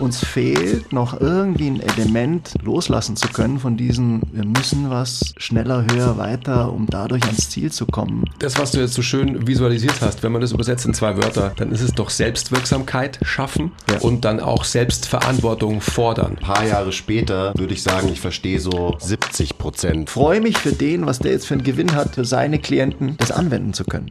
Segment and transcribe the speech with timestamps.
[0.00, 5.84] uns fehlt noch irgendwie ein Element loslassen zu können von diesem, wir müssen was schneller,
[5.90, 8.24] höher, weiter, um dadurch ans Ziel zu kommen.
[8.38, 11.52] Das, was du jetzt so schön visualisiert hast, wenn man das übersetzt in zwei Wörter,
[11.56, 13.98] dann ist es doch Selbstwirksamkeit schaffen ja.
[14.00, 16.32] und dann auch Selbstverantwortung fordern.
[16.32, 20.10] Ein paar Jahre später würde ich sagen, ich verstehe so 70 Prozent.
[20.10, 23.30] Freue mich für den, was der jetzt für einen Gewinn hat, für seine Klienten, das
[23.30, 24.10] anwenden zu können.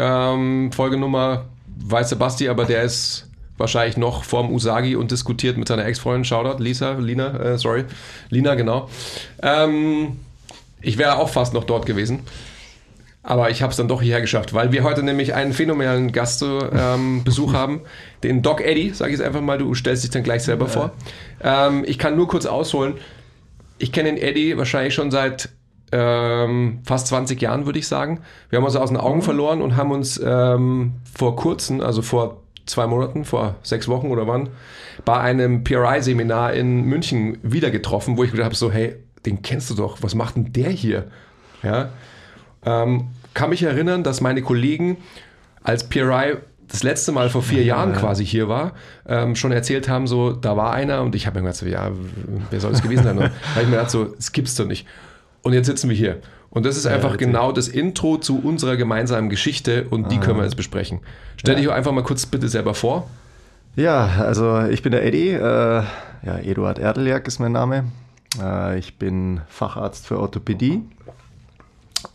[0.00, 1.44] Ähm, Folge Nummer
[1.84, 6.24] weiß Basti, aber der ist wahrscheinlich noch vorm Usagi und diskutiert mit seiner Ex-Freundin.
[6.24, 7.84] Shoutout, Lisa, Lina, äh, sorry.
[8.30, 8.88] Lina, genau.
[9.42, 10.16] Ähm,
[10.80, 12.20] ich wäre auch fast noch dort gewesen.
[13.22, 17.48] Aber ich habe es dann doch hierher geschafft, weil wir heute nämlich einen phänomenalen Gastbesuch
[17.48, 17.80] ähm, haben,
[18.22, 20.70] den Doc Eddie, sage ich es einfach mal, du stellst dich dann gleich selber ja.
[20.70, 20.92] vor.
[21.42, 22.94] Ähm, ich kann nur kurz ausholen.
[23.76, 25.50] Ich kenne den Eddie wahrscheinlich schon seit
[25.92, 28.20] ähm, fast 20 Jahren, würde ich sagen.
[28.48, 29.22] Wir haben uns aus den Augen mhm.
[29.22, 34.26] verloren und haben uns ähm, vor kurzem, also vor zwei Monaten, vor sechs Wochen oder
[34.26, 34.48] wann,
[35.04, 39.70] bei einem PRI-Seminar in München wieder getroffen, wo ich gedacht habe, so, hey, den kennst
[39.70, 41.08] du doch, was macht denn der hier?
[41.62, 41.90] Ja,
[42.64, 44.96] ähm, kann mich erinnern, dass meine Kollegen
[45.62, 46.36] als PRI
[46.68, 48.72] das letzte Mal vor vier Jahren quasi hier war,
[49.06, 51.90] ähm, schon erzählt haben, so, da war einer und ich habe mir gedacht, so, ja,
[52.50, 53.16] wer soll es gewesen sein?
[53.16, 54.86] da habe ich mir gedacht, so, das gibt's doch nicht.
[55.42, 56.20] Und jetzt sitzen wir hier.
[56.50, 60.20] Und das ist einfach genau das Intro zu unserer gemeinsamen Geschichte und die ah.
[60.20, 60.98] können wir jetzt besprechen.
[61.36, 61.60] Stell ja.
[61.60, 63.08] dich einfach mal kurz bitte selber vor.
[63.76, 65.84] Ja, also ich bin der Eddie, äh,
[66.22, 67.84] ja, Eduard Erdeljak ist mein Name.
[68.42, 70.82] Äh, ich bin Facharzt für Orthopädie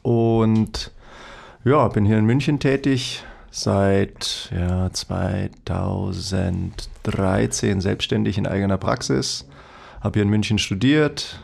[0.02, 0.92] und
[1.64, 9.48] ja, bin hier in München tätig, seit ja, 2013 selbstständig in eigener Praxis,
[10.02, 11.40] habe hier in München studiert,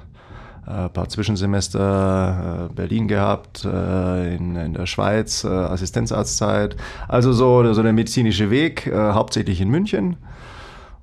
[0.66, 6.75] ein äh, paar Zwischensemester äh, Berlin gehabt, äh, in, in der Schweiz Assistenzarztzeit.
[7.07, 10.17] Also so, so der medizinische Weg, hauptsächlich in München.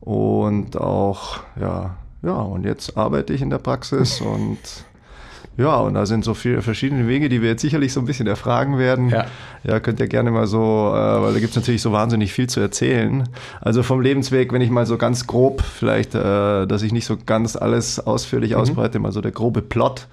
[0.01, 4.59] Und auch, ja, ja, und jetzt arbeite ich in der Praxis und
[5.59, 8.29] ja, und da sind so viele verschiedene Wege, die wir jetzt sicherlich so ein bisschen
[8.29, 9.09] erfragen werden.
[9.09, 9.27] Ja,
[9.65, 12.49] ja könnt ihr gerne mal so, äh, weil da gibt es natürlich so wahnsinnig viel
[12.49, 13.29] zu erzählen.
[13.61, 17.17] Also vom Lebensweg, wenn ich mal so ganz grob, vielleicht, äh, dass ich nicht so
[17.27, 18.59] ganz alles ausführlich mhm.
[18.59, 20.07] ausbreite, mal so der grobe Plot.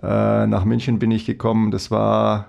[0.00, 2.46] Äh, nach München bin ich gekommen, das war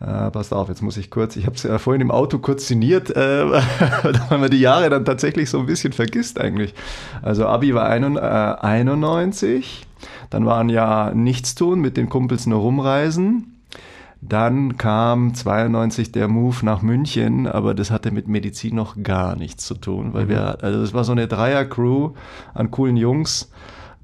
[0.00, 2.68] äh, passt auf, jetzt muss ich kurz, ich habe es äh, vorhin im Auto kurz
[2.68, 3.50] sinniert, äh,
[4.28, 6.74] weil man die Jahre dann tatsächlich so ein bisschen vergisst eigentlich.
[7.22, 9.85] Also Abi war ein, äh, 91,
[10.30, 13.56] dann war ein Jahr Nichtstun, mit den Kumpels nur rumreisen.
[14.22, 19.66] Dann kam 92 der Move nach München, aber das hatte mit Medizin noch gar nichts
[19.66, 20.30] zu tun, weil mhm.
[20.30, 22.12] wir, also es war so eine Dreier-Crew
[22.54, 23.50] an coolen Jungs,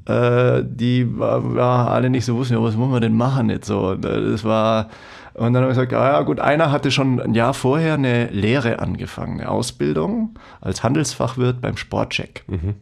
[0.06, 3.94] äh, die ja, alle nicht so wussten, ja, was wollen wir denn machen jetzt so.
[3.94, 4.88] Das war,
[5.34, 8.26] und dann habe ich gesagt, ah, ja gut, einer hatte schon ein Jahr vorher eine
[8.26, 12.44] Lehre angefangen, eine Ausbildung als Handelsfachwirt beim Sportcheck.
[12.48, 12.74] Mhm.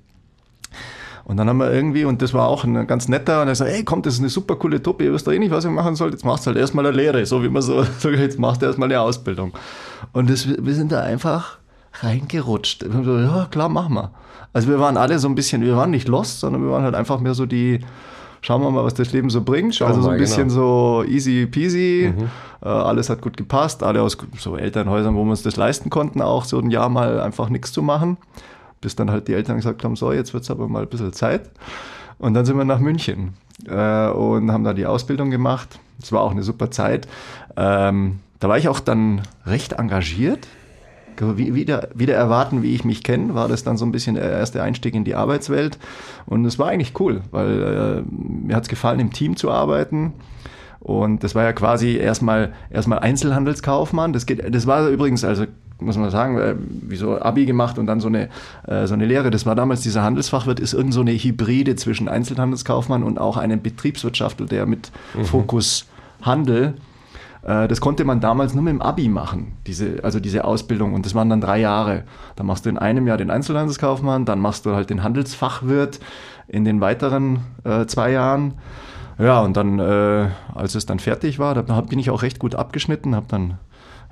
[1.25, 3.71] Und dann haben wir irgendwie, und das war auch ein ganz netter, und er sagt,
[3.71, 5.71] ey, komm, das ist eine super coole Truppe, ihr wisst doch eh nicht, was ihr
[5.71, 8.39] machen sollt, jetzt machst du halt erstmal eine Lehre, so wie man so sagt, jetzt
[8.39, 9.53] machst du erstmal eine Ausbildung.
[10.13, 11.59] Und das, wir sind da einfach
[12.01, 12.85] reingerutscht.
[13.05, 14.11] So, ja, klar, machen wir.
[14.53, 16.95] Also wir waren alle so ein bisschen, wir waren nicht lost, sondern wir waren halt
[16.95, 17.81] einfach mehr so die,
[18.41, 19.77] schauen wir mal, was das Leben so bringt.
[19.77, 21.03] Schauen also so ein mal, bisschen genau.
[21.03, 22.13] so easy peasy.
[22.17, 22.25] Mhm.
[22.63, 23.83] Äh, alles hat gut gepasst.
[23.83, 27.21] Alle aus so Elternhäusern, wo wir uns das leisten konnten, auch so ein Jahr mal
[27.21, 28.17] einfach nichts zu machen
[28.81, 31.13] bis dann halt die Eltern gesagt haben, so, jetzt wird es aber mal ein bisschen
[31.13, 31.51] Zeit.
[32.19, 33.35] Und dann sind wir nach München
[33.67, 35.79] äh, und haben da die Ausbildung gemacht.
[36.03, 37.09] Es war auch eine super Zeit.
[37.57, 40.49] Ähm, da war ich auch dann recht engagiert.
[41.19, 44.31] Wie, wieder, wieder erwarten, wie ich mich kenne, war das dann so ein bisschen der
[44.31, 45.79] erste Einstieg in die Arbeitswelt.
[46.25, 50.15] Und es war eigentlich cool, weil äh, mir hat es gefallen, im Team zu arbeiten.
[50.79, 54.15] Und das war ja quasi erstmal erstmal Einzelhandelskaufmann.
[54.15, 55.45] Das geht, das war übrigens also
[55.81, 58.29] muss man sagen, äh, wieso Abi gemacht und dann so eine,
[58.67, 59.31] äh, so eine Lehre.
[59.31, 63.63] Das war damals dieser Handelsfachwirt, ist irgend so eine Hybride zwischen Einzelhandelskaufmann und auch einem
[63.63, 65.25] Betriebswirtschaftler, der mit mhm.
[65.25, 65.87] Fokus
[66.23, 66.75] Handel.
[67.43, 70.95] Äh, das konnte man damals nur mit dem Abi machen, diese, also diese Ausbildung.
[70.95, 72.05] Und das waren dann drei Jahre.
[72.37, 76.01] Da machst du in einem Jahr den Einzelhandelskaufmann, dann machst du halt den Handelsfachwirt
[76.49, 78.55] in den weiteren äh, zwei Jahren.
[79.19, 83.15] Ja, und dann, als es dann fertig war, da bin ich auch recht gut abgeschnitten,
[83.15, 83.59] habe dann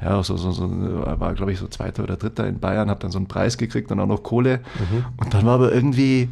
[0.01, 3.11] ja, so, so, so war, glaube ich, so Zweiter oder Dritter in Bayern, habe dann
[3.11, 4.59] so einen Preis gekriegt und auch noch Kohle.
[4.59, 5.05] Mhm.
[5.17, 6.29] Und dann war aber irgendwie,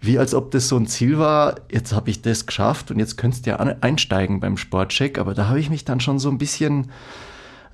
[0.00, 3.18] wie als ob das so ein Ziel war, jetzt habe ich das geschafft und jetzt
[3.18, 5.18] könntest du ja einsteigen beim Sportcheck.
[5.18, 6.90] Aber da habe ich mich dann schon so ein bisschen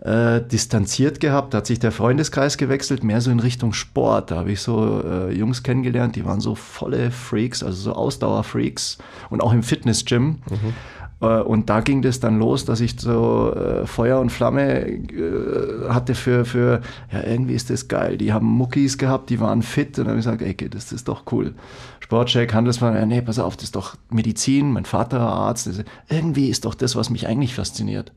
[0.02, 1.54] äh, distanziert gehabt.
[1.54, 4.32] Da hat sich der Freundeskreis gewechselt, mehr so in Richtung Sport.
[4.32, 8.98] Da habe ich so äh, Jungs kennengelernt, die waren so volle Freaks, also so Ausdauerfreaks
[9.30, 10.40] und auch im Fitnessgym.
[10.50, 10.74] Mhm.
[11.20, 15.88] Äh, und da ging das dann los, dass ich so äh, Feuer und Flamme äh,
[15.88, 16.80] hatte für, für,
[17.12, 18.18] ja, irgendwie ist das geil.
[18.18, 21.08] Die haben Muckis gehabt, die waren fit und dann habe ich gesagt, ey, das ist
[21.08, 21.54] doch cool.
[22.00, 25.66] Sportcheck, Handelsmann, ja, nee, pass auf, das ist doch Medizin, mein Vater war Arzt.
[25.66, 28.12] Das, irgendwie ist doch das, was mich eigentlich fasziniert.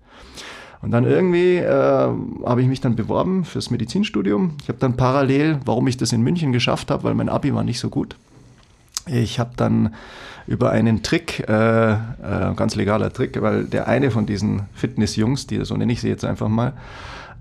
[0.81, 1.69] Und dann irgendwie äh,
[2.46, 4.54] habe ich mich dann beworben fürs Medizinstudium.
[4.62, 7.63] Ich habe dann parallel, warum ich das in München geschafft habe, weil mein Abi war
[7.63, 8.16] nicht so gut.
[9.12, 9.94] Ich habe dann
[10.48, 11.98] über einen Trick, äh, äh,
[12.56, 16.26] ganz legaler Trick, weil der eine von diesen Fitnessjungs, die so nenne ich sie jetzt
[16.26, 16.74] einfach mal,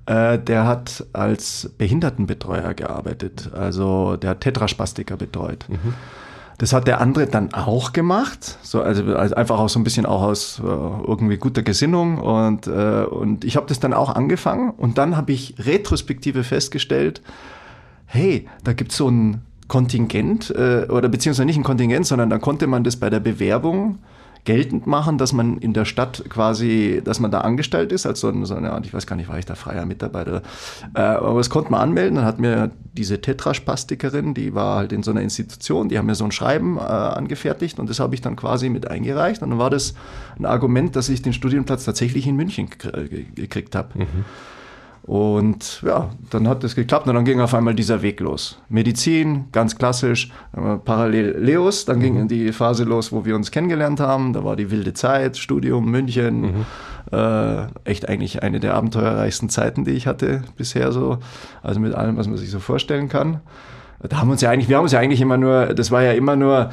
[0.07, 3.51] äh, der hat als Behindertenbetreuer gearbeitet.
[3.55, 5.67] Also der hat Tetraspastiker betreut.
[5.69, 5.95] Mhm.
[6.59, 10.07] Das hat der andere dann auch gemacht, so also, also einfach auch so ein bisschen
[10.07, 14.71] auch aus äh, irgendwie guter Gesinnung und äh, und ich habe das dann auch angefangen
[14.71, 17.23] und dann habe ich retrospektive festgestellt,
[18.07, 22.67] hey, da gibt's so ein Kontingent äh, oder beziehungsweise nicht ein Kontingent, sondern da konnte
[22.67, 23.99] man das bei der Bewerbung
[24.45, 28.29] geltend machen, dass man in der Stadt quasi, dass man da angestellt ist, als so,
[28.29, 30.43] eine, so eine Art, ich weiß gar nicht, war ich da freier Mitarbeiter.
[30.95, 32.17] Äh, aber das konnte man anmelden.
[32.17, 36.15] Dann hat mir diese Tetraspastikerin, die war halt in so einer Institution, die haben mir
[36.15, 39.43] so ein Schreiben äh, angefertigt und das habe ich dann quasi mit eingereicht.
[39.43, 39.93] Und dann war das
[40.39, 42.71] ein Argument, dass ich den Studienplatz tatsächlich in München
[43.35, 43.99] gekriegt habe.
[43.99, 44.25] Mhm.
[45.09, 48.61] Und ja, dann hat das geklappt und dann ging auf einmal dieser Weg los.
[48.69, 50.31] Medizin, ganz klassisch,
[50.85, 52.03] parallel Leos, dann mhm.
[52.03, 54.35] ging die Phase los, wo wir uns kennengelernt haben.
[54.35, 56.43] Da war die wilde Zeit, Studium, München.
[56.43, 56.67] Mhm.
[57.11, 61.17] Äh, echt eigentlich eine der abenteuerreichsten Zeiten, die ich hatte bisher so.
[61.63, 63.41] Also mit allem, was man sich so vorstellen kann.
[64.07, 66.03] Da haben wir uns ja eigentlich, wir haben uns ja eigentlich immer nur, das war
[66.03, 66.69] ja immer nur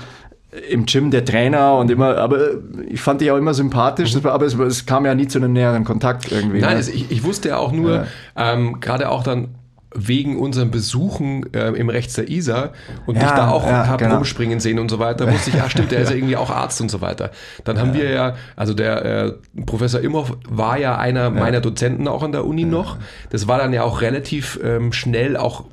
[0.70, 2.40] im Gym der Trainer und immer, aber
[2.88, 4.26] ich fand dich auch immer sympathisch, mhm.
[4.26, 6.60] aber es, es, kam ja nie zu einem näheren Kontakt irgendwie.
[6.60, 6.80] Nein, ne?
[6.80, 8.08] es, ich, ich, wusste ja auch nur, ja.
[8.36, 9.50] ähm, gerade auch dann
[9.96, 12.74] wegen unseren Besuchen äh, im Rechts der Isar
[13.06, 14.16] und ja, dich da auch ja, hab genau.
[14.16, 16.82] rumspringen sehen und so weiter, wusste ich, ja stimmt, der ist ja irgendwie auch Arzt
[16.82, 17.32] und so weiter.
[17.64, 19.34] Dann haben wir ja, also der äh,
[19.66, 22.98] Professor Imhoff war ja einer meiner Dozenten auch an der Uni noch.
[23.30, 25.64] Das war dann ja auch relativ ähm, schnell auch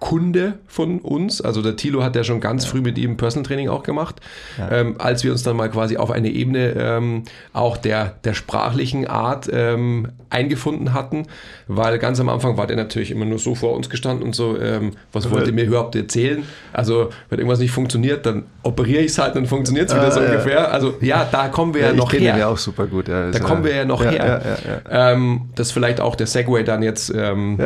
[0.00, 1.42] Kunde von uns.
[1.42, 2.70] Also der Thilo hat ja schon ganz ja.
[2.70, 4.16] früh mit ihm Personal Training auch gemacht,
[4.58, 4.70] ja.
[4.72, 9.06] ähm, als wir uns dann mal quasi auf eine Ebene ähm, auch der, der sprachlichen
[9.06, 11.26] Art ähm, eingefunden hatten,
[11.68, 14.58] weil ganz am Anfang war der natürlich immer nur so vor uns gestanden und so,
[14.58, 16.44] ähm, was wollt ihr mir überhaupt erzählen?
[16.72, 20.10] Also wenn irgendwas nicht funktioniert, dann operiere ich es halt und funktioniert es wieder ah,
[20.10, 20.26] so ja.
[20.30, 20.72] ungefähr.
[20.72, 22.38] Also ja, da kommen wir ja, noch her.
[22.38, 23.08] Ja auch super gut.
[23.08, 24.40] da kommen wir ja noch her.
[24.90, 27.58] Ähm, das ist vielleicht auch der Segway dann jetzt ähm,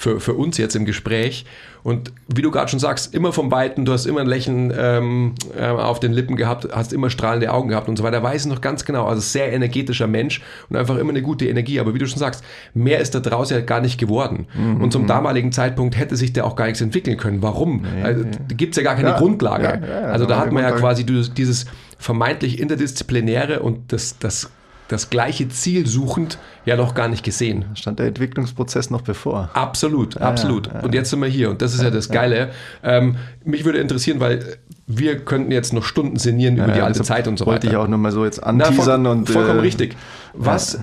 [0.00, 1.44] für, für uns jetzt im Gespräch.
[1.82, 5.34] Und wie du gerade schon sagst, immer vom Weiten, du hast immer ein Lächeln ähm,
[5.58, 8.22] äh, auf den Lippen gehabt, hast immer strahlende Augen gehabt und so weiter.
[8.22, 9.04] Weiß ich noch ganz genau.
[9.04, 11.80] Also sehr energetischer Mensch und einfach immer eine gute Energie.
[11.80, 12.42] Aber wie du schon sagst,
[12.72, 14.46] mehr ist da draußen ja gar nicht geworden.
[14.54, 14.82] Mhm.
[14.82, 17.42] Und zum damaligen Zeitpunkt hätte sich der auch gar nichts entwickeln können.
[17.42, 17.82] Warum?
[17.82, 19.82] Nee, also, da gibt es ja gar keine ja, Grundlage.
[19.86, 21.66] Ja, ja, also da hat man ja quasi dieses
[21.98, 24.48] vermeintlich interdisziplinäre und das, das
[24.90, 27.66] das gleiche Ziel suchend ja noch gar nicht gesehen.
[27.74, 29.48] Stand der Entwicklungsprozess noch bevor.
[29.54, 30.66] Absolut, absolut.
[30.66, 32.50] Ja, ja, und jetzt sind wir hier und das ist ja, das Geile.
[32.82, 37.28] Ähm, mich würde interessieren, weil wir könnten jetzt noch Stunden sinnieren über die alte Zeit
[37.28, 37.52] und so weiter.
[37.52, 39.02] Wollte ich auch nochmal so jetzt anteasern.
[39.02, 39.96] Na, voll, und, vollkommen äh, richtig.
[40.34, 40.80] Was,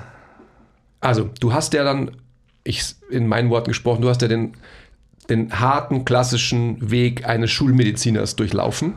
[1.02, 2.12] also du hast ja dann,
[2.64, 4.54] ich in meinen Worten gesprochen, du hast ja den,
[5.30, 8.94] den harten klassischen Weg eines Schulmediziners durchlaufen.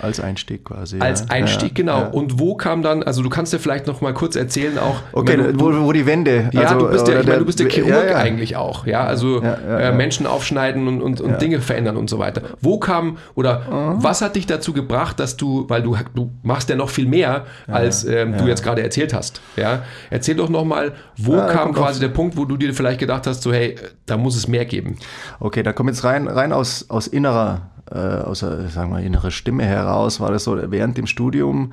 [0.00, 0.98] Als Einstieg quasi.
[0.98, 1.26] Als ja.
[1.30, 2.00] Einstieg, ja, genau.
[2.00, 2.06] Ja.
[2.08, 4.96] Und wo kam dann, also du kannst dir vielleicht noch mal kurz erzählen auch.
[5.12, 6.50] Okay, du, wo, wo die Wände.
[6.52, 9.40] Ja, also, du bist ja, ich meine, du bist der Chirurg eigentlich auch, ja, also
[9.40, 12.42] äh, Menschen aufschneiden und, und, und Dinge verändern und so weiter.
[12.60, 14.02] Wo kam oder mhm.
[14.02, 17.44] was hat dich dazu gebracht, dass du, weil du, du machst ja noch viel mehr,
[17.66, 19.82] als ähm, du jetzt gerade erzählt hast, ja.
[20.10, 23.42] Erzähl doch noch mal, wo kam quasi der Punkt, wo du dir vielleicht gedacht hast,
[23.42, 24.96] so hey, da muss es mehr geben.
[25.40, 29.30] Okay, da kommt jetzt rein, rein aus, aus innerer äh, aus der, sagen wir, innere
[29.30, 31.72] Stimme heraus, war das so während dem Studium.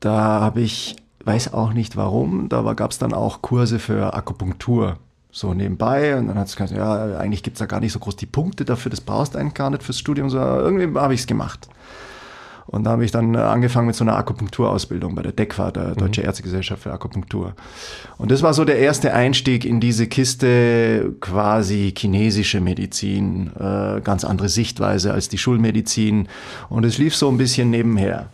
[0.00, 4.98] Da habe ich, weiß auch nicht warum, da gab es dann auch Kurse für Akupunktur
[5.30, 7.98] so nebenbei und dann hat es gesagt, ja, eigentlich gibt es da gar nicht so
[7.98, 11.14] groß die Punkte dafür, das brauchst du eigentlich gar nicht fürs Studium, so irgendwie habe
[11.14, 11.68] ich es gemacht.
[12.66, 16.20] Und da habe ich dann angefangen mit so einer Akupunkturausbildung bei der DECFA, der Deutsche
[16.20, 16.28] mhm.
[16.28, 17.54] Ärztegesellschaft für Akupunktur.
[18.18, 24.24] Und das war so der erste Einstieg in diese Kiste quasi chinesische Medizin, äh, ganz
[24.24, 26.28] andere Sichtweise als die Schulmedizin.
[26.68, 28.28] Und es lief so ein bisschen nebenher.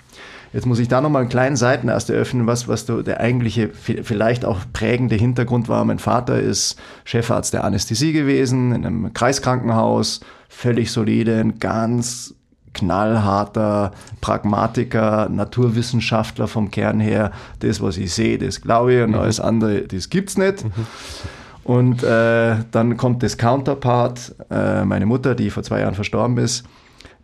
[0.52, 4.44] Jetzt muss ich da nochmal einen kleinen Seiten erst eröffnen, was, was der eigentliche, vielleicht
[4.44, 5.84] auch prägende Hintergrund war.
[5.84, 12.34] Mein Vater ist Chefarzt der Anästhesie gewesen, in einem Kreiskrankenhaus, völlig solide, ein ganz
[12.78, 17.32] knallharter Pragmatiker, Naturwissenschaftler vom Kern her.
[17.60, 19.18] Das, was ich sehe, das glaube ich und mhm.
[19.18, 20.64] alles andere, das gibt's nicht.
[20.64, 20.70] Mhm.
[21.64, 26.64] Und äh, dann kommt das Counterpart, äh, meine Mutter, die vor zwei Jahren verstorben ist,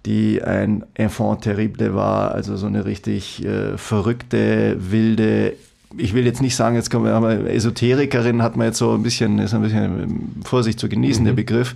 [0.04, 5.54] die ein Enfant terrible war, also so eine richtig äh, verrückte, wilde,
[5.96, 9.02] ich will jetzt nicht sagen, jetzt kommen wir, aber Esoterikerin hat man jetzt so ein
[9.02, 11.26] bisschen, ist ein bisschen Vorsicht zu genießen, mhm.
[11.26, 11.74] der Begriff.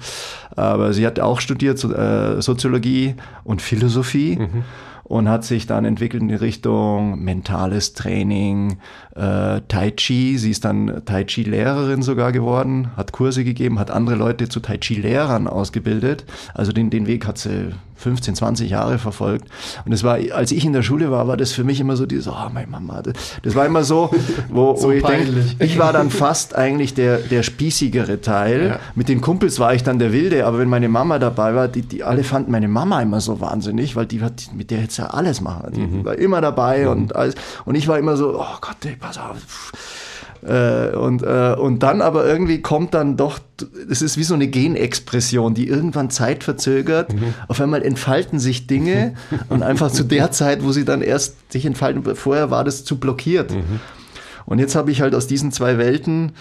[0.57, 4.37] Aber sie hat auch studiert äh, Soziologie und Philosophie.
[4.37, 4.65] Mhm
[5.09, 8.77] und hat sich dann entwickelt in die Richtung mentales Training,
[9.17, 10.37] äh, Tai Chi.
[10.37, 14.77] Sie ist dann Tai Chi-Lehrerin sogar geworden, hat Kurse gegeben, hat andere Leute zu Tai
[14.77, 16.27] Chi-Lehrern ausgebildet.
[16.53, 19.49] Also den, den Weg hat sie 15, 20 Jahre verfolgt.
[19.85, 22.07] Und es war, als ich in der Schule war, war das für mich immer so
[22.07, 24.11] dieses, oh, meine Mama, das, das war immer so,
[24.49, 28.69] wo, so wo ich denke, ich war dann fast eigentlich der, der spießigere Teil.
[28.69, 28.81] Ja.
[28.95, 31.83] Mit den Kumpels war ich dann der Wilde, aber wenn meine Mama dabei war, die,
[31.83, 35.09] die alle fanden meine Mama immer so wahnsinnig, weil die hat, mit der hätte ja
[35.09, 35.73] alles machen.
[35.75, 36.05] Die mhm.
[36.05, 36.90] war immer dabei mhm.
[36.90, 37.35] und alles.
[37.64, 39.73] Und ich war immer so, oh Gott, ey, pass auf.
[40.47, 43.40] Äh, und, äh, und dann aber irgendwie kommt dann doch,
[43.90, 47.12] es ist wie so eine Genexpression, die irgendwann zeitverzögert.
[47.12, 47.35] Mhm.
[47.49, 49.14] Auf einmal entfalten sich Dinge
[49.49, 52.99] und einfach zu der Zeit, wo sie dann erst sich entfalten, vorher war das zu
[52.99, 53.52] blockiert.
[53.52, 53.80] Mhm.
[54.47, 56.33] Und jetzt habe ich halt aus diesen zwei Welten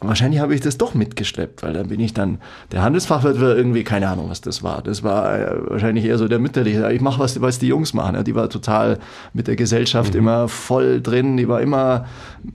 [0.00, 2.38] wahrscheinlich habe ich das doch mitgeschleppt, weil dann bin ich dann,
[2.72, 4.82] der Handelsfachwirt war irgendwie, keine Ahnung, was das war.
[4.82, 8.14] Das war äh, wahrscheinlich eher so der mütterliche, ich mache was, was die Jungs machen.
[8.14, 8.98] Ja, die war total
[9.32, 10.20] mit der Gesellschaft mhm.
[10.20, 12.06] immer voll drin, die war immer,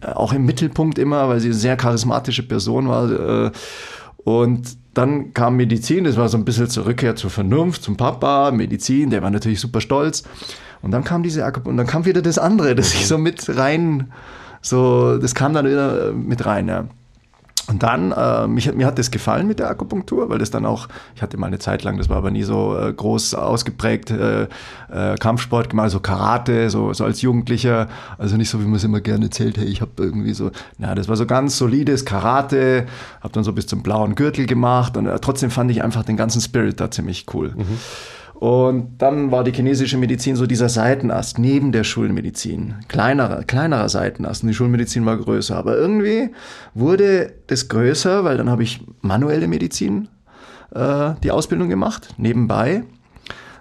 [0.02, 3.48] äh, auch im Mittelpunkt immer, weil sie eine sehr charismatische Person war.
[3.48, 3.52] Äh,
[4.24, 8.52] und dann kam Medizin, das war so ein bisschen zur Rückkehr zur Vernunft, zum Papa,
[8.52, 10.24] Medizin, der war natürlich super stolz.
[10.82, 14.12] Und dann kam diese und dann kam wieder das andere, das ich so mit rein,
[14.62, 16.86] so, das kam dann wieder mit rein, ja.
[17.70, 20.90] Und dann, äh, mich, mir hat das gefallen mit der Akupunktur, weil das dann auch,
[21.16, 24.48] ich hatte mal eine Zeit lang, das war aber nie so äh, groß ausgeprägt, äh,
[24.92, 28.84] äh, Kampfsport gemacht, so Karate, so, so als Jugendlicher, also nicht so, wie man es
[28.84, 32.86] immer gerne erzählt, hey, ich habe irgendwie so, na, das war so ganz solides Karate,
[33.22, 36.18] habe dann so bis zum blauen Gürtel gemacht und äh, trotzdem fand ich einfach den
[36.18, 37.54] ganzen Spirit da ziemlich cool.
[37.56, 37.80] Mhm.
[38.44, 42.74] Und dann war die chinesische Medizin so dieser Seitenast neben der Schulmedizin.
[42.90, 44.44] Kleinerer, kleinerer Seitenast.
[44.44, 45.56] Und die Schulmedizin war größer.
[45.56, 46.30] Aber irgendwie
[46.74, 50.10] wurde das größer, weil dann habe ich manuelle Medizin
[50.76, 52.84] äh, die Ausbildung gemacht, nebenbei.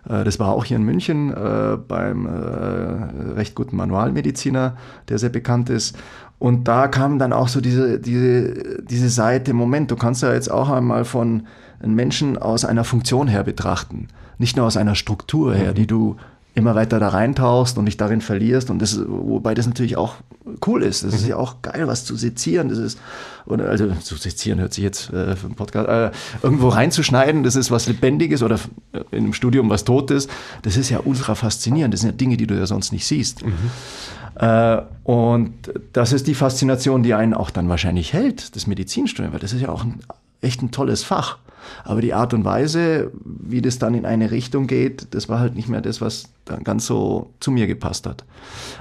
[0.08, 4.76] Äh, das war auch hier in München äh, beim äh, recht guten Manualmediziner,
[5.08, 5.96] der sehr bekannt ist.
[6.40, 10.50] Und da kam dann auch so diese, diese, diese Seite, Moment, du kannst ja jetzt
[10.50, 11.46] auch einmal von
[11.80, 14.08] einem Menschen aus einer Funktion her betrachten
[14.42, 16.16] nicht nur aus einer Struktur her, die du
[16.54, 20.16] immer weiter da reintauchst und dich darin verlierst und das wobei das natürlich auch
[20.66, 21.02] cool ist.
[21.02, 22.68] Das ist ja auch geil, was zu sezieren.
[22.68, 22.98] Das ist
[23.46, 26.10] oder also zu sezieren hört sich jetzt äh, für einen Podcast äh,
[26.42, 27.42] irgendwo reinzuschneiden.
[27.42, 28.58] Das ist was Lebendiges oder
[29.12, 30.28] in einem Studium was Totes.
[30.60, 31.94] Das ist ja ultra faszinierend.
[31.94, 33.46] Das sind ja Dinge, die du ja sonst nicht siehst.
[33.46, 33.52] Mhm.
[34.34, 35.54] Äh, und
[35.92, 39.62] das ist die Faszination, die einen auch dann wahrscheinlich hält, das Medizinstudium, weil das ist
[39.62, 40.00] ja auch ein,
[40.42, 41.38] echt ein tolles Fach.
[41.84, 45.54] Aber die Art und Weise, wie das dann in eine Richtung geht, das war halt
[45.54, 48.24] nicht mehr das, was dann ganz so zu mir gepasst hat.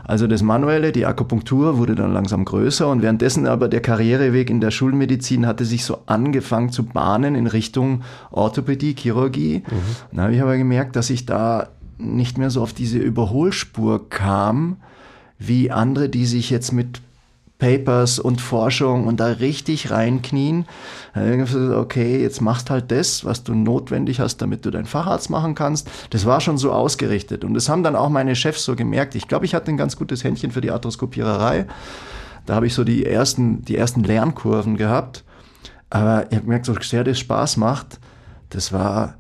[0.04, 4.62] Also das Manuelle, die Akupunktur wurde dann langsam größer und währenddessen aber der Karriereweg in
[4.62, 8.02] der Schulmedizin hatte sich so angefangen zu bahnen in Richtung
[8.32, 9.60] Orthopädie, Chirurgie.
[9.60, 9.76] Mhm.
[10.12, 14.78] Dann habe ich aber gemerkt, dass ich da nicht mehr so auf diese Überholspur kam,
[15.38, 17.02] wie andere, die sich jetzt mit
[17.62, 20.66] Papers und Forschung und da richtig reinknien.
[21.14, 25.88] Okay, jetzt machst halt das, was du notwendig hast, damit du deinen Facharzt machen kannst.
[26.10, 27.46] Das war schon so ausgerichtet.
[27.46, 29.14] Und das haben dann auch meine Chefs so gemerkt.
[29.14, 31.68] Ich glaube, ich hatte ein ganz gutes Händchen für die Arthroskopiererei.
[32.48, 35.24] Da habe ich so die ersten, die ersten Lernkurven gehabt.
[35.92, 38.00] Aber ich habe gemerkt, so sehr das Spaß macht,
[38.50, 39.20] das war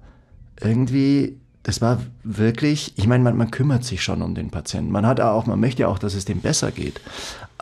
[0.59, 4.91] irgendwie das war wirklich, ich meine, man, man, kümmert sich schon um den Patienten.
[4.91, 6.99] Man hat auch, man möchte auch, dass es dem besser geht.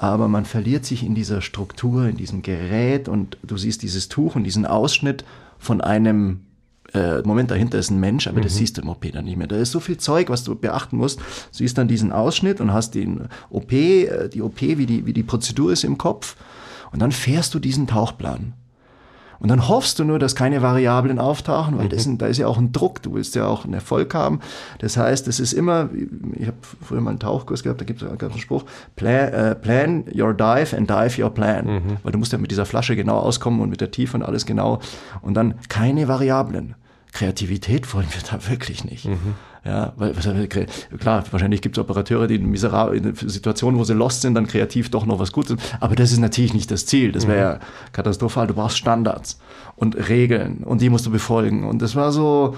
[0.01, 4.37] Aber man verliert sich in dieser Struktur, in diesem Gerät und du siehst dieses Tuch
[4.37, 5.25] und diesen Ausschnitt
[5.57, 6.45] von einem
[6.93, 8.43] äh, Moment, dahinter ist ein Mensch, aber mhm.
[8.43, 9.47] das siehst du im OP dann nicht mehr.
[9.47, 11.19] Da ist so viel Zeug, was du beachten musst.
[11.19, 15.11] Du siehst dann diesen Ausschnitt und hast den OP, äh, die OP, wie die, wie
[15.11, 16.37] die Prozedur ist im Kopf.
[16.93, 18.53] Und dann fährst du diesen Tauchplan.
[19.39, 22.57] Und dann hoffst du nur, dass keine Variablen auftauchen, weil das, da ist ja auch
[22.57, 24.41] ein Druck, du willst ja auch einen Erfolg haben.
[24.79, 25.89] Das heißt, es ist immer,
[26.33, 28.65] ich habe früher mal einen Tauchkurs gehabt, da gibt es einen Spruch,
[28.97, 31.65] plan, uh, plan, your dive and dive your plan.
[31.65, 31.97] Mhm.
[32.03, 34.45] Weil du musst ja mit dieser Flasche genau auskommen und mit der Tiefe und alles
[34.45, 34.79] genau.
[35.21, 36.75] Und dann keine Variablen.
[37.13, 39.05] Kreativität wollen wir da wirklich nicht.
[39.05, 39.35] Mhm.
[39.65, 44.35] Ja, weil, klar, wahrscheinlich gibt es Operateure, die in, in Situationen, wo sie lost sind,
[44.35, 45.57] dann kreativ doch noch was Gutes.
[45.81, 47.11] Aber das ist natürlich nicht das Ziel.
[47.11, 47.61] Das wäre mhm.
[47.61, 48.47] ja katastrophal.
[48.47, 49.39] Du brauchst Standards
[49.75, 51.65] und Regeln und die musst du befolgen.
[51.65, 52.55] Und das war so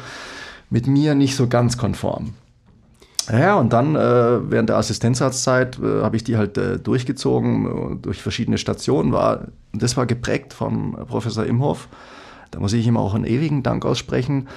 [0.69, 2.35] mit mir nicht so ganz konform.
[3.31, 7.95] Ja, und dann äh, während der Assistenzarztzeit äh, habe ich die halt äh, durchgezogen, äh,
[8.01, 9.11] durch verschiedene Stationen.
[9.11, 11.87] War, das war geprägt vom Professor Imhoff.
[12.51, 14.47] Da muss ich ihm auch einen ewigen Dank aussprechen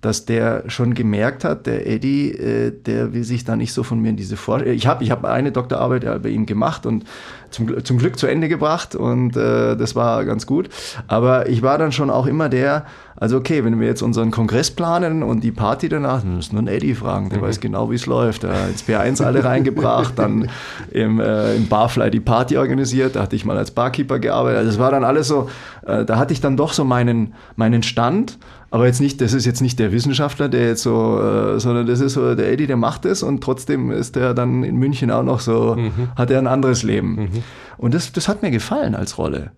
[0.00, 4.00] dass der schon gemerkt hat, der Eddie, äh, der will sich da nicht so von
[4.00, 4.76] mir in diese Vorstellung.
[4.76, 7.04] Ich habe ich hab eine Doktorarbeit bei ihm gemacht und
[7.50, 10.68] zum, zum Glück zu Ende gebracht und äh, das war ganz gut.
[11.08, 14.70] Aber ich war dann schon auch immer der, also okay, wenn wir jetzt unseren Kongress
[14.70, 17.42] planen und die Party danach, dann müssen wir einen Eddie fragen, der mhm.
[17.42, 18.44] weiß genau, wie es läuft.
[18.44, 20.48] Hat ins P1 alle reingebracht, dann
[20.90, 24.58] im, äh, im Barfly die Party organisiert, da hatte ich mal als Barkeeper gearbeitet.
[24.58, 25.48] Also das war dann alles so,
[25.86, 28.38] äh, da hatte ich dann doch so meinen, meinen Stand
[28.72, 32.00] aber jetzt nicht, das ist jetzt nicht der Wissenschaftler, der jetzt so, äh, sondern das
[32.00, 35.24] ist so der Eddie, der macht es und trotzdem ist er dann in München auch
[35.24, 36.08] noch so, mhm.
[36.14, 37.16] hat er ein anderes Leben.
[37.16, 37.39] Mhm.
[37.78, 39.52] Und das, das hat mir gefallen als Rolle.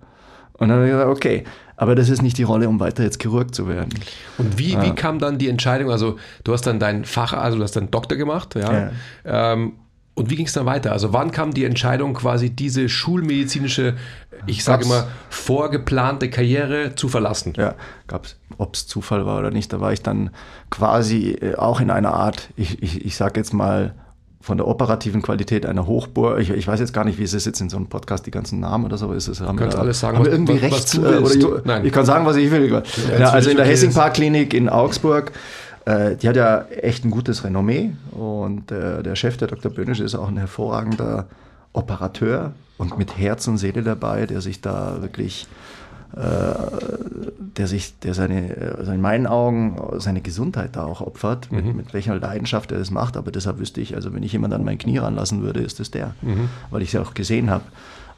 [0.55, 1.45] Und dann habe ich gesagt, okay,
[1.77, 3.91] aber das ist nicht die Rolle, um weiter jetzt Chirurg zu werden.
[4.39, 4.83] Und wie, ja.
[4.83, 5.91] wie kam dann die Entscheidung?
[5.91, 8.73] Also, du hast dann dein Fach, also du hast dann Doktor gemacht, ja.
[8.73, 8.91] ja.
[9.25, 9.73] Ähm,
[10.15, 10.93] und wie ging es dann weiter?
[10.93, 13.97] Also wann kam die Entscheidung, quasi diese schulmedizinische,
[14.47, 17.55] ich sage immer, vorgeplante Karriere zu verlassen?
[17.57, 17.77] Ja,
[18.09, 19.73] gab es, ob es Zufall war oder nicht.
[19.73, 20.31] Da war ich dann
[20.69, 23.95] quasi äh, auch in einer Art, ich, ich, ich sage jetzt mal,
[24.43, 26.39] von der operativen Qualität einer Hochbohr.
[26.39, 28.31] Ich, ich, weiß jetzt gar nicht, wie es ist jetzt in so einem Podcast, die
[28.31, 29.41] ganzen Namen oder so ist es.
[29.41, 31.87] Haben du alles sagen, haben was, irgendwie was, rechts, was du äh, oder Nein.
[31.87, 32.71] Ich kann sagen, was ich will.
[32.71, 32.83] Ja,
[33.19, 35.33] ja, also in der Hessing Park Klinik in Augsburg
[35.85, 39.73] äh, die hat ja echt ein gutes Renommee und äh, der Chef, der Dr.
[39.73, 41.27] Böhnisch, ist auch ein hervorragender
[41.73, 45.47] Operateur und mit Herz und Seele dabei, der sich da wirklich,
[46.14, 51.58] der sich, der seine, also in meinen Augen seine Gesundheit da auch opfert, mhm.
[51.58, 53.17] mit, mit, welcher Leidenschaft er das macht.
[53.17, 55.91] Aber deshalb wüsste ich, also wenn ich jemand an mein Knie ranlassen würde, ist es
[55.91, 56.49] der, mhm.
[56.71, 57.65] weil ich es ja auch gesehen habe.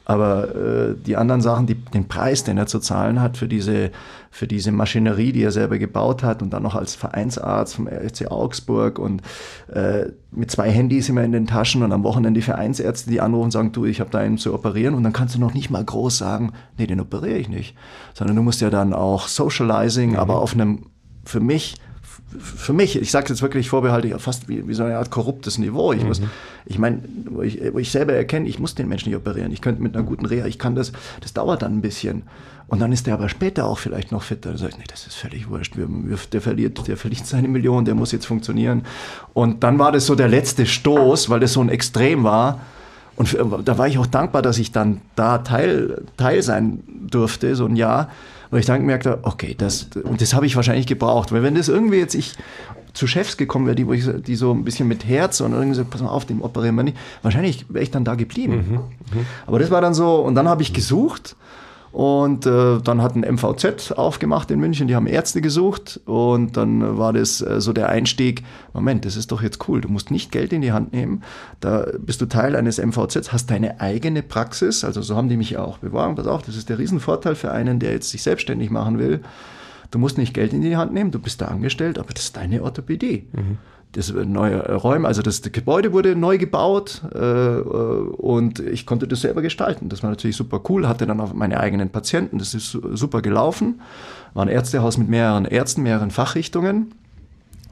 [0.05, 3.91] Aber äh, die anderen Sachen, die, den Preis, den er zu zahlen hat für diese,
[4.29, 8.29] für diese Maschinerie, die er selber gebaut hat und dann noch als Vereinsarzt vom RC
[8.29, 9.23] Augsburg und
[9.73, 13.45] äh, mit zwei Handys immer in den Taschen und am Wochenende die Vereinsärzte, die anrufen
[13.45, 15.71] und sagen, du, ich habe da einen zu operieren und dann kannst du noch nicht
[15.71, 17.75] mal groß sagen, nee, den operiere ich nicht,
[18.13, 20.17] sondern du musst ja dann auch Socializing, mhm.
[20.17, 20.85] aber auf einem
[21.25, 21.75] für mich
[22.37, 25.93] für mich, ich sage jetzt wirklich vorbehaltlich, fast wie, wie, so eine Art korruptes Niveau.
[25.93, 26.29] Ich muss, mhm.
[26.65, 29.51] ich meine, wo ich, wo ich selber erkenne, ich muss den Menschen nicht operieren.
[29.51, 32.23] Ich könnte mit einer guten Reha, ich kann das, das dauert dann ein bisschen.
[32.67, 34.51] Und dann ist der aber später auch vielleicht noch fitter.
[34.51, 35.75] Da sage ich, nee, das ist völlig wurscht.
[36.33, 38.83] Der verliert, der verliert seine Million, der muss jetzt funktionieren.
[39.33, 42.59] Und dann war das so der letzte Stoß, weil das so ein Extrem war.
[43.15, 47.65] Und da war ich auch dankbar, dass ich dann da Teil, Teil sein durfte, so
[47.65, 48.09] ein Jahr
[48.55, 51.33] weil ich dann gemerkt habe, okay, das, und das habe ich wahrscheinlich gebraucht.
[51.33, 52.35] Weil wenn das irgendwie jetzt ich
[52.93, 55.75] zu Chefs gekommen wäre, die, wo ich, die so ein bisschen mit Herz und irgendwie
[55.75, 58.65] so, pass mal auf, dem operieren wir nicht, wahrscheinlich wäre ich dann da geblieben.
[59.11, 59.25] Mhm, mh.
[59.45, 61.35] Aber das war dann so, und dann habe ich gesucht
[61.95, 66.01] und äh, dann hat ein MVZ aufgemacht in München, die haben Ärzte gesucht.
[66.03, 69.87] Und dann war das äh, so der Einstieg, Moment, das ist doch jetzt cool, du
[69.87, 71.23] musst nicht Geld in die Hand nehmen,
[71.61, 75.55] da bist du Teil eines MVZ, hast deine eigene Praxis, also so haben die mich
[75.55, 78.99] auch beworben, pass auf, das ist der Riesenvorteil für einen, der jetzt sich selbstständig machen
[78.99, 79.21] will.
[79.91, 82.37] Du musst nicht Geld in die Hand nehmen, du bist da angestellt, aber das ist
[82.37, 83.27] deine Orthopädie.
[83.33, 83.57] Mhm
[83.95, 89.21] das neue Räume, also das, das Gebäude wurde neu gebaut äh, und ich konnte das
[89.21, 89.87] selber gestalten.
[89.87, 93.81] Das war natürlich super cool, hatte dann auch meine eigenen Patienten, das ist super gelaufen.
[94.33, 96.93] War ein Ärztehaus mit mehreren Ärzten, mehreren Fachrichtungen.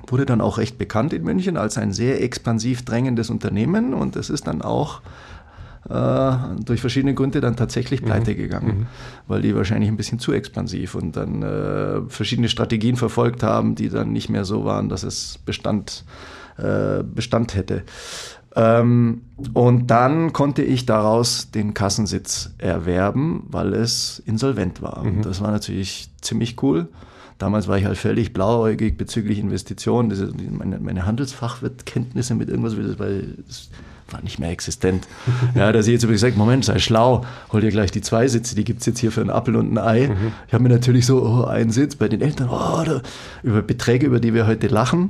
[0.08, 4.30] Wurde dann auch recht bekannt in München als ein sehr expansiv drängendes Unternehmen und das
[4.30, 5.02] ist dann auch
[5.90, 8.06] äh, durch verschiedene Gründe dann tatsächlich mhm.
[8.06, 8.86] pleite gegangen, mhm.
[9.28, 13.90] weil die wahrscheinlich ein bisschen zu expansiv und dann äh, verschiedene Strategien verfolgt haben, die
[13.90, 16.06] dann nicht mehr so waren, dass es Bestand,
[16.58, 17.84] äh, Bestand hätte.
[18.56, 19.22] Ähm,
[19.54, 25.04] und dann konnte ich daraus den Kassensitz erwerben, weil es insolvent war.
[25.04, 25.24] Mhm.
[25.24, 26.88] Das war natürlich ziemlich cool.
[27.40, 30.10] Damals war ich halt völlig blauäugig bezüglich Investitionen.
[30.10, 33.38] Diese, meine, meine Handelsfachwirtkenntnisse mit irgendwas, weil
[34.22, 35.08] nicht mehr existent.
[35.56, 38.56] ja, dass ich jetzt übrigens gesagt, Moment, sei schlau, hol dir gleich die zwei Sitze,
[38.56, 40.08] die gibt es jetzt hier für einen Apfel und ein Ei.
[40.08, 40.32] Mhm.
[40.48, 43.02] Ich habe mir natürlich so, oh, einen Sitz bei den Eltern, oh, da,
[43.42, 45.08] über Beträge, über die wir heute lachen,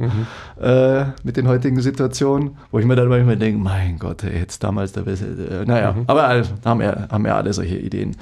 [0.60, 0.64] mhm.
[0.64, 4.64] äh, mit den heutigen Situationen, wo ich mir dann manchmal denke, mein Gott, ey, jetzt
[4.64, 6.04] damals der beste, äh, naja, mhm.
[6.08, 8.16] aber äh, haben wir, haben wir alle solche Ideen.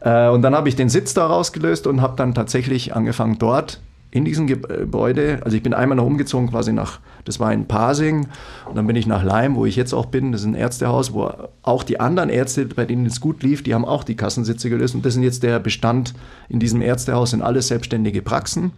[0.00, 3.80] Äh, und dann habe ich den Sitz da rausgelöst und habe dann tatsächlich angefangen dort
[4.12, 8.28] in diesem Gebäude, also ich bin einmal noch umgezogen quasi nach, das war in Pasing.
[8.66, 11.14] Und dann bin ich nach Leim, wo ich jetzt auch bin, das ist ein Ärztehaus,
[11.14, 14.68] wo auch die anderen Ärzte, bei denen es gut lief, die haben auch die Kassensitze
[14.68, 14.94] gelöst.
[14.94, 16.12] Und das sind jetzt der Bestand
[16.50, 18.72] in diesem Ärztehaus, sind alles selbstständige Praxen.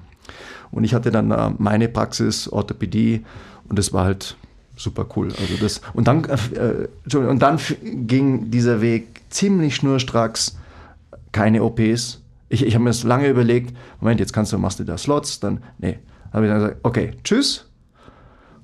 [0.70, 3.24] Und ich hatte dann äh, meine Praxis, Orthopädie.
[3.68, 4.36] Und das war halt
[4.76, 5.28] super cool.
[5.40, 10.56] Also das, und dann, äh, und dann ging dieser Weg ziemlich schnurstracks,
[11.32, 12.20] keine OPs,
[12.54, 15.40] ich, ich habe mir das lange überlegt, Moment, jetzt kannst du, machst du da Slots,
[15.40, 15.98] dann, nee.
[16.32, 17.68] habe ich dann gesagt, okay, tschüss,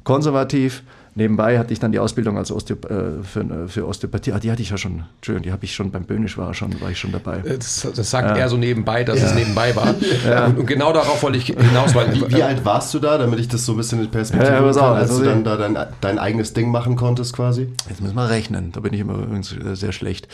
[0.04, 0.82] konservativ.
[1.16, 4.32] Nebenbei hatte ich dann die Ausbildung als Osteop äh, für, für, Osteopathie.
[4.32, 6.80] Ah, die hatte ich ja schon, Entschuldigung, die habe ich schon beim Böhnisch war, schon,
[6.80, 7.38] war ich schon dabei.
[7.38, 8.36] Äh, das, das sagt ja.
[8.36, 9.26] er so nebenbei, dass ja.
[9.26, 9.94] es nebenbei war.
[10.24, 10.46] Ja.
[10.46, 11.94] Und, und, genau darauf wollte ich hinaus.
[11.94, 14.52] Weil, wie, wie, alt warst du da, damit ich das so ein bisschen in Perspektive
[14.52, 17.68] ja, kann, als also du dann da dein, dein eigenes Ding machen konntest quasi?
[17.88, 20.28] Jetzt müssen wir rechnen, da bin ich immer übrigens sehr schlecht.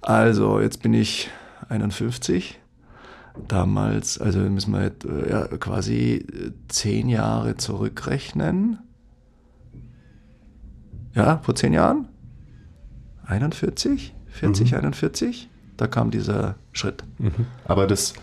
[0.00, 1.30] Also, jetzt bin ich
[1.68, 2.58] 51
[3.48, 8.78] damals, also müssen wir jetzt, äh, ja, quasi äh, zehn Jahre zurückrechnen.
[11.14, 12.08] Ja, vor zehn Jahren?
[13.26, 14.14] 41?
[14.28, 14.76] 40, mhm.
[14.78, 15.48] 41?
[15.76, 17.04] Da kam dieser Schritt.
[17.18, 17.46] Mhm.
[17.64, 18.14] Aber das,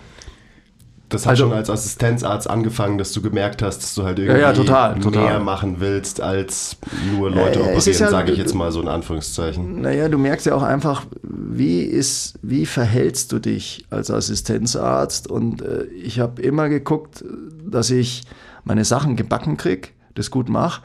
[1.13, 4.41] das hat also, schon als Assistenzarzt angefangen, dass du gemerkt hast, dass du halt irgendwie
[4.41, 5.23] ja, ja, total, total.
[5.23, 6.77] mehr machen willst, als
[7.11, 9.81] nur Leute äh, operieren, ja, sage ich jetzt mal so in Anführungszeichen.
[9.81, 15.29] Naja, du merkst ja auch einfach, wie, ist, wie verhältst du dich als Assistenzarzt?
[15.29, 17.23] Und äh, ich habe immer geguckt,
[17.65, 18.23] dass ich
[18.63, 20.81] meine Sachen gebacken kriege, das gut mache,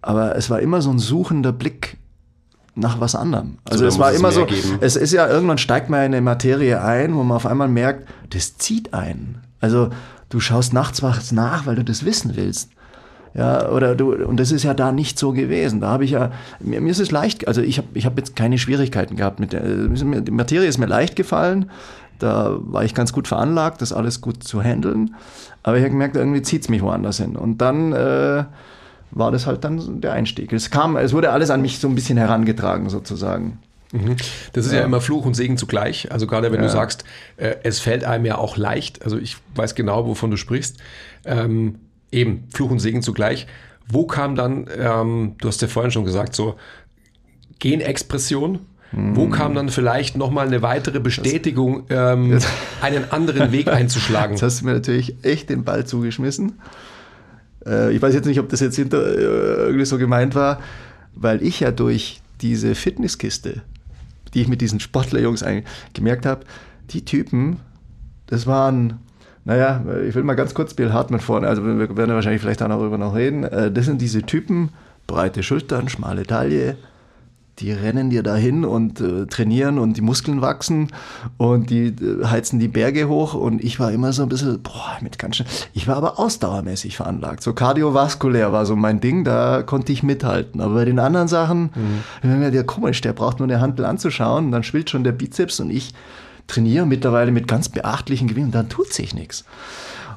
[0.00, 1.96] aber es war immer so ein suchender Blick
[2.74, 3.58] nach was anderem.
[3.64, 4.78] Also so, es war immer es so, geben.
[4.80, 8.08] es ist ja irgendwann steigt man in eine Materie ein, wo man auf einmal merkt,
[8.30, 9.42] das zieht einen.
[9.62, 9.88] Also
[10.28, 12.70] du schaust nachts was nach, weil du das wissen willst.
[13.34, 15.80] Ja, oder du, und das ist ja da nicht so gewesen.
[15.80, 18.36] Da habe ich ja, mir, mir, ist es leicht, also ich habe ich hab jetzt
[18.36, 21.70] keine Schwierigkeiten gehabt mit der, die Materie ist mir leicht gefallen.
[22.18, 25.14] Da war ich ganz gut veranlagt, das alles gut zu handeln.
[25.62, 27.36] Aber ich habe gemerkt, irgendwie zieht es mich woanders hin.
[27.36, 28.44] Und dann äh,
[29.12, 30.52] war das halt dann der Einstieg.
[30.52, 33.58] Es kam, es wurde alles an mich so ein bisschen herangetragen sozusagen.
[33.92, 34.16] Mhm.
[34.54, 34.80] Das ist ja.
[34.80, 34.84] ja.
[34.84, 36.10] immer Fluch und Segen zugleich.
[36.10, 36.66] Also gerade wenn ja.
[36.66, 37.04] du sagst,
[37.36, 39.04] äh, es fällt einem ja auch leicht.
[39.04, 40.78] Also ich weiß genau, wovon du sprichst.
[41.24, 41.76] Ähm,
[42.10, 43.46] eben Fluch und Segen zugleich.
[43.88, 46.56] Wo kam dann, ähm, du hast ja vorhin schon gesagt, so
[47.58, 48.60] Genexpression.
[48.92, 49.16] Mhm.
[49.16, 52.38] Wo kam dann vielleicht nochmal eine weitere Bestätigung, ähm,
[52.80, 54.32] einen anderen Weg einzuschlagen?
[54.32, 56.60] Jetzt hast du mir natürlich echt den Ball zugeschmissen.
[57.66, 59.20] Äh, ich weiß jetzt nicht, ob das jetzt hinter, äh,
[59.66, 60.60] irgendwie so gemeint war,
[61.14, 63.62] weil ich ja durch diese Fitnesskiste
[64.34, 65.44] die ich mit diesen Sportlerjungs
[65.94, 66.44] gemerkt habe,
[66.90, 67.58] die Typen,
[68.26, 69.00] das waren,
[69.44, 72.98] naja, ich will mal ganz kurz Bill Hartmann vorne, also wir werden wahrscheinlich vielleicht darüber
[72.98, 74.70] noch reden, äh, das sind diese Typen,
[75.06, 76.76] breite Schultern, schmale Taille,
[77.62, 80.88] die rennen dir dahin und äh, trainieren und die Muskeln wachsen
[81.36, 84.98] und die äh, heizen die Berge hoch und ich war immer so ein bisschen, boah,
[85.00, 87.42] mit ganz schön, ich war aber ausdauermäßig veranlagt.
[87.42, 90.60] So kardiovaskulär war so mein Ding, da konnte ich mithalten.
[90.60, 91.70] Aber bei den anderen Sachen,
[92.22, 92.38] mhm.
[92.38, 95.70] mir ja komisch, der braucht nur eine Handel anzuschauen, dann schwillt schon der Bizeps und
[95.70, 95.94] ich
[96.48, 99.44] trainiere mittlerweile mit ganz beachtlichen Gewinnen und dann tut sich nichts.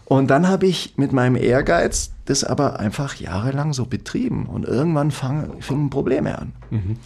[0.05, 4.45] Und dann habe ich mit meinem Ehrgeiz das aber einfach jahrelang so betrieben.
[4.45, 6.53] Und irgendwann fang, fingen Probleme an.
[6.69, 6.97] Mhm.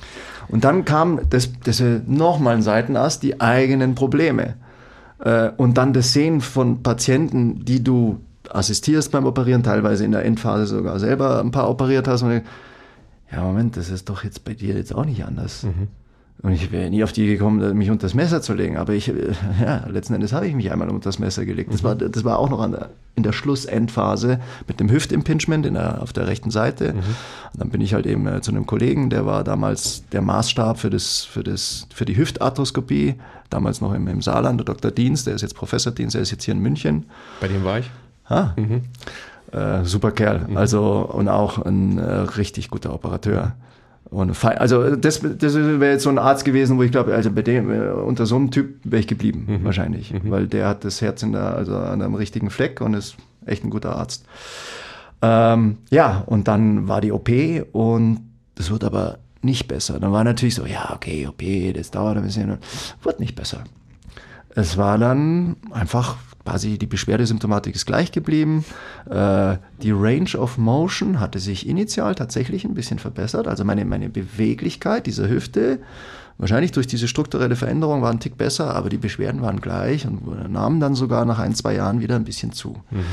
[0.50, 4.56] Und dann kam das, das nochmal ein Seitenass, die eigenen Probleme.
[5.20, 10.26] Äh, und dann das Sehen von Patienten, die du assistierst beim Operieren, teilweise in der
[10.26, 12.24] Endphase sogar selber ein paar operiert hast.
[12.24, 12.42] Und
[13.32, 15.64] ja, Moment, das ist doch jetzt bei dir jetzt auch nicht anders.
[15.64, 15.88] Mhm.
[16.42, 18.78] Und ich wäre nie auf die gekommen, mich unter das Messer zu legen.
[18.78, 21.74] Aber ich, äh, ja, letzten Endes habe ich mich einmal unter das Messer gelegt.
[21.74, 22.12] Das, war, mhm.
[22.12, 26.28] das war auch noch der, in der Schlussendphase mit dem Hüftimpingement in der, auf der
[26.28, 26.94] rechten Seite.
[26.94, 27.00] Mhm.
[27.00, 30.80] Und dann bin ich halt eben äh, zu einem Kollegen, der war damals der Maßstab
[30.80, 33.16] für, das, für, das, für die Hüftarthroskopie,
[33.50, 34.92] damals noch im, im Saarland, der Dr.
[34.92, 37.06] Dienst, der ist jetzt Professor Dienst, der ist jetzt hier in München.
[37.42, 37.92] Bei dem war ich.
[38.30, 38.84] Ah, mhm.
[39.52, 40.48] äh, super Kerl.
[40.48, 40.56] Mhm.
[40.56, 43.56] Also, und auch ein äh, richtig guter Operateur.
[44.12, 47.44] Und also das, das wäre jetzt so ein Arzt gewesen, wo ich glaube, also bei
[47.44, 49.64] dem, äh, unter so einem Typ wäre ich geblieben, mhm.
[49.64, 50.12] wahrscheinlich.
[50.12, 50.32] Mhm.
[50.32, 53.64] Weil der hat das Herz in der, also an einem richtigen Fleck und ist echt
[53.64, 54.26] ein guter Arzt.
[55.22, 57.30] Ähm, ja, und dann war die OP
[57.72, 58.22] und
[58.56, 60.00] das wird aber nicht besser.
[60.00, 61.44] Dann war natürlich so, ja, okay, OP,
[61.76, 62.58] das dauert ein bisschen.
[63.04, 63.64] Wird nicht besser.
[64.56, 66.18] Es war dann einfach
[66.50, 68.66] quasi die Beschwerdesymptomatik ist gleich geblieben.
[69.10, 73.48] Äh, die Range of Motion hatte sich initial tatsächlich ein bisschen verbessert.
[73.48, 75.80] Also meine, meine Beweglichkeit dieser Hüfte,
[76.40, 80.52] wahrscheinlich durch diese strukturelle Veränderung, war ein Tick besser, aber die Beschwerden waren gleich und
[80.52, 82.78] nahmen dann sogar nach ein, zwei Jahren wieder ein bisschen zu.
[82.90, 83.04] Mhm.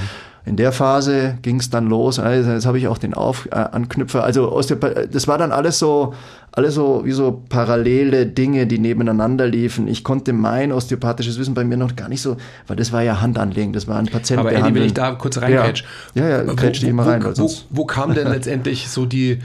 [0.46, 2.20] In der Phase ging es dann los.
[2.20, 4.22] Also jetzt habe ich auch den Auf äh, Anknüpfer.
[4.22, 6.14] Also Osteopathie, das war dann alles so,
[6.56, 9.86] alles so wie so parallele Dinge, die nebeneinander liefen.
[9.88, 13.20] Ich konnte mein osteopathisches Wissen bei mir noch gar nicht so, weil das war ja
[13.20, 14.40] Handanlegen, das war ein Patient.
[14.40, 15.84] Aber Andy, wenn ich da kurz reingrätsch.
[16.14, 17.22] Ja, ja, ja grätsch dich immer rein.
[17.22, 19.40] Wo, wo, wo kam denn letztendlich so die,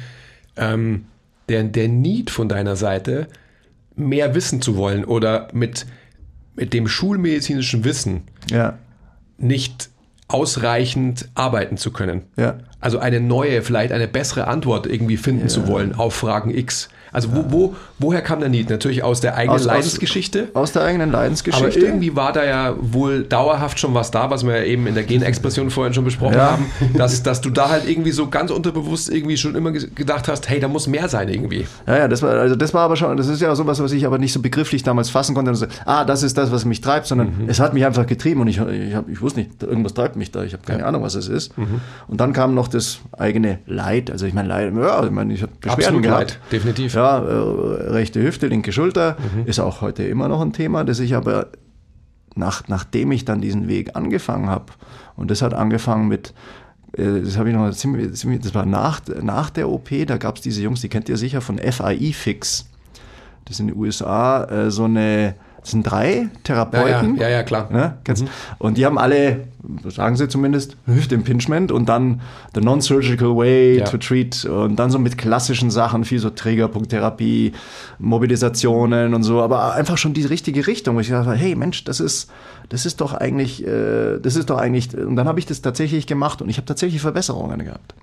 [0.55, 1.03] ähm,
[1.49, 3.27] der, der Need von deiner Seite,
[3.97, 5.85] mehr wissen zu wollen oder mit,
[6.55, 8.77] mit dem schulmedizinischen Wissen ja.
[9.37, 9.89] nicht
[10.29, 12.21] ausreichend arbeiten zu können.
[12.37, 12.59] Ja.
[12.79, 15.47] Also eine neue, vielleicht eine bessere Antwort irgendwie finden ja.
[15.49, 16.87] zu wollen auf Fragen X.
[17.11, 18.69] Also wo, wo, woher kam der Need?
[18.69, 20.49] Natürlich aus der eigenen aus, Leidensgeschichte.
[20.53, 21.79] Aus, aus, der eigenen Leidensgeschichte.
[21.79, 24.95] Aber irgendwie war da ja wohl dauerhaft schon was da, was wir ja eben in
[24.95, 26.51] der Genexpression vorhin schon besprochen ja.
[26.51, 30.49] haben, dass, dass du da halt irgendwie so ganz unterbewusst irgendwie schon immer gedacht hast,
[30.49, 31.67] hey, da muss mehr sein irgendwie.
[31.85, 34.05] Ja, ja, das war, also das war aber schon, das ist ja sowas, was ich
[34.05, 35.53] aber nicht so begrifflich damals fassen konnte.
[35.55, 37.49] So, ah, das ist das, was mich treibt, sondern mhm.
[37.49, 40.31] es hat mich einfach getrieben und ich, ich, hab, ich wusste nicht, irgendwas treibt mich
[40.31, 40.85] da, ich habe keine ja.
[40.85, 41.57] Ahnung, was es ist.
[41.57, 41.81] Mhm.
[42.07, 45.41] Und dann kam noch das eigene Leid, also ich meine Leid, ja, ich meine, ich
[45.41, 46.19] habe Beschwerden Absolut gehabt.
[46.21, 46.93] Leid, definitiv.
[46.93, 49.45] Ja, äh, rechte Hüfte, linke Schulter, mhm.
[49.45, 51.47] ist auch heute immer noch ein Thema, das ich aber
[52.35, 54.65] nach, nachdem ich dann diesen Weg angefangen habe,
[55.15, 56.33] und das hat angefangen mit,
[56.97, 60.37] äh, das habe ich noch ziemlich, ziemlich, das war nach, nach der OP, da gab
[60.37, 62.67] es diese Jungs, die kennt ihr sicher von FAI Fix.
[63.45, 67.17] Das ist in den USA äh, so eine das sind drei Therapeuten.
[67.17, 67.69] Ja, ja, ja klar.
[67.71, 67.97] Ne?
[68.07, 68.27] Mhm.
[68.57, 69.43] Und die haben alle,
[69.89, 72.21] sagen sie zumindest, Hüftimpingement und dann
[72.55, 73.85] the non-surgical way ja.
[73.85, 77.53] to treat und dann so mit klassischen Sachen, viel so Trägerpunkttherapie,
[77.99, 80.99] Mobilisationen und so, aber einfach schon die richtige Richtung.
[80.99, 82.31] Ich dachte, hey Mensch, das ist,
[82.69, 86.07] das ist doch eigentlich, äh, das ist doch eigentlich, und dann habe ich das tatsächlich
[86.07, 87.93] gemacht und ich habe tatsächlich Verbesserungen gehabt.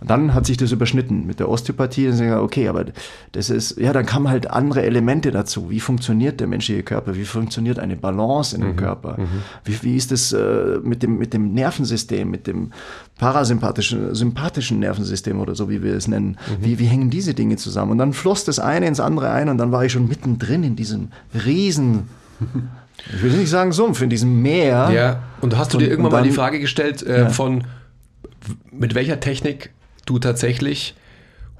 [0.00, 2.08] Und dann hat sich das überschnitten mit der Osteopathie.
[2.08, 2.86] Und ich, okay, aber
[3.32, 5.70] das ist, ja, dann kamen halt andere Elemente dazu.
[5.70, 7.14] Wie funktioniert der menschliche Körper?
[7.14, 8.76] Wie funktioniert eine Balance in dem mhm.
[8.76, 9.16] Körper?
[9.18, 9.42] Mhm.
[9.64, 12.72] Wie, wie ist das äh, mit, dem, mit dem Nervensystem, mit dem
[13.18, 16.36] parasympathischen, sympathischen Nervensystem oder so, wie wir es nennen?
[16.60, 16.64] Mhm.
[16.64, 17.92] Wie, wie hängen diese Dinge zusammen?
[17.92, 20.76] Und dann floss das eine ins andere ein und dann war ich schon mittendrin in
[20.76, 21.08] diesem
[21.44, 22.08] riesen
[23.14, 24.90] ich will nicht sagen Sumpf, in diesem Meer.
[24.92, 27.28] Ja, und hast du dir irgendwann dann, mal die Frage gestellt äh, ja.
[27.28, 27.64] von,
[28.70, 29.70] mit welcher Technik
[30.06, 30.94] du tatsächlich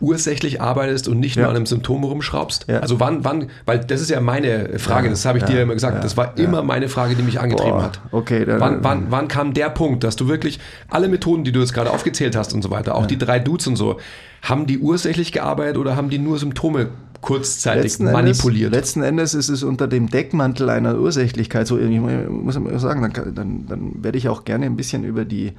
[0.00, 1.42] ursächlich arbeitest und nicht ja.
[1.42, 2.66] nur an einem Symptom rumschraubst?
[2.68, 2.80] Ja.
[2.80, 5.74] Also wann, wann, weil das ist ja meine Frage, ja, das habe ich dir immer
[5.74, 8.00] gesagt, das war immer meine Frage, die mich angetrieben Boah, hat.
[8.12, 11.60] Okay, dann, wann, wann, wann kam der Punkt, dass du wirklich alle Methoden, die du
[11.60, 13.98] jetzt gerade aufgezählt hast und so weiter, auch die drei Dudes und so,
[14.42, 16.88] haben die ursächlich gearbeitet oder haben die nur Symptome
[17.22, 18.66] kurzzeitig letzten manipuliert?
[18.66, 23.00] Endes, letzten Endes ist es unter dem Deckmantel einer Ursächlichkeit so, ich muss mal sagen,
[23.02, 25.54] dann, dann, dann werde ich auch gerne ein bisschen über die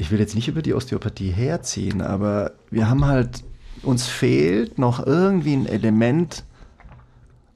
[0.00, 3.44] ich will jetzt nicht über die Osteopathie herziehen, aber wir haben halt,
[3.82, 6.44] uns fehlt noch irgendwie ein Element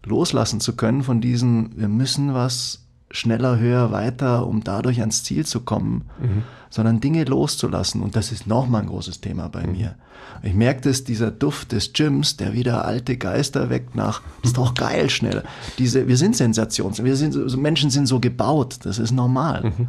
[0.05, 2.84] loslassen zu können von diesen, wir müssen was
[3.15, 6.43] schneller, höher, weiter, um dadurch ans Ziel zu kommen, mhm.
[6.69, 8.03] sondern Dinge loszulassen.
[8.03, 9.73] Und das ist nochmal ein großes Thema bei mhm.
[9.73, 9.95] mir.
[10.43, 14.75] Ich merke das, dieser Duft des Gyms, der wieder alte Geister weckt nach, ist doch
[14.75, 15.45] geil schnell.
[15.79, 19.65] Diese, wir sind Sensations, wir sind, so, Menschen sind so gebaut, das ist normal.
[19.65, 19.89] Mhm.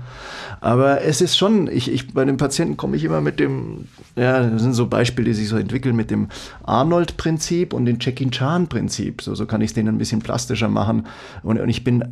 [0.62, 3.86] Aber es ist schon, ich, ich, bei den Patienten komme ich immer mit dem,
[4.16, 6.28] ja, das sind so Beispiele, die sich so entwickeln mit dem
[6.64, 9.24] Arnold-Prinzip und dem Jackie Chan-Prinzip.
[9.24, 11.08] So, so kann ich es denen ein bisschen plastischer machen.
[11.44, 12.04] Und, und ich bin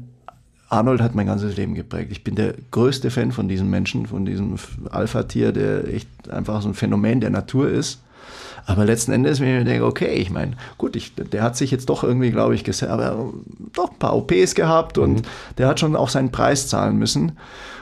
[0.74, 2.12] Arnold hat mein ganzes Leben geprägt.
[2.12, 4.56] Ich bin der größte Fan von diesem Menschen, von diesem
[4.90, 8.02] Alpha-Tier, der echt einfach so ein Phänomen der Natur ist.
[8.66, 11.70] Aber letzten Endes, wenn ich mir denke, okay, ich meine, gut, ich, der hat sich
[11.70, 13.32] jetzt doch irgendwie, glaube ich, aber
[13.74, 15.22] doch ein paar OPs gehabt und mhm.
[15.58, 17.34] der hat schon auch seinen Preis zahlen müssen.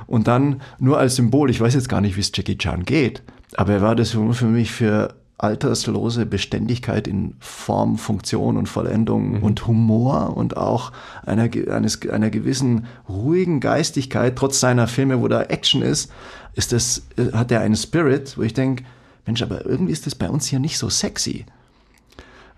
[0.08, 3.22] Und dann nur als Symbol, ich weiß jetzt gar nicht, wie es Jackie Chan geht,
[3.56, 9.44] aber er war das für mich für alterslose Beständigkeit in Form, Funktion und Vollendung mhm.
[9.44, 10.92] und Humor und auch
[11.26, 16.12] einer, eines, einer gewissen ruhigen Geistigkeit, trotz seiner Filme, wo da Action ist,
[16.54, 18.84] ist das, hat er einen Spirit, wo ich denke,
[19.26, 21.46] Mensch, aber irgendwie ist das bei uns hier nicht so sexy.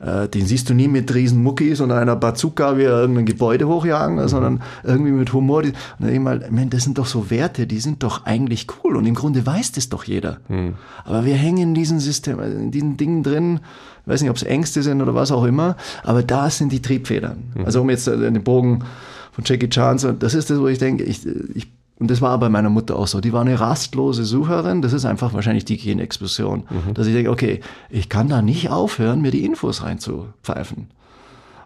[0.03, 4.17] Äh, den siehst du nie mit riesen Muckis und einer Bazooka wie irgendein Gebäude hochjagen,
[4.17, 4.27] mhm.
[4.27, 5.63] sondern irgendwie mit Humor.
[5.63, 8.67] Und dann denke ich mal, man, das sind doch so Werte, die sind doch eigentlich
[8.83, 10.37] cool und im Grunde weiß das doch jeder.
[10.49, 10.73] Mhm.
[11.05, 13.61] Aber wir hängen in diesen System, in diesen Dingen drin,
[14.01, 16.81] ich weiß nicht, ob es Ängste sind oder was auch immer, aber da sind die
[16.81, 17.37] Triebfedern.
[17.55, 17.65] Mhm.
[17.65, 18.83] Also um jetzt äh, den Bogen
[19.31, 21.67] von Jackie Chan, das ist das, wo ich denke, ich, ich
[21.99, 23.21] und das war bei meiner Mutter auch so.
[23.21, 24.81] Die war eine rastlose Sucherin.
[24.81, 26.63] Das ist einfach wahrscheinlich die Genexplosion.
[26.69, 26.93] Mhm.
[26.95, 30.87] Dass ich denke, okay, ich kann da nicht aufhören, mir die Infos reinzupfeifen.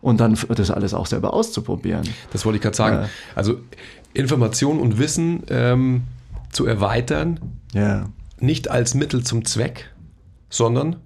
[0.02, 2.08] und dann das alles auch selber auszuprobieren.
[2.32, 2.96] Das wollte ich gerade sagen.
[2.98, 3.10] Ja.
[3.36, 3.60] Also
[4.13, 6.04] Information und Wissen ähm,
[6.52, 7.40] zu erweitern,
[7.74, 8.06] ja.
[8.40, 9.92] nicht als Mittel zum Zweck,
[10.50, 10.98] sondern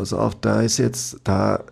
[0.00, 1.62] Pass auf, da ist jetzt, da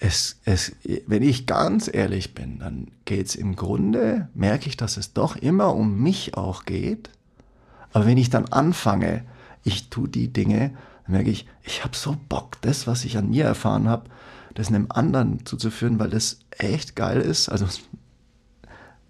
[0.00, 0.72] es, es,
[1.06, 5.36] wenn ich ganz ehrlich bin, dann geht es im Grunde, merke ich, dass es doch
[5.36, 7.10] immer um mich auch geht.
[7.92, 9.24] Aber wenn ich dann anfange,
[9.62, 10.70] ich tue die Dinge,
[11.04, 14.08] dann merke ich, ich habe so Bock, das, was ich an mir erfahren habe,
[14.54, 17.50] das einem anderen zuzuführen, weil das echt geil ist.
[17.50, 17.66] Also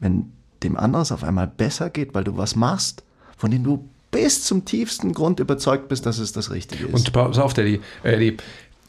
[0.01, 0.33] wenn
[0.65, 3.05] dem anderen es auf einmal besser geht, weil du was machst,
[3.37, 6.95] von dem du bis zum tiefsten Grund überzeugt bist, dass es das Richtige ist.
[6.95, 8.37] Und pass auf, Daddy, äh,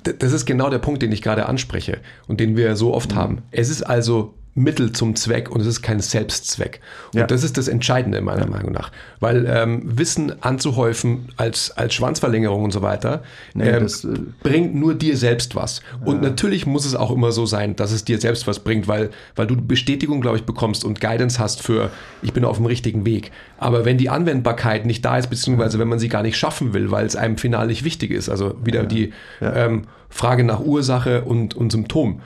[0.03, 3.15] das ist genau der Punkt, den ich gerade anspreche und den wir so oft mhm.
[3.15, 3.41] haben.
[3.51, 6.81] Es ist also Mittel zum Zweck und es ist kein Selbstzweck.
[7.13, 7.27] Und ja.
[7.27, 8.49] das ist das Entscheidende meiner ja.
[8.49, 8.91] Meinung nach.
[9.21, 14.09] Weil ähm, Wissen anzuhäufen als, als Schwanzverlängerung und so weiter nee, ähm, das, äh,
[14.43, 15.81] bringt nur dir selbst was.
[16.01, 16.07] Ja.
[16.07, 19.11] Und natürlich muss es auch immer so sein, dass es dir selbst was bringt, weil,
[19.37, 21.89] weil du Bestätigung, glaube ich, bekommst und Guidance hast für,
[22.21, 23.31] ich bin auf dem richtigen Weg.
[23.57, 26.91] Aber wenn die Anwendbarkeit nicht da ist, beziehungsweise wenn man sie gar nicht schaffen will,
[26.91, 31.55] weil es einem final nicht wichtig ist, also wieder die ähm, Frage nach Ursache und,
[31.55, 32.21] und Symptom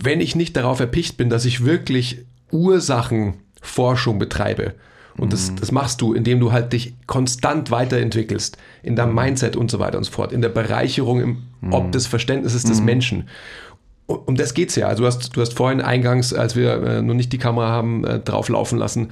[0.00, 4.74] wenn ich nicht darauf erpicht bin, dass ich wirklich Ursachenforschung betreibe,
[5.18, 5.56] und das, mhm.
[5.56, 9.16] das machst du, indem du halt dich konstant weiterentwickelst, in deinem mhm.
[9.16, 11.72] Mindset und so weiter und so fort, in der Bereicherung im mhm.
[11.72, 13.28] Ob des Verständnisses des Menschen.
[14.06, 14.86] Um das geht's ja.
[14.86, 18.04] Also du hast, du hast vorhin eingangs, als wir äh, noch nicht die Kamera haben
[18.04, 19.08] äh, drauf laufen lassen,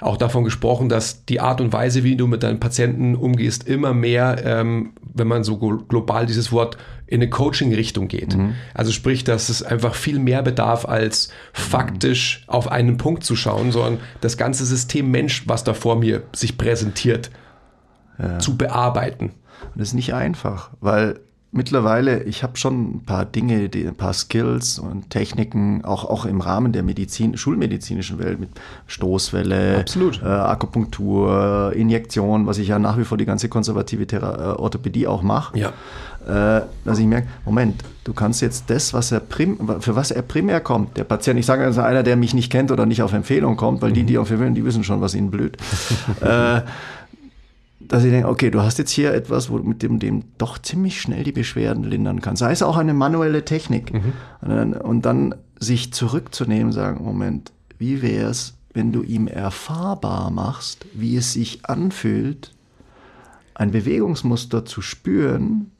[0.00, 3.94] auch davon gesprochen, dass die Art und Weise, wie du mit deinen Patienten umgehst, immer
[3.94, 6.76] mehr, ähm, wenn man so global dieses Wort
[7.12, 8.38] in eine Coaching-Richtung geht.
[8.38, 8.54] Mhm.
[8.72, 13.70] Also sprich, dass es einfach viel mehr bedarf, als faktisch auf einen Punkt zu schauen,
[13.70, 17.30] sondern das ganze System Mensch, was da vor mir sich präsentiert,
[18.18, 18.38] ja.
[18.38, 19.26] zu bearbeiten.
[19.26, 21.20] Und das ist nicht einfach, weil
[21.52, 26.24] mittlerweile, ich habe schon ein paar Dinge, die, ein paar Skills und Techniken, auch, auch
[26.24, 28.48] im Rahmen der Medizin, schulmedizinischen Welt mit
[28.86, 29.84] Stoßwelle.
[30.22, 35.06] Äh, Akupunktur, Injektion, was ich ja nach wie vor die ganze konservative Thera äh, Orthopädie
[35.06, 35.58] auch mache.
[35.58, 35.72] Ja.
[36.26, 40.22] Äh, dass ich merke, Moment, du kannst jetzt das, was er prim, für was er
[40.22, 43.12] primär kommt, der Patient, ich sage also einer, der mich nicht kennt oder nicht auf
[43.12, 43.94] Empfehlung kommt, weil mhm.
[43.94, 45.56] die, die auf Empfehlung, die wissen schon, was ihnen blüht.
[46.20, 46.62] äh,
[47.80, 51.00] dass ich denke, okay, du hast jetzt hier etwas, wo mit dem, dem doch ziemlich
[51.00, 52.36] schnell die Beschwerden lindern kann.
[52.36, 53.92] Sei es auch eine manuelle Technik.
[53.92, 54.12] Mhm.
[54.40, 59.28] Und, dann, und, dann, sich zurückzunehmen und sagen, Moment, wie wäre es, wenn du ihm
[59.28, 62.52] erfahrbar machst, wie es sich anfühlt,
[63.54, 65.70] ein Bewegungsmuster zu spüren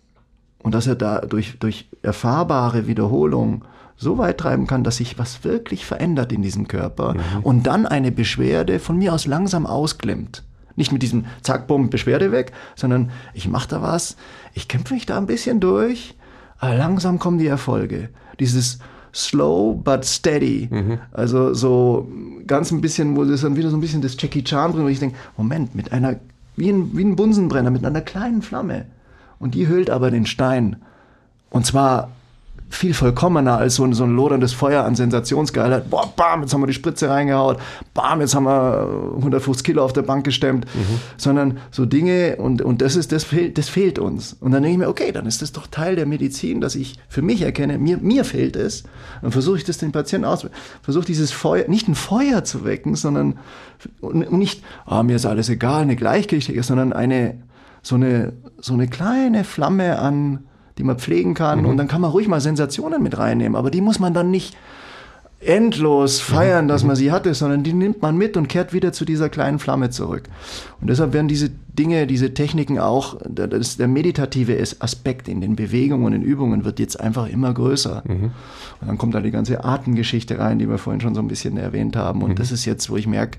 [0.63, 3.65] und dass er da durch, durch erfahrbare Wiederholung
[3.97, 7.43] so weit treiben kann, dass sich was wirklich verändert in diesem Körper mhm.
[7.43, 10.43] und dann eine Beschwerde von mir aus langsam ausklemmt.
[10.75, 14.17] Nicht mit diesem Zack, Bumm, Beschwerde weg, sondern ich mache da was,
[14.55, 16.15] ich kämpfe mich da ein bisschen durch,
[16.59, 18.09] aber langsam kommen die Erfolge.
[18.41, 18.79] Dieses
[19.15, 20.69] slow but steady.
[20.71, 20.99] Mhm.
[21.13, 22.09] Also so
[22.47, 24.89] ganz ein bisschen, wo es dann wieder so ein bisschen das Jackie Chan drin, wo
[24.89, 26.17] ich denke, Moment, mit einer,
[26.57, 28.87] wie ein, wie ein Bunsenbrenner, mit einer kleinen Flamme.
[29.43, 30.77] Und die hüllt aber den Stein.
[31.51, 32.11] Und zwar
[32.71, 35.91] viel vollkommener als so ein, so ein loderndes Feuer an Sensationsgeilheit.
[35.91, 37.59] Boah, bam, jetzt haben wir die Spritze reingehaut.
[37.93, 40.65] Bam, jetzt haben wir 150 Kilo auf der Bank gestemmt.
[40.73, 41.01] Mhm.
[41.17, 44.37] Sondern so Dinge und, und das ist, das fehlt, das fehlt uns.
[44.41, 47.01] Und dann denke ich mir, okay, dann ist das doch Teil der Medizin, dass ich
[47.09, 48.85] für mich erkenne, mir, mir fehlt es.
[49.23, 50.47] Dann versuche ich das den Patienten aus,
[50.83, 53.41] versuche dieses Feuer, nicht ein Feuer zu wecken, sondern
[54.01, 57.35] und nicht, oh, mir ist alles egal, eine gleichgültige, sondern eine,
[57.83, 60.45] so eine, so eine kleine Flamme an,
[60.79, 61.61] die man pflegen kann.
[61.61, 61.67] Mhm.
[61.67, 63.57] Und dann kann man ruhig mal Sensationen mit reinnehmen.
[63.57, 64.57] Aber die muss man dann nicht
[65.45, 66.89] endlos feiern, dass mhm.
[66.89, 69.91] man sie hatte, sondern die nimmt man mit und kehrt wieder zu dieser kleinen Flamme
[69.91, 70.29] zurück.
[70.81, 76.05] Und deshalb werden diese Dinge, diese Techniken auch, das, der meditative Aspekt in den Bewegungen
[76.05, 78.05] und in Übungen wird jetzt einfach immer größer.
[78.07, 78.31] Mhm.
[78.81, 81.57] Und dann kommt da die ganze Atemgeschichte rein, die wir vorhin schon so ein bisschen
[81.57, 82.23] erwähnt haben.
[82.23, 82.37] Und mhm.
[82.37, 83.39] das ist jetzt, wo ich merke,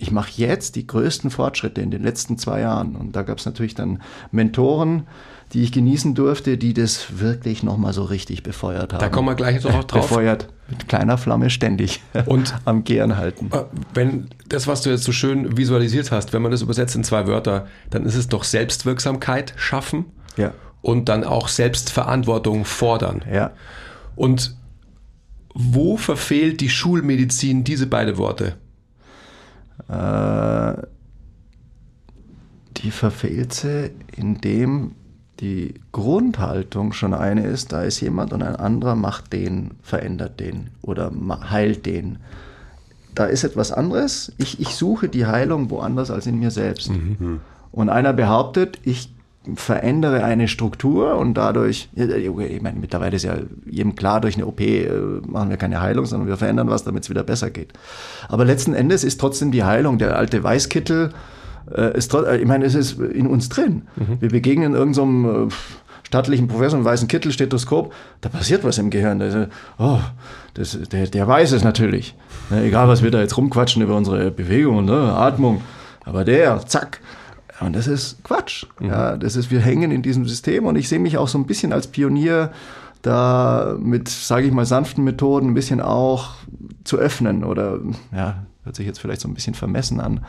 [0.00, 2.96] ich mache jetzt die größten Fortschritte in den letzten zwei Jahren.
[2.96, 4.00] Und da gab es natürlich dann
[4.32, 5.06] Mentoren,
[5.52, 9.00] die ich genießen durfte, die das wirklich nochmal so richtig befeuert haben.
[9.00, 10.08] Da kommen wir gleich noch drauf.
[10.08, 13.50] Befeuert mit kleiner Flamme ständig und am Gern halten.
[13.52, 17.04] Äh, wenn das, was du jetzt so schön visualisiert hast, wenn man das übersetzt in
[17.04, 20.06] zwei Wörter, dann ist es doch Selbstwirksamkeit schaffen
[20.38, 20.54] ja.
[20.80, 23.22] und dann auch Selbstverantwortung fordern.
[23.30, 23.50] Ja.
[24.16, 24.56] Und
[25.52, 28.56] wo verfehlt die Schulmedizin diese beiden Worte?
[29.88, 30.82] Äh,
[32.76, 34.92] die verfehlt sie, indem
[35.40, 40.70] die Grundhaltung schon eine ist, da ist jemand und ein anderer macht den, verändert den
[40.82, 41.10] oder
[41.50, 42.18] heilt den.
[43.14, 44.32] Da ist etwas anderes.
[44.38, 46.90] Ich, ich suche die Heilung woanders als in mir selbst.
[46.90, 47.40] Mhm.
[47.72, 49.12] Und einer behauptet, ich
[49.56, 53.36] verändere eine Struktur und dadurch, ich meine, mittlerweile ist ja
[53.68, 54.88] jedem klar, durch eine OP äh,
[55.26, 57.72] machen wir keine Heilung, sondern wir verändern was, damit es wieder besser geht.
[58.28, 61.10] Aber letzten Endes ist trotzdem die Heilung, der alte Weißkittel,
[61.74, 63.82] äh, ist, ich meine, es ist in uns drin.
[63.96, 64.20] Mhm.
[64.20, 65.56] Wir begegnen irgendeinem so
[66.10, 69.20] stattlichen Professor im weißen Kittel, Stethoskop, da passiert was im Gehirn.
[69.20, 69.48] Das,
[69.78, 70.00] oh,
[70.54, 72.16] das, der, der weiß es natürlich.
[72.50, 75.62] Ne, egal, was wir da jetzt rumquatschen über unsere Bewegungen, ne, Atmung.
[76.04, 77.00] Aber der, zack.
[77.60, 78.66] Und das ist Quatsch.
[78.78, 78.86] Mhm.
[78.88, 81.46] Ja, das ist, wir hängen in diesem System und ich sehe mich auch so ein
[81.46, 82.50] bisschen als Pionier,
[83.02, 86.34] da mit, sage ich mal, sanften Methoden ein bisschen auch
[86.84, 87.78] zu öffnen oder,
[88.14, 90.20] ja, hört sich jetzt vielleicht so ein bisschen vermessen an.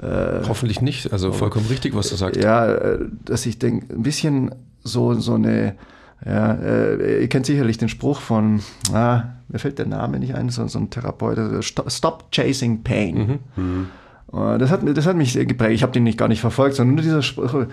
[0.00, 2.42] Äh, Hoffentlich nicht, also vollkommen richtig, was du sagst.
[2.42, 5.76] Ja, äh, dass ich denke, ein bisschen so, so eine,
[6.24, 8.60] ja, äh, ihr kennt sicherlich den Spruch von,
[8.92, 13.40] ah, mir fällt der Name nicht ein, so, so ein Therapeut, also Stop Chasing Pain.
[13.56, 13.62] Mhm.
[13.62, 13.86] Mhm.
[14.32, 15.72] Das, hat, das hat mich geprägt.
[15.72, 17.66] Ich habe den nicht gar nicht verfolgt, sondern nur dieser Spruch,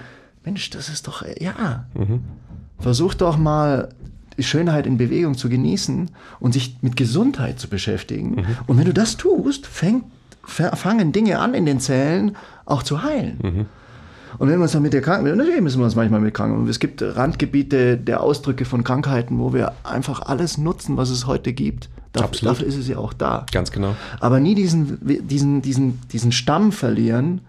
[0.43, 2.21] Mensch, das ist doch, ja, mhm.
[2.79, 3.89] versuch doch mal
[4.37, 8.31] die Schönheit in Bewegung zu genießen und sich mit Gesundheit zu beschäftigen.
[8.31, 8.45] Mhm.
[8.67, 10.05] Und wenn du das tust, fängt,
[10.43, 12.35] fangen Dinge an in den Zellen
[12.65, 13.39] auch zu heilen.
[13.41, 13.65] Mhm.
[14.37, 16.67] Und wenn wir uns dann mit der Krankheit, natürlich müssen wir uns manchmal mit Krankheiten.
[16.67, 21.51] Es gibt Randgebiete der Ausdrücke von Krankheiten, wo wir einfach alles nutzen, was es heute
[21.51, 21.89] gibt.
[22.13, 23.45] Dafür, dafür ist es ja auch da.
[23.51, 23.95] Ganz genau.
[24.19, 27.41] Aber nie diesen, diesen, diesen, diesen Stamm verlieren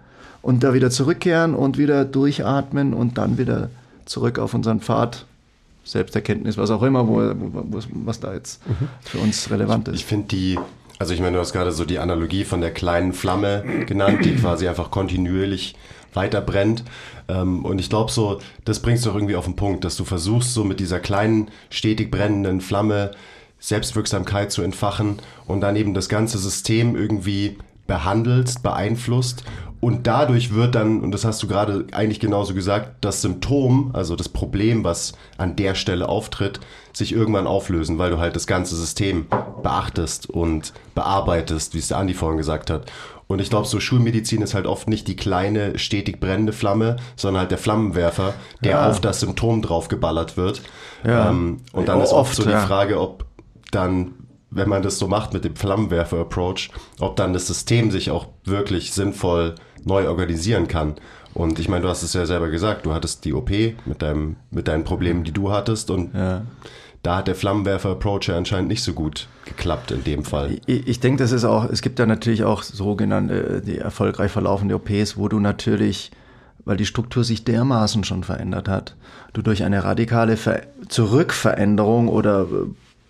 [0.43, 3.71] und da wieder zurückkehren und wieder durchatmen und dann wieder
[4.05, 5.25] zurück auf unseren Pfad
[5.85, 8.89] Selbsterkenntnis, was auch immer, wo, wo, was da jetzt mhm.
[9.03, 9.97] für uns relevant ist.
[9.97, 10.59] Ich finde die,
[10.99, 14.35] also ich meine, du hast gerade so die Analogie von der kleinen Flamme genannt, die
[14.37, 15.75] quasi einfach kontinuierlich
[16.13, 16.85] weiter brennt.
[17.29, 20.05] Ähm, und ich glaube so, das bringst du auch irgendwie auf den Punkt, dass du
[20.05, 23.13] versuchst so mit dieser kleinen, stetig brennenden Flamme
[23.61, 29.45] Selbstwirksamkeit zu entfachen und dann eben das ganze System irgendwie behandelst, beeinflusst
[29.81, 34.15] und dadurch wird dann, und das hast du gerade eigentlich genauso gesagt, das Symptom, also
[34.15, 36.61] das Problem, was an der Stelle auftritt,
[36.93, 39.27] sich irgendwann auflösen, weil du halt das ganze System
[39.63, 42.93] beachtest und bearbeitest, wie es der Andi vorhin gesagt hat.
[43.27, 47.43] Und ich glaube, so Schulmedizin ist halt oft nicht die kleine, stetig brennende Flamme, sondern
[47.43, 48.91] halt der Flammenwerfer, der ja.
[48.91, 50.63] auf das Symptom draufgeballert wird.
[51.05, 51.31] Ja.
[51.31, 52.67] Ähm, und dann ist oft so die ja.
[52.67, 53.25] Frage, ob
[53.71, 54.15] dann,
[54.51, 58.93] wenn man das so macht mit dem Flammenwerfer-Approach, ob dann das System sich auch wirklich
[58.93, 59.55] sinnvoll
[59.85, 60.97] neu organisieren kann.
[61.33, 63.51] Und ich meine, du hast es ja selber gesagt, du hattest die OP
[63.85, 66.43] mit, deinem, mit deinen Problemen, die du hattest und ja
[67.03, 70.59] da hat der Flammenwerfer-Approach ja anscheinend nicht so gut geklappt in dem Fall.
[70.67, 74.75] Ich, ich denke, das ist auch, es gibt ja natürlich auch sogenannte, die erfolgreich verlaufende
[74.75, 76.11] OPs, wo du natürlich,
[76.65, 78.97] weil die Struktur sich dermaßen schon verändert hat,
[79.33, 82.47] du durch eine radikale Ver Zurückveränderung oder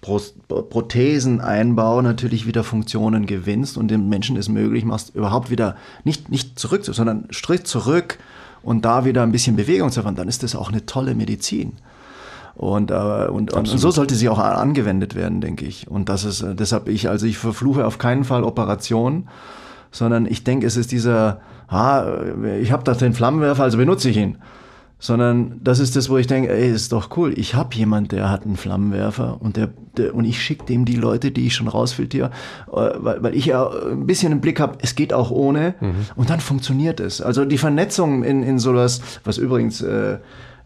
[0.02, 6.30] äh, Protheseneinbau natürlich wieder Funktionen gewinnst und dem Menschen es möglich machst, überhaupt wieder nicht,
[6.30, 8.18] nicht zurück, sondern Schritt zurück
[8.62, 11.72] und da wieder ein bisschen Bewegung zu fahren, dann ist das auch eine tolle Medizin.
[12.54, 15.88] Und, äh, und, und, so sollte sie auch angewendet werden, denke ich.
[15.88, 19.28] Und das ist äh, deshalb ich, also ich verfluche auf keinen Fall Operation,
[19.90, 22.04] sondern ich denke, es ist dieser, ah,
[22.60, 24.38] ich habe da den Flammenwerfer, also benutze ich ihn.
[25.02, 27.32] Sondern das ist das, wo ich denke, ey, ist doch cool.
[27.36, 30.96] Ich habe jemand, der hat einen Flammenwerfer und der, der und ich schicke dem die
[30.96, 32.30] Leute, die ich schon rausfiltriere,
[32.68, 35.94] äh, weil, weil ich ja ein bisschen im Blick habe, es geht auch ohne mhm.
[36.16, 37.22] und dann funktioniert es.
[37.22, 40.18] Also die Vernetzung in, in sowas, was übrigens äh,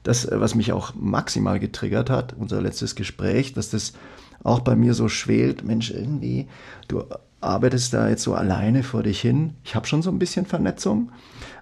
[0.03, 3.93] das, äh, was mich auch maximal getriggert hat, unser letztes Gespräch, dass das
[4.43, 6.47] auch bei mir so schwelt, Mensch, irgendwie,
[6.89, 7.05] du
[7.41, 9.55] arbeitest da jetzt so alleine vor dich hin.
[9.64, 11.11] Ich habe schon so ein bisschen Vernetzung.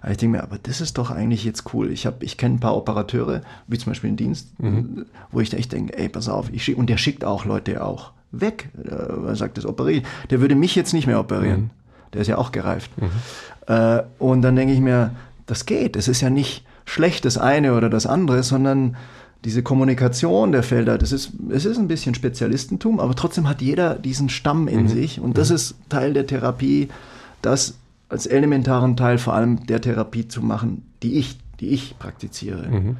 [0.03, 1.89] Aber ich denke mir, aber das ist doch eigentlich jetzt cool.
[1.89, 5.05] Ich, ich kenne ein paar Operateure, wie zum Beispiel im Dienst, mhm.
[5.31, 8.11] wo ich echt denke, ey, pass auf, ich schick, und der schickt auch Leute auch
[8.31, 8.69] weg.
[8.83, 11.61] Äh, er sagt, das operiere Der würde mich jetzt nicht mehr operieren.
[11.61, 11.69] Mhm.
[12.11, 12.91] Der ist ja auch gereift.
[12.97, 13.73] Mhm.
[13.73, 15.11] Äh, und dann denke ich mir,
[15.45, 15.95] das geht.
[15.95, 18.97] Es ist ja nicht, schlecht das eine oder das andere, sondern
[19.45, 23.95] diese Kommunikation der Felder, das ist, es ist ein bisschen Spezialistentum, aber trotzdem hat jeder
[23.95, 24.87] diesen Stamm in mhm.
[24.89, 25.55] sich und das mhm.
[25.55, 26.89] ist Teil der Therapie,
[27.41, 27.75] das
[28.13, 32.69] als elementaren Teil vor allem der Therapie zu machen, die ich, die ich praktiziere.
[32.69, 32.97] Mhm.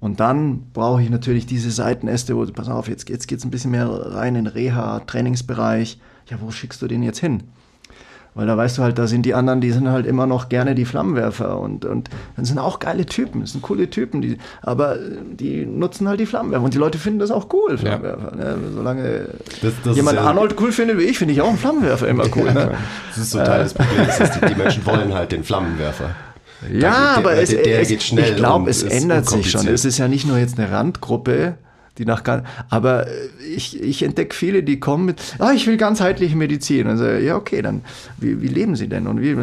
[0.00, 3.50] Und dann brauche ich natürlich diese Seitenäste, wo, pass auf, jetzt, jetzt geht es ein
[3.50, 5.98] bisschen mehr rein in Reha, Trainingsbereich.
[6.28, 7.44] Ja, wo schickst du den jetzt hin?
[8.38, 10.76] Weil da weißt du halt, da sind die anderen, die sind halt immer noch gerne
[10.76, 14.96] die Flammenwerfer und, und das sind auch geile Typen, das sind coole Typen, die, aber
[15.32, 18.34] die nutzen halt die Flammenwerfer und die Leute finden das auch cool, Flammenwerfer.
[18.38, 18.56] Ja.
[18.56, 18.58] Ne?
[18.72, 19.28] Solange
[19.60, 22.52] das, das jemand Arnold cool findet wie ich, finde ich auch einen Flammenwerfer immer cool.
[22.52, 22.76] Ne?
[23.08, 26.10] Das ist so Teil des Problems, dass die, die Menschen wollen halt den Flammenwerfer.
[26.72, 29.66] Ja, der, aber der, es, der, es, ich glaube, es ändert sich schon.
[29.66, 31.54] Es ist ja nicht nur jetzt eine Randgruppe,
[31.98, 32.22] die nach
[32.70, 33.10] aber äh,
[33.54, 36.86] ich, ich entdecke viele, die kommen mit, ah, ich will ganzheitliche Medizin.
[36.86, 37.82] Also, ja, okay, dann,
[38.18, 39.06] wie, wie leben sie denn?
[39.06, 39.36] Und wie,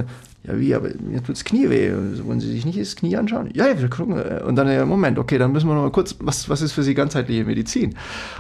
[0.47, 1.91] Ja, wie, aber mir tut das Knie weh.
[2.24, 3.49] Wollen Sie sich nicht das Knie anschauen?
[3.53, 4.22] Ja, ja, wir gucken.
[4.43, 6.84] Und dann, ja, Moment, okay, dann müssen wir noch mal kurz, was, was ist für
[6.84, 7.95] Sie ganzheitliche Medizin?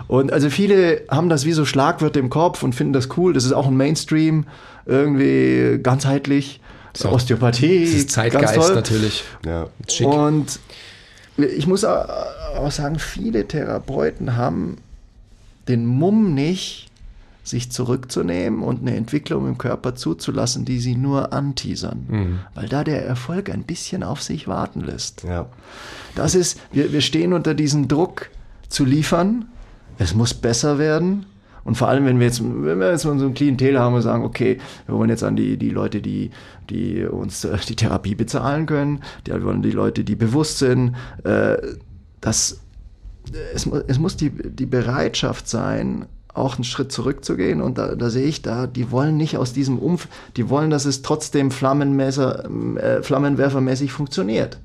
[0.07, 3.33] Und also viele haben das wie so Schlagwörter im Kopf und finden das cool.
[3.33, 4.45] Das ist auch ein Mainstream,
[4.85, 6.61] irgendwie ganzheitlich.
[6.95, 7.09] So.
[7.09, 7.85] Osteopathie.
[7.85, 9.23] Das ist Zeitgeist natürlich.
[9.45, 9.67] Ja.
[9.89, 10.07] Schick.
[10.07, 10.59] Und
[11.37, 14.77] ich muss auch sagen, viele Therapeuten haben
[15.67, 16.89] den Mumm nicht,
[17.43, 22.39] sich zurückzunehmen und eine Entwicklung im Körper zuzulassen, die sie nur anteasern, mhm.
[22.55, 25.23] weil da der Erfolg ein bisschen auf sich warten lässt.
[25.23, 25.45] Ja.
[26.15, 28.29] Das ist, wir, wir stehen unter diesem Druck
[28.67, 29.45] zu liefern,
[29.99, 31.27] es muss besser werden.
[31.65, 34.23] Und vor allem, wenn wir jetzt, wenn wir jetzt so ein Klientel haben und sagen,
[34.23, 36.29] okay, wir wollen jetzt an die, die Leute, die,
[36.69, 40.95] die uns äh, die Therapie bezahlen können, die, wir wollen die Leute, die bewusst sind,
[41.23, 41.57] äh,
[42.21, 42.61] dass
[43.53, 46.05] es, es muss die, die Bereitschaft sein,
[46.35, 47.61] auch einen Schritt zurückzugehen.
[47.61, 50.07] Und da, da sehe ich da, die wollen nicht aus diesem Umf,
[50.37, 52.45] die wollen, dass es trotzdem Flammenmesser,
[52.77, 54.59] äh, Flammenwerfermäßig funktioniert.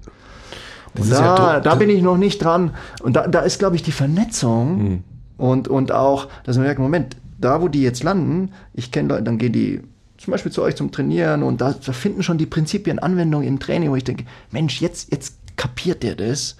[0.99, 2.75] Und da, ja da bin ich noch nicht dran.
[3.03, 5.05] Und da, da ist, glaube ich, die Vernetzung mhm.
[5.41, 9.23] Und, und auch, dass man merkt, Moment, da wo die jetzt landen, ich kenne Leute,
[9.23, 9.81] dann gehen die
[10.19, 13.59] zum Beispiel zu euch zum Trainieren und da, da finden schon die Prinzipien Anwendung im
[13.59, 16.57] Training, wo ich denke, Mensch, jetzt, jetzt kapiert der das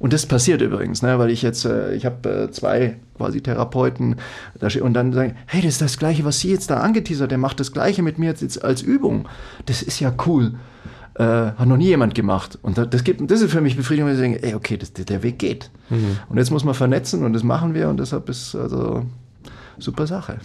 [0.00, 4.16] und das passiert übrigens, ne, weil ich jetzt, äh, ich habe äh, zwei quasi Therapeuten
[4.58, 7.38] da und dann sagen, hey, das ist das Gleiche, was Sie jetzt da angeteasert, der
[7.38, 9.28] macht das Gleiche mit mir jetzt als Übung.
[9.66, 10.54] Das ist ja cool.
[11.18, 12.58] Äh, hat noch nie jemand gemacht.
[12.60, 15.22] Und das, gibt, das ist für mich Befriedigung, wenn ich denke, ey, okay, das, der
[15.22, 15.70] Weg geht.
[15.88, 16.18] Mhm.
[16.28, 19.06] Und jetzt muss man vernetzen und das machen wir und deshalb ist also
[19.78, 20.38] super Sache.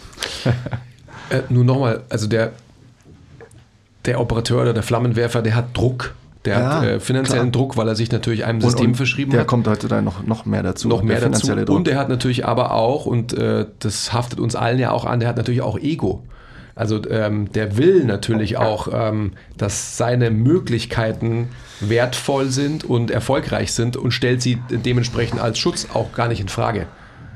[1.30, 2.54] äh, nun nochmal, also der,
[4.06, 6.14] der Operateur oder der Flammenwerfer, der hat Druck
[6.46, 7.64] der ja, hat äh, finanziellen klar.
[7.64, 9.46] Druck, weil er sich natürlich einem System und, und verschrieben der hat.
[9.46, 10.88] Der kommt heutzutage noch, noch mehr dazu.
[10.88, 11.54] Noch mehr dazu.
[11.54, 11.70] Druck.
[11.70, 15.20] Und er hat natürlich aber auch, und äh, das haftet uns allen ja auch an,
[15.20, 16.24] der hat natürlich auch Ego.
[16.76, 21.50] Also ähm, der will natürlich auch, ähm, dass seine Möglichkeiten
[21.80, 26.50] wertvoll sind und erfolgreich sind und stellt sie dementsprechend als Schutz auch gar nicht in
[26.50, 26.88] Frage.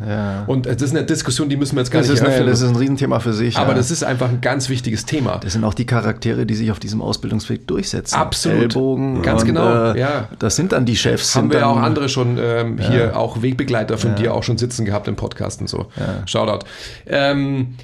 [0.06, 0.44] Ja.
[0.48, 2.48] Und das ist eine Diskussion, die müssen wir jetzt gar das nicht eröffnen.
[2.48, 3.58] das ist ein Riesenthema für sich.
[3.58, 3.76] Aber ja.
[3.76, 5.38] das ist einfach ein ganz wichtiges Thema.
[5.38, 8.16] Das sind auch die Charaktere, die sich auf diesem Ausbildungsweg durchsetzen.
[8.16, 8.62] Absolut.
[8.62, 9.22] Ellbogen.
[9.22, 9.94] Ganz und, genau.
[9.94, 10.30] Äh, ja.
[10.40, 11.36] Das sind dann die Chefs.
[11.36, 14.86] Haben wir ja auch andere schon ähm, hier, auch Wegbegleiter von dir auch schon sitzen
[14.86, 15.88] gehabt im Podcast und so.
[16.26, 16.66] Shoutout.
[17.08, 17.76] Ähm,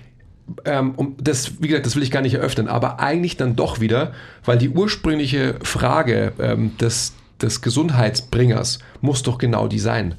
[0.65, 3.79] ähm, um das, wie gesagt, das will ich gar nicht eröffnen, aber eigentlich dann doch
[3.79, 4.13] wieder,
[4.45, 10.15] weil die ursprüngliche Frage ähm, des, des Gesundheitsbringers muss doch genau die sein.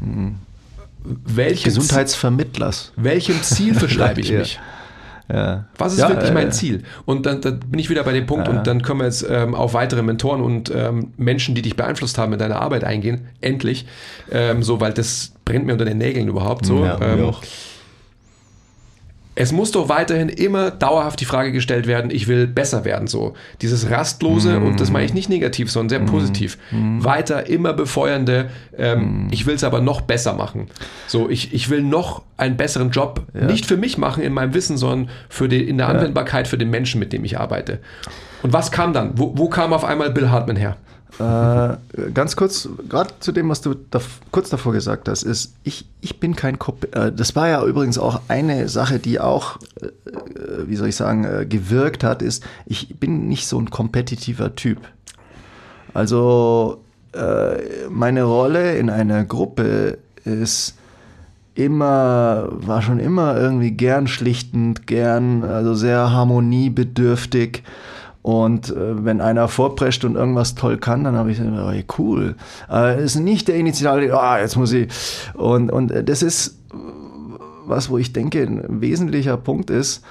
[0.00, 0.36] Mhm
[1.04, 2.92] welches Gesundheitsvermittlers.
[2.96, 4.60] Welchem Ziel verschreibe ich mich?
[5.32, 5.64] Ja.
[5.78, 6.82] Was ist ja, wirklich mein äh, Ziel?
[7.06, 8.54] Und dann, dann, bin ich wieder bei dem Punkt ja.
[8.54, 12.18] und dann können wir jetzt ähm, auf weitere Mentoren und ähm, Menschen, die dich beeinflusst
[12.18, 13.28] haben in deiner Arbeit eingehen.
[13.40, 13.86] Endlich.
[14.30, 16.84] Ähm, so, weil das brennt mir unter den Nägeln überhaupt so.
[16.84, 16.98] Ja,
[19.34, 23.34] es muss doch weiterhin immer dauerhaft die Frage gestellt werden, ich will besser werden, so.
[23.62, 24.64] Dieses rastlose, mm.
[24.64, 26.06] und das meine ich nicht negativ, sondern sehr mm.
[26.06, 27.02] positiv, mm.
[27.02, 29.28] weiter immer befeuernde, ähm, mm.
[29.30, 30.66] ich will es aber noch besser machen.
[31.06, 33.46] So, ich, ich will noch einen besseren Job, ja.
[33.46, 36.68] nicht für mich machen in meinem Wissen, sondern für die, in der Anwendbarkeit für den
[36.68, 37.78] Menschen, mit dem ich arbeite.
[38.42, 39.12] Und was kam dann?
[39.14, 40.76] Wo, wo kam auf einmal Bill Hartman her?
[41.22, 44.00] Äh, ganz kurz, gerade zu dem, was du da,
[44.30, 47.98] kurz davor gesagt hast, ist, ich, ich bin kein Kop äh, Das war ja übrigens
[47.98, 49.88] auch eine Sache, die auch, äh,
[50.66, 54.78] wie soll ich sagen, äh, gewirkt hat, ist, ich bin nicht so ein kompetitiver Typ.
[55.94, 60.74] Also äh, meine Rolle in einer Gruppe ist
[61.54, 67.62] immer, war schon immer irgendwie gern schlichtend, gern, also sehr harmoniebedürftig.
[68.22, 72.36] Und äh, wenn einer vorprescht und irgendwas toll kann, dann habe ich gesagt, oh, cool.
[72.70, 74.88] Äh, es ist nicht der Initial, ah, jetzt muss ich.
[75.34, 76.56] Und, und das ist
[77.66, 80.04] was, wo ich denke, ein wesentlicher Punkt ist,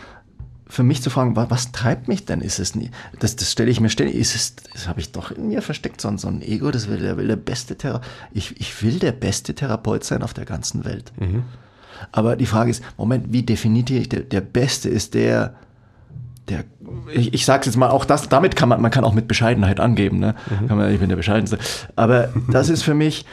[0.68, 2.42] für mich zu fragen, was, was treibt mich denn?
[2.42, 5.32] Ist es nie, das, das stelle ich mir ständig, ist es, das habe ich doch
[5.32, 8.60] in mir versteckt, so, so ein Ego, das will, der will der beste Therapeut, ich,
[8.60, 11.12] ich will der beste Therapeut sein auf der ganzen Welt.
[11.20, 11.44] Mhm.
[12.12, 15.56] Aber die Frage ist, Moment, wie definiere ich, der, der Beste ist der,
[16.50, 16.64] der,
[17.14, 19.80] ich, ich sage jetzt mal, auch das, damit kann man, man kann auch mit Bescheidenheit
[19.80, 20.36] angeben, ne?
[20.62, 20.76] Mhm.
[20.76, 21.58] Man, ich bin der Bescheidenste.
[21.96, 23.26] Aber das ist für mich,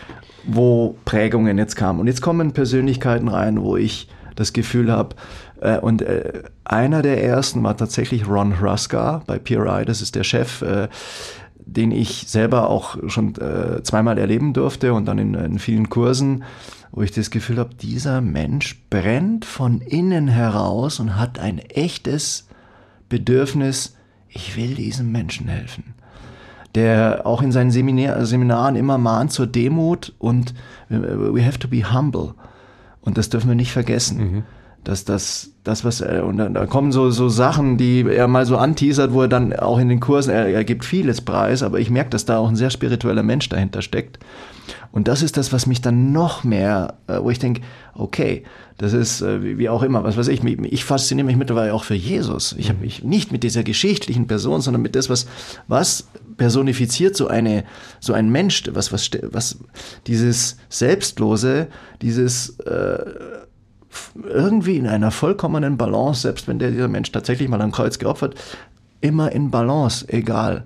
[0.47, 2.01] wo Prägungen jetzt kamen.
[2.01, 5.17] Und jetzt kommen Persönlichkeiten rein, wo ich das Gefühl habe,
[5.61, 10.25] äh, und äh, einer der ersten war tatsächlich Ron Hruska bei PRI, das ist der
[10.25, 10.89] Chef, äh,
[11.59, 16.45] den ich selber auch schon äh, zweimal erleben durfte und dann in, in vielen Kursen,
[16.93, 22.48] wo ich das Gefühl habe, dieser Mensch brennt von innen heraus und hat ein echtes
[23.09, 23.97] Bedürfnis,
[24.29, 25.95] ich will diesem Menschen helfen.
[26.75, 30.55] Der auch in seinen Seminar, Seminaren immer mahnt zur Demut und
[30.89, 32.35] we have to be humble.
[33.01, 34.19] Und das dürfen wir nicht vergessen.
[34.19, 34.43] Mhm.
[34.85, 38.47] dass das, das was, er, und dann, da kommen so, so Sachen, die er mal
[38.47, 41.79] so anteasert, wo er dann auch in den Kursen, er, er gibt vieles preis, aber
[41.79, 44.19] ich merke, dass da auch ein sehr spiritueller Mensch dahinter steckt.
[44.93, 47.63] Und das ist das, was mich dann noch mehr, äh, wo ich denke,
[47.95, 48.45] okay,
[48.79, 51.97] das ist äh, wie auch immer, was weiß ich, ich fasziniere mich mittlerweile auch für
[51.97, 52.55] Jesus.
[52.59, 55.27] Ich habe mich nicht mit dieser geschichtlichen Person, sondern mit das, was,
[55.67, 56.07] was
[56.37, 57.65] personifiziert so eine,
[57.99, 59.59] so ein Mensch, was, was, was,
[60.07, 61.67] dieses Selbstlose,
[62.01, 63.05] dieses, äh,
[64.23, 68.37] irgendwie in einer vollkommenen Balance, selbst wenn der, dieser Mensch tatsächlich mal am Kreuz geopfert,
[69.01, 70.65] immer in Balance, egal.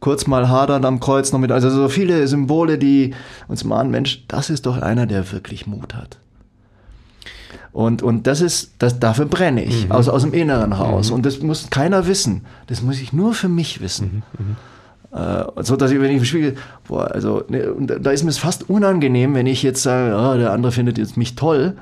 [0.00, 3.14] Kurz mal hadern am Kreuz noch mit, also so viele Symbole, die
[3.48, 6.18] uns mahnen, Mensch, das ist doch einer, der wirklich Mut hat.
[7.74, 9.92] Und, und das ist, das, dafür brenne ich, mhm.
[9.92, 11.10] aus, aus dem Inneren raus.
[11.10, 11.16] Mhm.
[11.16, 12.42] Und das muss keiner wissen.
[12.68, 14.22] Das muss ich nur für mich wissen.
[14.38, 14.46] Mhm.
[14.46, 14.56] mhm.
[15.12, 16.56] Äh, so dass ich, wenn ich im Spiegel,
[16.88, 20.52] boah, also, ne, da ist mir es fast unangenehm, wenn ich jetzt sage, oh, der
[20.52, 21.74] andere findet jetzt mich toll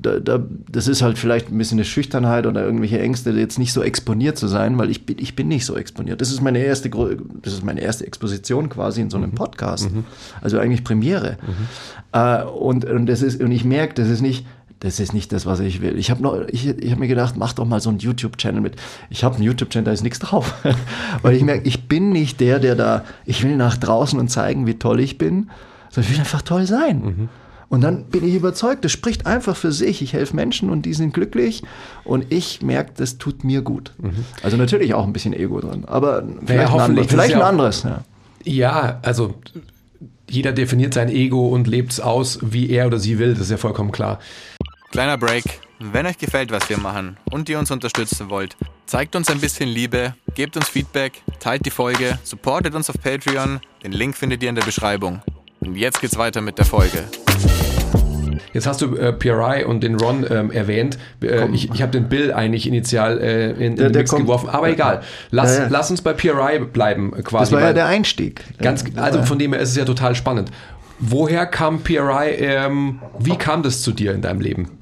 [0.00, 3.72] da, da, das ist halt vielleicht ein bisschen eine Schüchternheit oder irgendwelche Ängste, jetzt nicht
[3.72, 6.20] so exponiert zu sein, weil ich bin, ich bin nicht so exponiert.
[6.20, 9.34] Das ist meine erste, das ist meine erste Exposition quasi in so einem mhm.
[9.34, 9.92] Podcast.
[9.92, 10.04] Mhm.
[10.40, 11.36] Also eigentlich Premiere.
[11.42, 12.18] Mhm.
[12.18, 14.46] Äh, und, und das ist, und ich merke, das ist nicht,
[14.80, 15.98] das ist nicht das, was ich will.
[15.98, 18.76] Ich habe ich, ich habe mir gedacht, mach doch mal so einen YouTube-Channel mit.
[19.10, 20.54] Ich habe einen YouTube-Channel, da ist nichts drauf,
[21.22, 24.66] weil ich merke, ich bin nicht der, der da, ich will nach draußen und zeigen,
[24.66, 25.50] wie toll ich bin,
[25.90, 27.02] sondern ich will einfach toll sein.
[27.02, 27.28] Mhm.
[27.68, 30.02] Und dann bin ich überzeugt, das spricht einfach für sich.
[30.02, 31.62] Ich helfe Menschen und die sind glücklich
[32.02, 33.92] und ich merke, das tut mir gut.
[33.98, 34.24] Mhm.
[34.42, 37.82] Also natürlich auch ein bisschen Ego drin, aber vielleicht, naja, ein, anderes, vielleicht ein anderes.
[37.84, 38.00] Ja.
[38.44, 39.34] ja, also
[40.28, 43.50] jeder definiert sein Ego und lebt es aus, wie er oder sie will, das ist
[43.50, 44.18] ja vollkommen klar.
[44.90, 45.44] Kleiner Break.
[45.78, 49.68] Wenn euch gefällt, was wir machen und ihr uns unterstützen wollt, zeigt uns ein bisschen
[49.68, 53.60] Liebe, gebt uns Feedback, teilt die Folge, supportet uns auf Patreon.
[53.84, 55.22] Den Link findet ihr in der Beschreibung.
[55.60, 57.04] Und jetzt geht's weiter mit der Folge.
[58.52, 60.98] Jetzt hast du äh, PRI und den Ron ähm, erwähnt.
[61.22, 64.22] Äh, ich ich habe den Bill eigentlich initial äh, in, in der, den Mix kommt,
[64.22, 65.02] geworfen, aber egal.
[65.30, 65.68] Lass, ja, ja.
[65.70, 67.52] lass uns bei PRI bleiben äh, quasi.
[67.52, 68.42] Das war ja der Einstieg.
[68.58, 70.50] Ganz, also von dem her ist es ja total spannend.
[70.98, 72.32] Woher kam PRI?
[72.38, 74.79] Ähm, wie kam das zu dir in deinem Leben?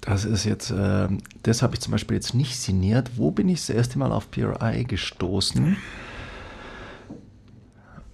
[0.00, 1.08] Das ist jetzt, äh,
[1.42, 3.10] das habe ich zum Beispiel jetzt nicht signiert.
[3.16, 5.76] Wo bin ich das erste Mal auf PRI gestoßen?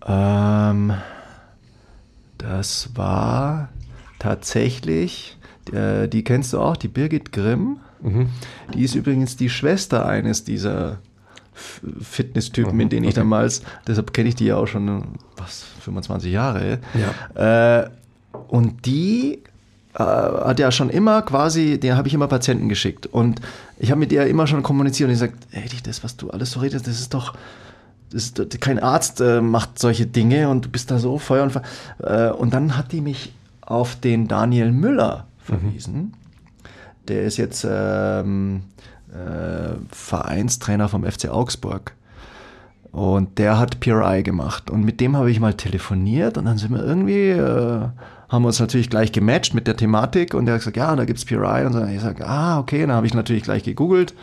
[0.06, 0.94] Ähm,
[2.38, 3.68] das war
[4.18, 5.38] tatsächlich,
[5.72, 7.78] äh, die kennst du auch, die Birgit Grimm.
[8.02, 8.28] Mhm.
[8.74, 10.98] Die ist übrigens die Schwester eines dieser
[11.54, 12.80] Fitnesstypen, mhm.
[12.80, 15.04] in denen ich damals, deshalb kenne ich die ja auch schon,
[15.36, 16.80] was, 25 Jahre.
[17.34, 17.82] Ja.
[17.82, 17.90] Äh,
[18.48, 19.42] und die
[19.98, 23.06] äh, hat ja schon immer quasi, der habe ich immer Patienten geschickt.
[23.06, 23.40] Und
[23.78, 26.50] ich habe mit der immer schon kommuniziert und ich gesagt, ey, das, was du alles
[26.50, 27.34] so redest, das ist doch,
[28.10, 31.52] das ist, kein Arzt äh, macht solche Dinge und du bist da so Feuer und
[31.52, 31.62] Feuer.
[32.02, 33.32] Äh, und dann hat die mich
[33.62, 35.94] auf den Daniel Müller verwiesen.
[35.94, 36.12] Mhm.
[37.08, 38.64] Der ist jetzt ähm,
[39.10, 41.94] äh, Vereinstrainer vom FC Augsburg.
[42.92, 44.70] Und der hat PRI gemacht.
[44.70, 47.88] Und mit dem habe ich mal telefoniert und dann sind wir irgendwie, äh,
[48.28, 51.04] haben wir uns natürlich gleich gematcht mit der Thematik und der hat gesagt, ja, da
[51.04, 51.64] gibt es PRI.
[51.64, 51.84] Und so.
[51.84, 54.14] ich sage, ah, okay, dann habe ich natürlich gleich gegoogelt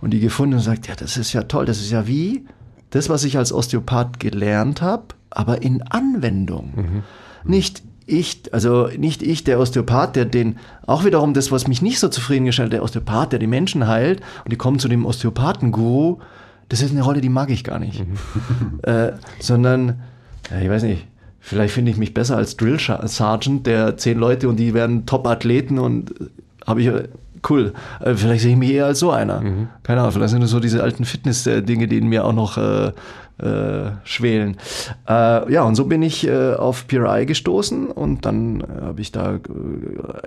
[0.00, 2.46] und die gefunden und sagt, ja, das ist ja toll, das ist ja wie
[2.90, 6.72] das, was ich als Osteopath gelernt habe, aber in Anwendung.
[6.76, 7.02] Mhm.
[7.44, 11.98] Nicht ich, also nicht ich, der Osteopath, der den, auch wiederum das, was mich nicht
[11.98, 16.18] so zufriedengestellt, der Osteopath, der die Menschen heilt und die kommen zu dem Osteopathen-Guru,
[16.68, 18.00] das ist eine Rolle, die mag ich gar nicht.
[18.00, 18.80] Mhm.
[18.82, 20.02] äh, sondern,
[20.50, 21.06] ja, ich weiß nicht,
[21.42, 25.78] vielleicht finde ich mich besser als Drill Sergeant, der zehn Leute und die werden Top-Athleten
[25.78, 26.24] und äh,
[26.66, 27.08] habe ich, äh,
[27.50, 27.74] cool.
[28.00, 29.40] Äh, vielleicht sehe ich mich eher als so einer.
[29.40, 29.68] Mhm.
[29.82, 32.92] Keine Ahnung, vielleicht sind das so diese alten Fitness-Dinge, die in mir auch noch äh,
[33.38, 34.56] äh, schwelen.
[35.08, 39.40] Äh, ja, und so bin ich auf PRI gestoßen und dann habe ich da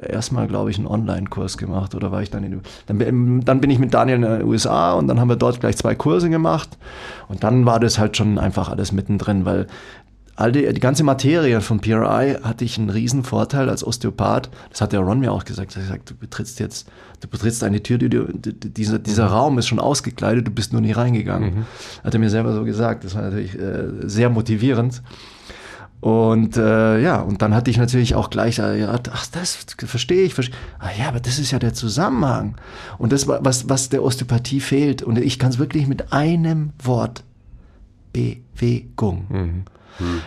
[0.01, 3.79] erstmal, glaube ich, einen Online-Kurs gemacht oder war ich dann in, dann, dann bin ich
[3.79, 6.77] mit Daniel in den USA und dann haben wir dort gleich zwei Kurse gemacht
[7.29, 9.67] und dann war das halt schon einfach alles mittendrin, weil
[10.35, 14.49] all die, die ganze Materie von PRI hatte ich einen riesen Vorteil als Osteopath.
[14.69, 15.75] Das hat der Ron mir auch gesagt.
[15.75, 16.87] Er hat gesagt, du betrittst jetzt,
[17.21, 19.33] du betrittst eine Tür, die, die, dieser, dieser mhm.
[19.33, 21.55] Raum ist schon ausgekleidet, du bist nur nicht reingegangen.
[21.55, 21.65] Mhm.
[22.03, 23.05] Hat er mir selber so gesagt.
[23.05, 25.01] Das war natürlich äh, sehr motivierend.
[26.01, 30.23] Und äh, ja, und dann hatte ich natürlich auch gleich, äh, ja, ach, das verstehe
[30.23, 30.55] ich, verstehe.
[30.77, 32.55] Ah ja, aber das ist ja der Zusammenhang.
[32.97, 37.23] Und das, was, was der Osteopathie fehlt, und ich kann es wirklich mit einem Wort,
[38.13, 39.25] Bewegung.
[39.29, 39.63] Mhm.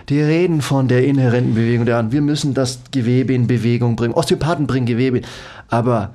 [0.09, 2.13] Die reden von der inhärenten Bewegung der Hand.
[2.13, 4.15] Wir müssen das Gewebe in Bewegung bringen.
[4.15, 5.23] Osteopathen bringen Gewebe.
[5.69, 6.15] Aber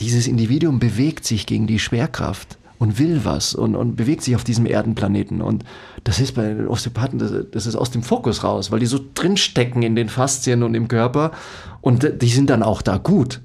[0.00, 4.44] dieses Individuum bewegt sich gegen die Schwerkraft und will was und, und bewegt sich auf
[4.44, 5.40] diesem Erdenplaneten.
[5.40, 5.64] Und
[6.04, 9.00] das ist bei den Osteopathen, das, das, ist aus dem Fokus raus, weil die so
[9.14, 11.32] drinstecken in den Faszien und im Körper
[11.80, 13.40] und die sind dann auch da gut.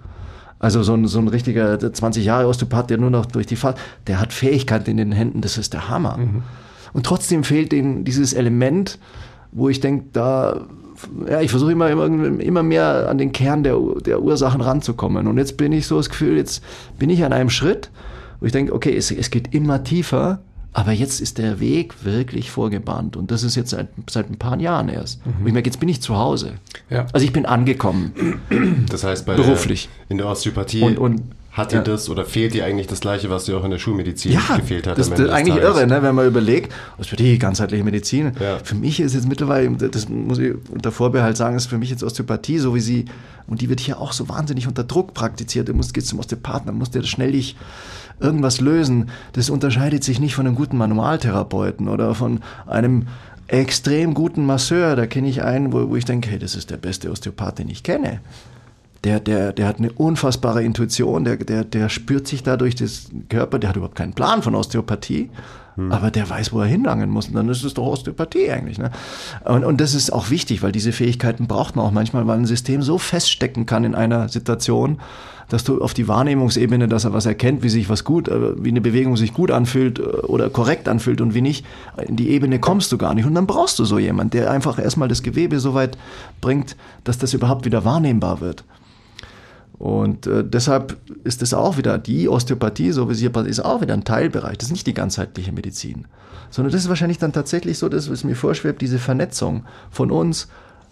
[0.60, 3.80] Also so ein, so ein richtiger 20 Jahre Osteopath, der nur noch durch die Fahrt,
[4.08, 6.18] der hat Fähigkeit in den Händen, das ist der Hammer.
[6.18, 6.44] Mhm.
[6.94, 9.00] Und trotzdem fehlt ihnen dieses Element,
[9.52, 10.68] wo ich denke, da,
[11.28, 15.28] ja, ich versuche immer, immer, immer mehr an den Kern der, der Ursachen ranzukommen.
[15.28, 16.64] Und jetzt bin ich so das Gefühl, jetzt
[16.98, 17.92] bin ich an einem Schritt,
[18.40, 20.42] wo ich denke, okay, es, es geht immer tiefer
[20.74, 24.58] aber jetzt ist der Weg wirklich vorgebahnt und das ist jetzt seit, seit ein paar
[24.60, 25.26] Jahren erst.
[25.26, 25.34] Mhm.
[25.42, 26.54] Und ich merke, jetzt bin ich zu Hause.
[26.90, 27.08] Ja.
[27.12, 28.14] Also ich bin angekommen.
[28.90, 29.90] Das heißt, bei beruflich.
[30.08, 31.22] Der, in der Osteopathie und, und
[31.52, 31.84] hat dir ja.
[31.84, 34.88] das oder fehlt dir eigentlich das Gleiche, was dir auch in der Schulmedizin ja, gefehlt
[34.88, 34.98] hat?
[34.98, 38.32] Das ist eigentlich irre, ne, wenn man überlegt, Osteopathie, ganzheitliche Medizin.
[38.40, 38.60] Ja.
[38.64, 42.04] Für mich ist jetzt mittlerweile, das muss ich unter Vorbehalt sagen, ist für mich jetzt
[42.04, 43.06] Osteopathie, so wie sie,
[43.48, 45.68] und die wird hier auch so wahnsinnig unter Druck praktiziert.
[45.68, 47.58] Du musst, gehst zum Osteopathen, dann musst du schnell dich
[48.22, 49.10] irgendwas lösen.
[49.34, 53.08] Das unterscheidet sich nicht von einem guten Manualtherapeuten oder von einem
[53.48, 54.96] extrem guten Masseur.
[54.96, 57.68] Da kenne ich einen, wo, wo ich denke, hey, das ist der beste Osteopath, den
[57.68, 58.22] ich kenne.
[59.04, 63.58] Der, der, der hat eine unfassbare Intuition, der, der, der spürt sich dadurch das Körper,
[63.58, 65.32] der hat überhaupt keinen Plan von Osteopathie,
[65.76, 65.92] hm.
[65.92, 67.28] aber der weiß, wo er hinlangen muss.
[67.28, 68.78] Und dann ist es doch Osteopathie eigentlich.
[68.78, 68.92] Ne?
[69.44, 72.46] Und, und das ist auch wichtig, weil diese Fähigkeiten braucht man auch manchmal, weil ein
[72.46, 75.00] System so feststecken kann in einer Situation,
[75.52, 78.70] dass du auf die Wahrnehmungsebene, dass er was erkennt, wie sich was gut, äh, wie
[78.70, 81.66] eine Bewegung sich gut anfühlt äh, oder korrekt anfühlt und wie nicht,
[82.08, 83.26] in die Ebene kommst du gar nicht.
[83.26, 85.98] Und dann brauchst du so jemand, der einfach erstmal das Gewebe so weit
[86.40, 88.64] bringt, dass das überhaupt wieder wahrnehmbar wird.
[89.82, 93.96] Und äh, deshalb ist es auch wieder, die Osteopathie, so wie sie ist auch wieder
[93.96, 94.60] ein Teilbereich.
[94.60, 96.06] Das ist nicht die ganzheitliche Medizin,
[96.52, 100.50] sondern das ist wahrscheinlich dann tatsächlich so, das, was mir vorschwebt, diese Vernetzung von uns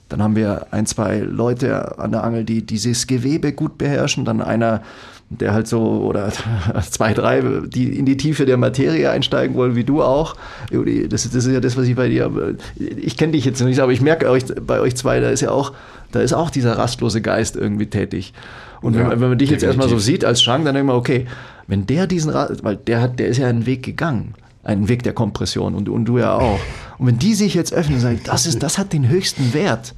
[0.10, 4.26] dann haben wir ein, zwei Leute an der Angel, die dieses Gewebe gut beherrschen.
[4.26, 4.82] Dann einer,
[5.30, 6.32] der halt so, oder
[6.90, 10.36] zwei, drei, die in die Tiefe der Materie einsteigen wollen, wie du auch.
[10.72, 13.92] Das, das ist ja das, was ich bei dir, ich kenne dich jetzt nicht, aber
[13.92, 15.74] ich merke euch, bei euch zwei, da ist ja auch,
[16.12, 18.34] da ist auch dieser rastlose Geist irgendwie tätig.
[18.82, 20.96] Und ja, wenn, wenn, man dich jetzt erstmal so sieht als Schrank, dann denkt man,
[20.96, 21.26] okay,
[21.68, 25.14] wenn der diesen, weil der hat, der ist ja einen Weg gegangen einen Weg der
[25.14, 26.60] Kompression und, und du ja auch.
[26.98, 29.96] Und wenn die sich jetzt öffnen, sagen, das ist, das hat den höchsten Wert.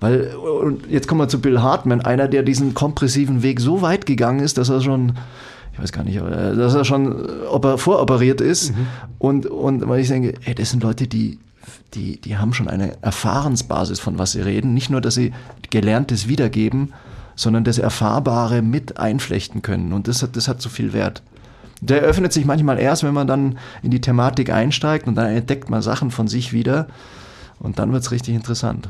[0.00, 4.06] Weil, und jetzt kommen wir zu Bill Hartman, einer, der diesen kompressiven Weg so weit
[4.06, 5.12] gegangen ist, dass er schon,
[5.72, 8.76] ich weiß gar nicht, dass er schon voroperiert ist.
[8.76, 8.86] Mhm.
[9.18, 11.38] Und, und weil ich denke, ey, das sind Leute, die,
[11.94, 14.74] die, die haben schon eine Erfahrensbasis, von was sie reden.
[14.74, 15.32] Nicht nur, dass sie
[15.70, 16.92] Gelerntes wiedergeben,
[17.34, 19.92] sondern das Erfahrbare mit einflechten können.
[19.92, 21.22] Und das hat, das hat so viel Wert.
[21.82, 25.68] Der öffnet sich manchmal erst, wenn man dann in die Thematik einsteigt und dann entdeckt
[25.68, 26.86] man Sachen von sich wieder.
[27.58, 28.88] Und dann wird es richtig interessant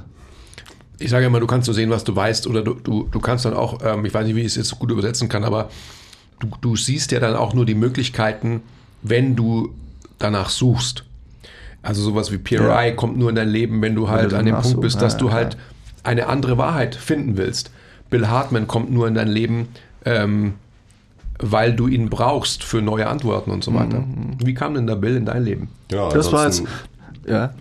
[0.99, 3.45] ich sage immer, du kannst so sehen, was du weißt, oder du, du, du kannst
[3.45, 5.69] dann auch, ähm, ich weiß nicht, wie ich es jetzt gut übersetzen kann, aber
[6.41, 8.63] du, du siehst ja dann auch nur die Möglichkeiten,
[9.03, 9.75] wenn du
[10.19, 11.05] danach suchst.
[11.83, 12.91] Also sowas wie PRI ja.
[12.93, 15.33] kommt nur in dein Leben, wenn du halt an dem Punkt bist, dass ja, du
[15.33, 15.57] halt
[16.03, 17.71] eine andere Wahrheit finden willst.
[18.11, 19.69] Bill Hartman kommt nur in dein Leben,
[20.05, 20.55] ähm,
[21.39, 24.01] weil du ihn brauchst für neue Antworten und so weiter.
[24.01, 24.39] Mhm.
[24.43, 25.69] Wie kam denn der Bill in dein Leben?
[25.93, 26.65] Ja, das war jetzt,
[27.29, 27.53] ja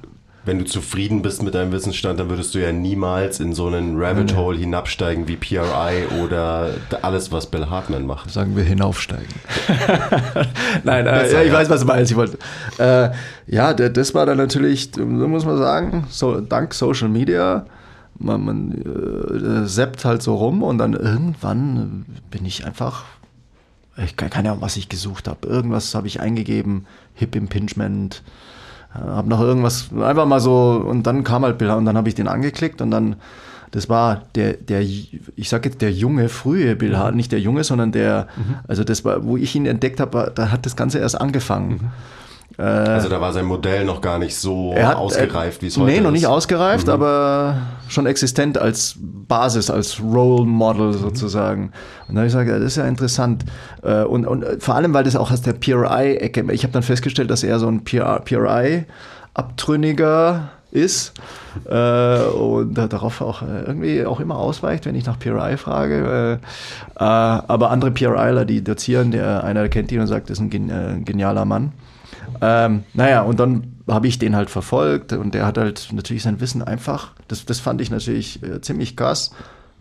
[0.46, 4.00] wenn du zufrieden bist mit deinem Wissensstand, dann würdest du ja niemals in so einen
[4.00, 6.70] Rabbit Hole hinabsteigen wie PRI oder
[7.02, 8.30] alles, was Bill Hartman macht.
[8.30, 9.34] Sagen wir hinaufsteigen.
[10.84, 12.12] Nein, äh, ja, ich weiß, was du meinst.
[12.12, 12.38] Ich wollte,
[12.78, 13.10] äh,
[13.48, 17.66] ja, das war dann natürlich, so muss man sagen, so, dank Social Media,
[18.20, 23.04] man, man äh, seppt halt so rum und dann irgendwann bin ich einfach
[23.98, 25.48] ich keine Ahnung, was ich gesucht habe.
[25.48, 28.24] Irgendwas habe ich eingegeben, Hip Impingement,
[28.96, 32.16] habe noch irgendwas, einfach mal so, und dann kam halt Bill und dann habe ich
[32.16, 33.18] den angeklickt und dann,
[33.72, 37.64] das war der, der, ich sage jetzt der junge, frühe Bill Hart, nicht der junge,
[37.64, 38.56] sondern der, mhm.
[38.68, 41.70] also das war, wo ich ihn entdeckt habe, da hat das Ganze erst angefangen.
[41.70, 41.80] Mhm.
[42.58, 45.92] Äh, also da war sein Modell noch gar nicht so hat, ausgereift, wie es heute
[45.92, 45.98] ist.
[45.98, 46.94] Nee, noch nicht ausgereift, mhm.
[46.94, 50.94] aber schon existent als Basis, als Role Model mhm.
[50.94, 51.72] sozusagen.
[52.08, 53.46] Und da habe ich gesagt, das ist ja interessant.
[53.84, 57.30] Äh, und, und vor allem, weil das auch aus der PRI-Ecke, ich habe dann festgestellt,
[57.30, 61.14] dass er so ein PRI-Abtrünniger ist
[61.70, 66.40] äh, und darauf auch irgendwie auch immer ausweicht, wenn ich nach PRI frage.
[66.96, 71.06] Äh, aber andere PRIler, die dozieren, der einer kennt ihn und sagt, das ist ein
[71.06, 71.72] genialer Mann.
[72.42, 76.40] Ähm, naja, und dann habe ich den halt verfolgt und der hat halt natürlich sein
[76.40, 79.32] Wissen einfach, das, das fand ich natürlich äh, ziemlich krass.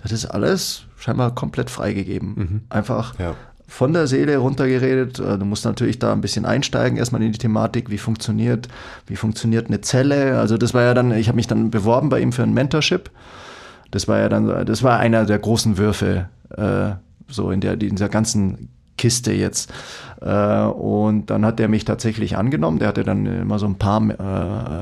[0.02, 2.34] Das ist alles scheinbar komplett freigegeben.
[2.34, 2.60] Mhm.
[2.68, 3.34] Einfach ja.
[3.66, 5.18] von der Seele runtergeredet.
[5.18, 8.68] Äh, du musst natürlich da ein bisschen einsteigen, erstmal in die Thematik, wie funktioniert,
[9.06, 10.38] wie funktioniert eine Zelle.
[10.38, 13.10] Also das war ja dann, ich habe mich dann beworben bei ihm für ein Mentorship.
[13.90, 16.90] Das war ja dann, das war einer der großen Würfe, äh,
[17.28, 19.72] so in der, in dieser ganzen Kiste jetzt.
[20.20, 22.78] Äh, und dann hat er mich tatsächlich angenommen.
[22.78, 24.00] Der hatte dann immer so ein paar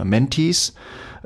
[0.00, 0.74] äh, Mentees.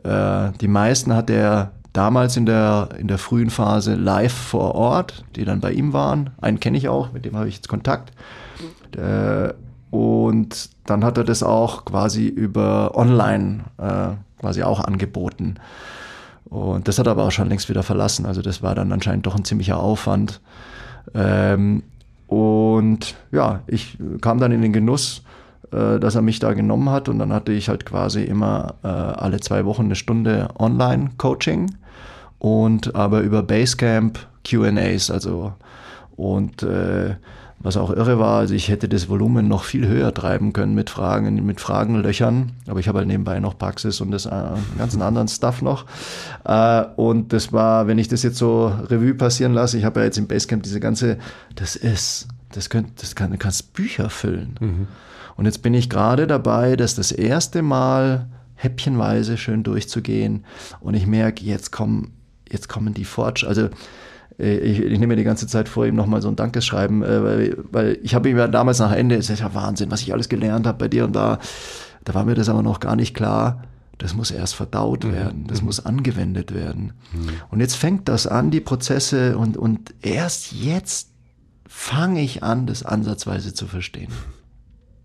[0.03, 5.25] Äh, die meisten hat er damals in der, in der frühen Phase live vor Ort,
[5.35, 6.31] die dann bei ihm waren.
[6.41, 8.13] Einen kenne ich auch, mit dem habe ich jetzt Kontakt.
[8.97, 9.53] Äh,
[9.91, 14.09] und dann hat er das auch quasi über online äh,
[14.41, 15.57] quasi auch angeboten.
[16.45, 18.27] Und das hat er aber auch schon längst wieder verlassen.
[18.27, 20.41] Also das war dann anscheinend doch ein ziemlicher Aufwand.
[21.15, 21.83] Ähm,
[22.27, 25.23] und ja, ich kam dann in den Genuss,
[25.71, 27.09] äh, dass er mich da genommen hat.
[27.09, 31.75] Und dann hatte ich halt quasi immer äh, alle zwei Wochen eine Stunde Online-Coaching
[32.39, 35.11] und aber über Basecamp QAs.
[35.11, 35.53] Also
[36.17, 37.17] und äh,
[37.59, 40.91] was auch irre war, also ich hätte das Volumen noch viel höher treiben können mit
[40.91, 44.31] Fragen, mit Fragenlöchern, aber ich habe halt nebenbei noch Praxis und das äh,
[44.77, 45.87] ganzen anderen Stuff noch.
[46.45, 50.07] Äh, und das war, wenn ich das jetzt so Revue passieren lasse, ich habe ja
[50.07, 51.19] jetzt im Basecamp diese ganze,
[51.55, 54.57] das ist, das, könnt, das kann, du kannst Bücher füllen.
[54.61, 54.89] Mhm.
[55.37, 60.45] Und jetzt bin ich gerade dabei, das das erste Mal häppchenweise schön durchzugehen
[60.81, 62.13] und ich merke, jetzt kommen,
[62.51, 63.69] jetzt kommen die Fortschritte, also
[64.39, 67.57] ich, ich, nehme mir die ganze Zeit vor, ihm nochmal so ein Dankeschreiben, äh, weil,
[67.71, 70.29] weil ich habe ihm ja damals nach Ende, es ist ja Wahnsinn, was ich alles
[70.29, 71.39] gelernt habe bei dir und da,
[72.05, 73.65] da war mir das aber noch gar nicht klar.
[73.99, 75.13] Das muss erst verdaut mhm.
[75.13, 75.67] werden, das mhm.
[75.67, 76.93] muss angewendet werden.
[77.15, 77.31] Mhm.
[77.51, 81.13] Und jetzt fängt das an, die Prozesse, und, und erst jetzt
[81.67, 84.13] fange ich an, das ansatzweise zu verstehen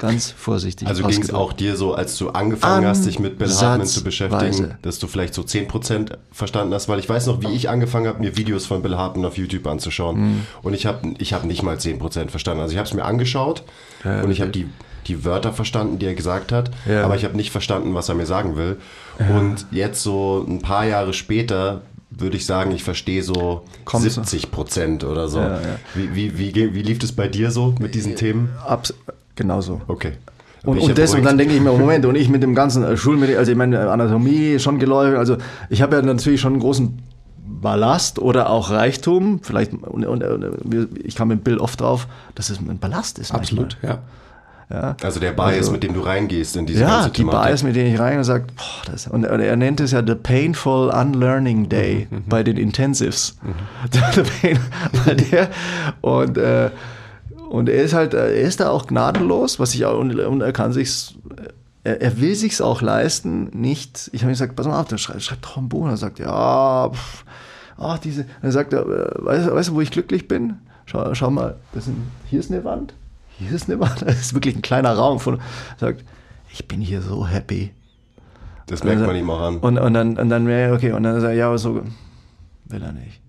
[0.02, 0.88] ganz vorsichtig.
[0.88, 4.04] Also ging es auch dir so, als du angefangen hast, dich mit Bill Hartman zu
[4.04, 8.08] beschäftigen, dass du vielleicht so 10% verstanden hast, weil ich weiß noch, wie ich angefangen
[8.08, 10.42] habe, mir Videos von Bill Hartman auf YouTube anzuschauen mhm.
[10.64, 12.62] und ich habe ich hab nicht mal 10% verstanden.
[12.62, 13.64] Also ich habe es mir angeschaut
[14.04, 14.68] ja, und ich habe die,
[15.08, 17.04] die Wörter verstanden, die er gesagt hat, ja.
[17.04, 18.78] aber ich habe nicht verstanden, was er mir sagen will.
[19.20, 19.38] Ja.
[19.38, 24.52] Und jetzt so ein paar Jahre später würde ich sagen, ich verstehe so Kommst 70
[24.52, 25.40] Prozent oder so.
[25.40, 25.80] Ja, ja.
[25.96, 28.50] Wie, wie, wie, wie lief es bei dir so mit diesen Themen?
[28.66, 28.94] Abs
[29.36, 29.82] Genauso.
[29.88, 30.14] Okay.
[30.64, 32.96] Und, und, das, und dann denke ich mir, Moment, und ich mit dem ganzen äh,
[32.96, 35.38] Schulmittel, also ich meine, Anatomie schon geläufig, also
[35.70, 37.00] ich habe ja natürlich schon einen großen
[37.62, 40.46] Ballast oder auch Reichtum, vielleicht, und, und,
[41.04, 43.32] ich kam mit Bill oft drauf, dass es ein Ballast ist.
[43.32, 43.92] Absolut, manchmal.
[43.96, 44.02] ja.
[44.72, 44.96] Ja.
[45.04, 47.40] Also der Bias, also, mit dem du reingehst in diese ja, ganze Thematik.
[47.40, 49.92] Ja, die Bias, mit dem ich reingehe und sage, boah, das, und er nennt es
[49.92, 52.24] ja the painful unlearning day mhm, mhm.
[52.30, 53.38] bei den Intensives.
[53.42, 54.58] Mhm.
[55.06, 55.50] bei der,
[56.00, 56.70] und äh,
[57.52, 60.54] und er ist halt, er ist da auch gnadenlos, was ich auch, und, und er
[60.54, 61.16] kann sich's,
[61.84, 64.98] er, er will sich's auch leisten, nicht, ich habe ihm gesagt, pass mal auf, dann
[64.98, 65.84] schreib, schreib doch ein Buch.
[65.84, 67.26] Und er sagt, ja, pff,
[67.78, 70.60] ach, diese, er sagt, äh, weißt, weißt du, wo ich glücklich bin?
[70.86, 71.98] Schau, schau mal, das sind,
[72.30, 72.94] hier ist eine Wand,
[73.38, 76.06] hier ist eine Wand, das ist wirklich ein kleiner Raum von, er sagt,
[76.54, 77.72] ich bin hier so happy.
[78.68, 79.58] Das merkt man ihm auch an.
[79.58, 81.82] Und, und dann, und dann, okay, und dann sagt er, ja, so
[82.64, 83.20] will er nicht.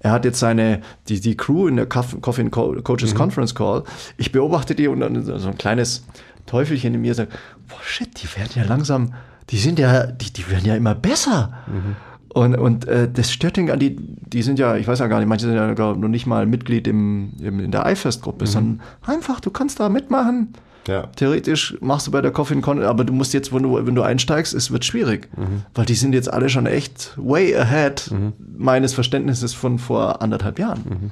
[0.00, 3.16] Er hat jetzt seine, die, die Crew in der Coffin Coaches mhm.
[3.16, 3.84] Conference Call.
[4.16, 6.04] Ich beobachte die und dann so ein kleines
[6.46, 7.32] Teufelchen in mir sagt,
[7.68, 9.14] boah, shit, die werden ja langsam,
[9.50, 11.52] die sind ja, die, die werden ja immer besser.
[11.66, 11.96] Mhm.
[12.28, 15.28] Und, und äh, das stört den, die, die sind ja, ich weiß ja gar nicht,
[15.28, 18.50] manche sind ja noch nicht mal Mitglied im, im in der iFest-Gruppe, mhm.
[18.50, 20.52] sondern einfach, du kannst da mitmachen.
[20.86, 21.08] Ja.
[21.16, 24.02] Theoretisch machst du bei der Coffin Con, aber du musst jetzt, wenn du, wenn du
[24.02, 25.28] einsteigst, es wird schwierig.
[25.36, 25.62] Mhm.
[25.74, 28.32] Weil die sind jetzt alle schon echt way ahead mhm.
[28.56, 30.82] meines Verständnisses von vor anderthalb Jahren.
[30.88, 31.10] Mhm.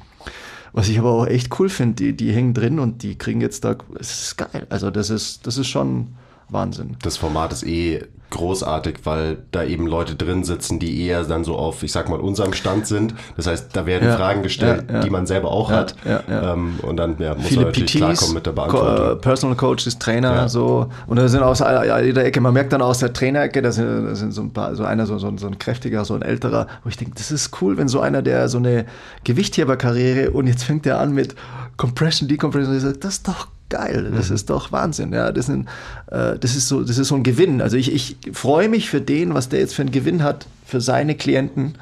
[0.73, 3.65] Was ich aber auch echt cool finde, die, die hängen drin und die kriegen jetzt
[3.65, 4.67] da, es ist geil.
[4.71, 6.17] Also das ist, das ist schon
[6.49, 6.97] Wahnsinn.
[7.03, 8.03] Das Format ist eh
[8.35, 12.21] großartig, weil da eben Leute drin sitzen, die eher dann so auf, ich sag mal,
[12.21, 13.15] unserem Stand sind.
[13.37, 15.01] Das heißt, da werden ja, Fragen gestellt, ja, ja.
[15.01, 15.95] die man selber auch hat.
[16.05, 19.13] Ähm, und dann muss Viele man natürlich PTs, klarkommen mit der Beantwortung.
[19.13, 20.89] Äh, Personal Coaches, Trainer, so.
[21.07, 24.15] Und da sind aus jeder Ecke, man merkt dann aus der Trainerecke, da sind, da
[24.15, 26.89] sind so ein paar, so einer, so, so, so ein kräftiger, so ein älterer, wo
[26.89, 28.87] ich denke, das ist cool, wenn so einer, der so eine
[29.25, 31.35] Gewichtheberkarriere und jetzt fängt er an mit
[31.77, 34.35] Compression, Decompression, und ich sage, das ist doch geil, das mhm.
[34.37, 35.13] ist doch Wahnsinn.
[35.13, 35.69] Ja, das, sind,
[36.11, 37.61] äh, das, ist so, das ist so ein Gewinn.
[37.61, 40.81] Also ich, ich freue mich für den, was der jetzt für einen Gewinn hat, für
[40.81, 41.75] seine Klienten,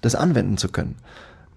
[0.00, 0.94] das anwenden zu können.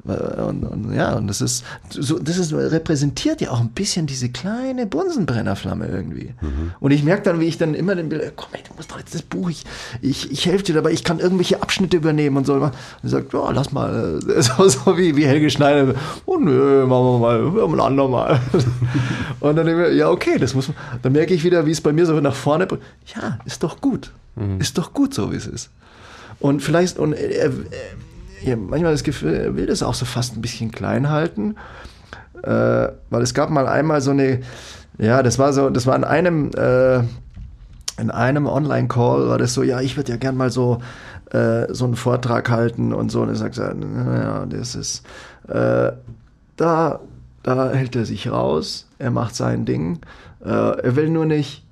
[0.03, 4.29] Und, und, ja, und das ist, so, das ist, repräsentiert ja auch ein bisschen diese
[4.29, 6.33] kleine Bunsenbrennerflamme irgendwie.
[6.41, 6.71] Mhm.
[6.79, 8.97] Und ich merke dann, wie ich dann immer den Bild, komm, ey, du musst doch
[8.97, 9.65] jetzt das Buch, ich,
[10.01, 12.53] ich, ich helfe dir dabei, ich kann irgendwelche Abschnitte übernehmen und so.
[12.53, 12.73] Und
[13.03, 15.93] er sagt, ja, lass mal, so, so wie, wie Helge Schneider,
[16.25, 18.39] oh nö, machen wir mal, wir ein andermal.
[19.41, 21.81] und dann denke ich, ja, okay, das muss man, dann merke ich wieder, wie es
[21.81, 22.67] bei mir so nach vorne,
[23.15, 24.11] ja, ist doch gut.
[24.35, 24.61] Mhm.
[24.61, 25.69] Ist doch gut so, wie es ist.
[26.39, 27.51] Und vielleicht, und er, er
[28.41, 31.55] ich habe manchmal das Gefühl, er will das auch so fast ein bisschen klein halten.
[32.43, 34.39] Äh, weil es gab mal einmal so eine,
[34.97, 36.99] ja, das war so, das war in einem, äh,
[37.99, 40.79] in einem Online-Call war das so, ja, ich würde ja gern mal so,
[41.31, 43.21] äh, so einen Vortrag halten und so.
[43.21, 45.05] Und er sagt, ja, das ist,
[45.47, 45.91] äh,
[46.55, 46.99] da,
[47.43, 49.99] da hält er sich raus, er macht sein Ding.
[50.43, 51.65] Äh, er will nur nicht,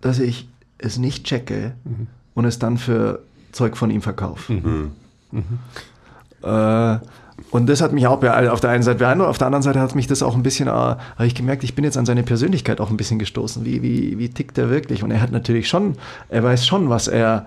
[0.00, 2.06] dass ich es nicht checke mhm.
[2.34, 3.20] und es dann für
[3.52, 4.52] Zeug von ihm verkaufe.
[4.52, 4.92] Mhm.
[5.32, 5.58] Mhm.
[6.42, 6.98] Äh,
[7.50, 9.94] und das hat mich auch auf der einen Seite beeindruckt, auf der anderen Seite hat
[9.94, 12.80] mich das auch ein bisschen, äh, habe ich gemerkt, ich bin jetzt an seine Persönlichkeit
[12.80, 13.64] auch ein bisschen gestoßen.
[13.64, 15.02] Wie, wie, wie tickt er wirklich?
[15.02, 15.96] Und er hat natürlich schon,
[16.28, 17.46] er weiß schon, was er,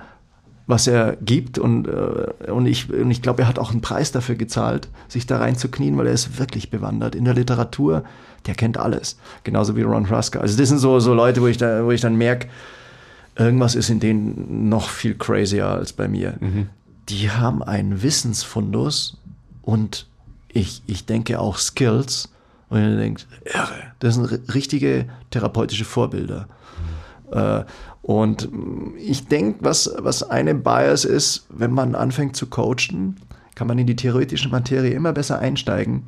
[0.67, 4.11] was er gibt und, äh, und ich, und ich glaube, er hat auch einen Preis
[4.11, 8.03] dafür gezahlt, sich da reinzuknien, weil er ist wirklich bewandert in der Literatur.
[8.45, 10.41] Der kennt alles, genauso wie Ron Rusker.
[10.41, 12.47] Also das sind so, so Leute, wo ich, da, wo ich dann merke,
[13.37, 16.35] irgendwas ist in denen noch viel crazier als bei mir.
[16.39, 16.67] Mhm.
[17.09, 19.17] Die haben einen Wissensfundus
[19.61, 20.07] und
[20.49, 22.29] ich, ich denke auch Skills.
[22.69, 26.47] Und ihr denkt, irre, das sind richtige therapeutische Vorbilder.
[27.29, 27.37] Mhm.
[27.37, 27.65] Äh,
[28.01, 28.49] und
[28.97, 33.17] ich denke, was, was eine Bias ist, wenn man anfängt zu coachen,
[33.55, 36.07] kann man in die theoretische Materie immer besser einsteigen.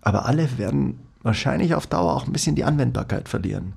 [0.00, 3.74] Aber alle werden wahrscheinlich auf Dauer auch ein bisschen die Anwendbarkeit verlieren.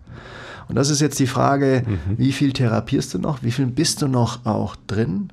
[0.67, 2.17] Und das ist jetzt die Frage, mhm.
[2.17, 3.43] wie viel therapierst du noch?
[3.43, 5.31] Wie viel bist du noch auch drin?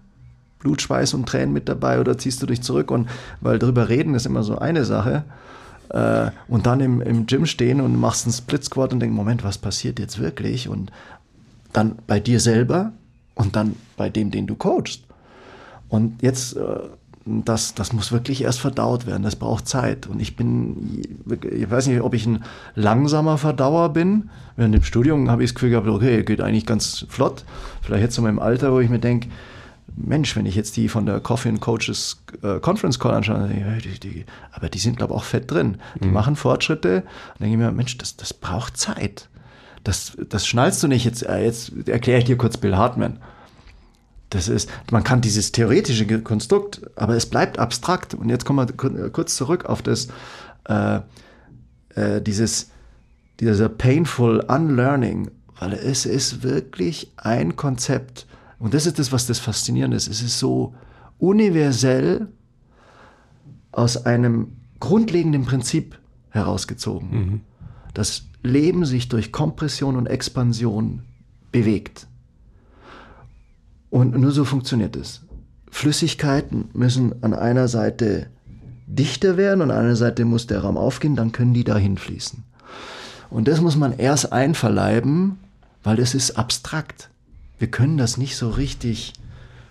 [0.64, 2.90] Blut, Schweiß und Tränen mit dabei oder ziehst du dich zurück?
[2.90, 3.08] Und
[3.40, 5.24] weil drüber reden ist immer so eine Sache.
[5.90, 9.44] Äh, und dann im, im Gym stehen und machst einen Split Squat und denkst, Moment,
[9.44, 10.68] was passiert jetzt wirklich?
[10.68, 10.90] Und
[11.72, 12.92] dann bei dir selber
[13.34, 15.04] und dann bei dem, den du coachst.
[15.88, 16.80] Und jetzt, äh,
[17.26, 19.22] das, das muss wirklich erst verdaut werden.
[19.22, 20.06] Das braucht Zeit.
[20.06, 21.02] Und ich bin,
[21.50, 22.44] ich weiß nicht, ob ich ein
[22.74, 24.30] langsamer Verdauer bin.
[24.56, 27.44] Während dem Studium habe ich das Gefühl gehabt, okay, geht eigentlich ganz flott.
[27.82, 29.28] Vielleicht jetzt in meinem Alter, wo ich mir denke,
[29.96, 34.00] Mensch, wenn ich jetzt die von der Coffee and Coaches äh, Conference Call anschaue, die,
[34.00, 35.78] die, aber die sind, glaube ich, auch fett drin.
[36.00, 36.14] Die mhm.
[36.14, 37.02] machen Fortschritte.
[37.34, 39.28] Und denke ich mir, Mensch, das, das braucht Zeit.
[39.84, 41.04] Das, das schnallst du nicht.
[41.04, 43.18] Jetzt, äh, jetzt erkläre ich dir kurz Bill Hartman.
[44.30, 48.14] Das ist, man kann dieses theoretische Konstrukt, aber es bleibt abstrakt.
[48.14, 50.08] Und jetzt kommen wir kurz zurück auf das,
[50.64, 51.00] äh,
[51.94, 52.70] äh, dieses,
[53.38, 55.30] dieser painful unlearning,
[55.60, 58.26] weil es ist wirklich ein Konzept,
[58.64, 60.08] und das ist das, was das Faszinierende ist.
[60.08, 60.74] Es ist so
[61.18, 62.28] universell
[63.72, 65.98] aus einem grundlegenden Prinzip
[66.30, 67.10] herausgezogen.
[67.10, 67.40] Mhm.
[67.92, 71.02] Das Leben sich durch Kompression und Expansion
[71.52, 72.06] bewegt.
[73.90, 75.20] Und nur so funktioniert es.
[75.70, 78.28] Flüssigkeiten müssen an einer Seite
[78.86, 82.42] dichter werden und an einer Seite muss der Raum aufgehen, dann können die dahin fließen.
[83.28, 85.38] Und das muss man erst einverleiben,
[85.82, 87.10] weil es ist abstrakt
[87.58, 89.12] wir können das nicht so richtig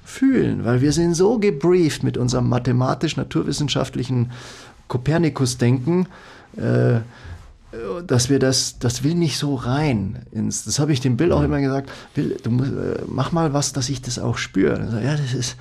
[0.04, 4.32] fühlen, weil wir sind so gebrieft mit unserem mathematisch-naturwissenschaftlichen
[4.88, 6.08] Kopernikus-Denken,
[6.58, 7.00] äh,
[8.06, 11.42] dass wir das, das will nicht so rein ins, das habe ich dem Bill auch
[11.42, 14.92] immer gesagt, Bill, du musst, äh, mach mal was, dass ich das auch spüre.
[14.92, 15.56] So, ja, das ist,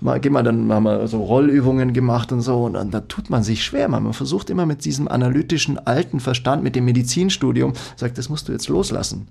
[0.00, 3.30] mal, geh mal, dann haben wir so Rollübungen gemacht und so und dann, da tut
[3.30, 3.88] man sich schwer.
[3.88, 8.48] Man, man versucht immer mit diesem analytischen alten Verstand, mit dem Medizinstudium, sagt, das musst
[8.48, 9.28] du jetzt loslassen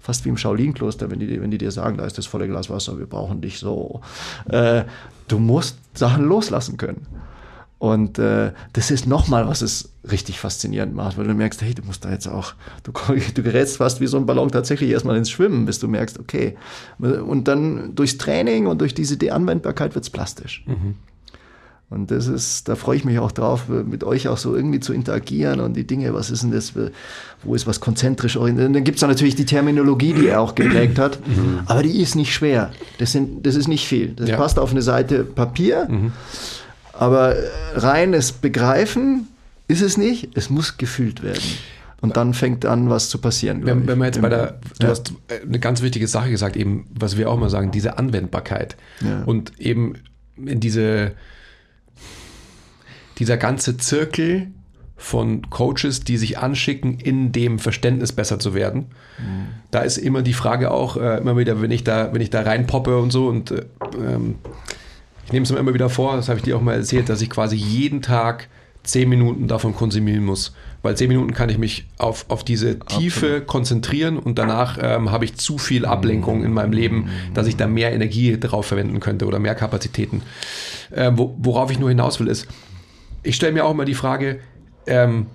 [0.00, 2.70] fast wie im Shaolin-Kloster, wenn die, wenn die dir sagen, da ist das volle Glas
[2.70, 4.00] Wasser, wir brauchen dich so.
[4.48, 4.84] Äh,
[5.28, 7.06] du musst Sachen loslassen können.
[7.78, 11.82] Und äh, das ist nochmal, was es richtig faszinierend macht, weil du merkst, hey, du
[11.82, 12.92] musst da jetzt auch, du,
[13.34, 16.56] du gerätst fast wie so ein Ballon tatsächlich erstmal ins Schwimmen, bis du merkst, okay.
[16.98, 20.64] Und dann durchs Training und durch diese De-Anwendbarkeit wird es plastisch.
[20.66, 20.94] Mhm.
[21.88, 24.92] Und das ist, da freue ich mich auch drauf, mit euch auch so irgendwie zu
[24.92, 26.72] interagieren und die Dinge, was ist denn das,
[27.44, 28.74] wo ist was konzentrisch orientiert.
[28.74, 31.60] Dann gibt es natürlich die Terminologie, die er auch geprägt hat, mhm.
[31.66, 32.72] aber die ist nicht schwer.
[32.98, 34.08] Das, sind, das ist nicht viel.
[34.08, 34.36] Das ja.
[34.36, 36.12] passt auf eine Seite Papier, mhm.
[36.92, 37.36] aber
[37.74, 39.28] reines Begreifen
[39.68, 41.42] ist es nicht, es muss gefühlt werden.
[42.00, 43.64] Und dann fängt an, was zu passieren.
[43.64, 44.90] Wenn, wenn man jetzt bei der, du ja.
[44.90, 48.76] hast eine ganz wichtige Sache gesagt, eben, was wir auch mal sagen, diese Anwendbarkeit.
[49.00, 49.22] Ja.
[49.24, 49.94] Und eben
[50.36, 51.12] in diese,
[53.18, 54.48] dieser ganze Zirkel
[54.96, 58.86] von Coaches, die sich anschicken, in dem Verständnis besser zu werden.
[59.18, 59.48] Mhm.
[59.70, 62.42] Da ist immer die Frage auch, äh, immer wieder, wenn ich da, wenn ich da
[62.42, 63.64] reinpoppe und so und äh,
[63.96, 64.36] ähm,
[65.26, 67.20] ich nehme es mir immer wieder vor, das habe ich dir auch mal erzählt, dass
[67.20, 68.48] ich quasi jeden Tag
[68.84, 70.54] zehn Minuten davon konsumieren muss.
[70.82, 73.46] Weil zehn Minuten kann ich mich auf, auf diese Tiefe Absolut.
[73.48, 77.66] konzentrieren und danach ähm, habe ich zu viel Ablenkung in meinem Leben, dass ich da
[77.66, 80.22] mehr Energie darauf verwenden könnte oder mehr Kapazitäten.
[80.92, 82.46] Äh, wo, worauf ich nur hinaus will, ist,
[83.26, 84.40] ich stelle mir auch immer die Frage,
[84.86, 85.26] ähm,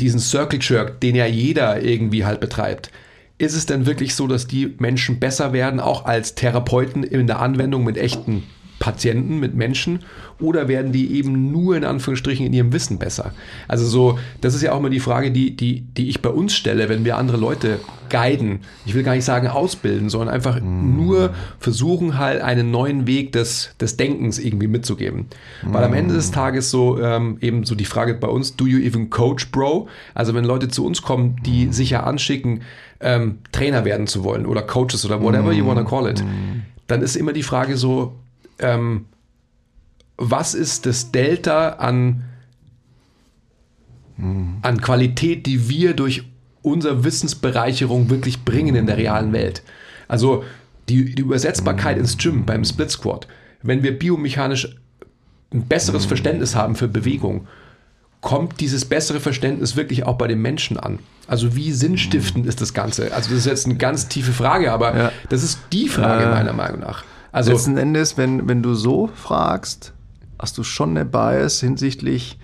[0.00, 2.90] diesen Circle Jerk, den ja jeder irgendwie halt betreibt,
[3.38, 7.40] ist es denn wirklich so, dass die Menschen besser werden, auch als Therapeuten in der
[7.40, 8.44] Anwendung mit echten
[8.78, 10.00] Patienten, mit Menschen
[10.38, 13.32] oder werden die eben nur in Anführungsstrichen in ihrem Wissen besser?
[13.68, 16.54] Also so, das ist ja auch mal die Frage, die, die, die ich bei uns
[16.54, 18.60] stelle, wenn wir andere Leute guiden.
[18.84, 20.96] Ich will gar nicht sagen ausbilden, sondern einfach mm.
[20.96, 25.26] nur versuchen halt einen neuen Weg des, des Denkens irgendwie mitzugeben.
[25.62, 25.72] Mm.
[25.72, 28.78] Weil am Ende des Tages so ähm, eben so die Frage bei uns, do you
[28.78, 29.88] even coach, bro?
[30.14, 32.62] Also wenn Leute zu uns kommen, die sich ja anschicken,
[33.00, 35.56] ähm, Trainer werden zu wollen oder Coaches oder whatever mm.
[35.56, 36.22] you wanna call it,
[36.86, 38.14] dann ist immer die Frage so,
[38.58, 39.06] ähm,
[40.16, 42.24] was ist das Delta an,
[44.62, 46.24] an Qualität, die wir durch
[46.62, 49.62] unsere Wissensbereicherung wirklich bringen in der realen Welt?
[50.08, 50.44] Also
[50.88, 53.26] die, die Übersetzbarkeit ins Gym beim Split Squat.
[53.62, 54.76] Wenn wir biomechanisch
[55.52, 57.46] ein besseres Verständnis haben für Bewegung,
[58.20, 60.98] kommt dieses bessere Verständnis wirklich auch bei den Menschen an?
[61.28, 63.12] Also wie sinnstiftend ist das Ganze?
[63.14, 65.12] Also das ist jetzt eine ganz tiefe Frage, aber Ja.
[65.28, 67.04] das ist die Frage Äh, meiner Meinung nach.
[67.32, 69.92] Also Letzten Endes, wenn, wenn du so fragst,
[70.38, 72.38] hast du schon eine Bias hinsichtlich,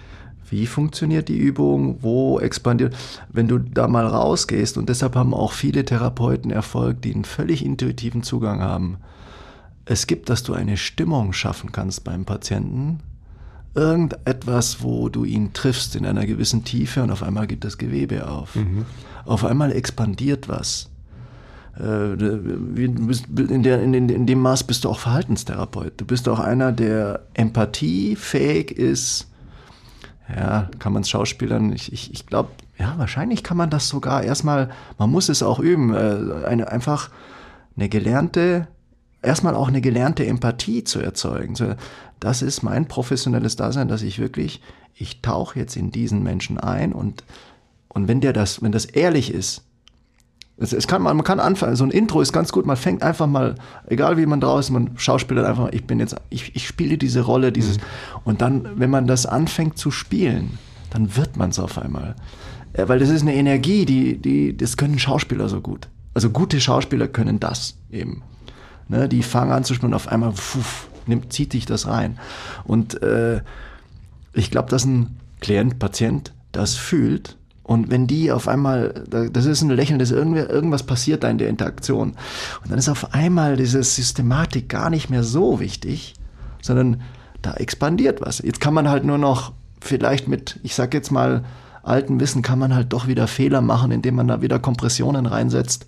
[0.51, 2.95] wie funktioniert die Übung, wo expandiert.
[3.30, 7.64] Wenn du da mal rausgehst, und deshalb haben auch viele Therapeuten Erfolg, die einen völlig
[7.64, 8.99] intuitiven Zugang haben.
[9.87, 13.01] Es gibt, dass du eine Stimmung schaffen kannst beim Patienten.
[13.74, 18.28] Irgendetwas, wo du ihn triffst in einer gewissen Tiefe und auf einmal geht das Gewebe
[18.28, 18.51] auf.
[19.24, 20.85] Auf einmal expandiert was.
[20.85, 20.91] Äh, wie- du bist-
[21.79, 25.95] in, der, in, in, dem Maß bist du auch Verhaltenstherapeut.
[25.97, 29.29] Du bist auch einer, der empathiefähig ist.
[30.29, 34.23] Ja, kann man es Schauspielern, ich, ich, ich glaube, ja, wahrscheinlich kann man das sogar
[34.23, 37.11] erstmal, man muss es auch üben, äh, eine, einfach
[37.77, 38.68] eine gelernte,
[39.20, 41.55] erstmal auch eine gelernte Empathie zu erzeugen.
[42.20, 44.62] Das ist mein professionelles Dasein, dass ich wirklich,
[44.95, 47.25] ich tauche jetzt in diesen Menschen ein und,
[47.89, 49.64] und wenn der das, wenn das ehrlich ist,
[50.63, 53.03] es, es kann, man, man kann anfangen, so ein Intro ist ganz gut, man fängt
[53.03, 53.57] einfach mal,
[53.87, 57.53] egal wie man draußen, man schauspielert einfach, ich bin jetzt, ich, ich spiele diese Rolle,
[57.53, 57.79] dieses,
[58.25, 60.59] und dann, wenn man das anfängt zu spielen,
[60.91, 62.15] dann wird man es auf einmal.
[62.73, 65.89] Äh, Weil das ist eine Energie, die, die, das können Schauspieler so gut.
[66.15, 68.23] Also gute Schauspieler können das eben.
[68.89, 72.19] Ne, die fangen an zu spielen und auf einmal pfuff, nimmt, zieht dich das rein.
[72.65, 73.41] Und äh,
[74.35, 77.37] ich glaube, dass ein Klient, Patient das fühlt.
[77.73, 81.29] Und wenn die auf einmal, da- das ist ein Lächeln, das irgendwie, irgendwas passiert da
[81.29, 82.11] in der Interaktion.
[82.62, 86.14] Und dann ist auf einmal diese Systematik gar nicht mehr so wichtig,
[86.61, 87.01] sondern
[87.41, 88.39] da expandiert was.
[88.39, 91.45] Jetzt kann man halt nur noch vielleicht mit, ich sag jetzt mal,
[91.85, 95.85] alten Wissen kann man halt doch wieder Fehler machen, indem man da wieder Kompressionen reinsetzt.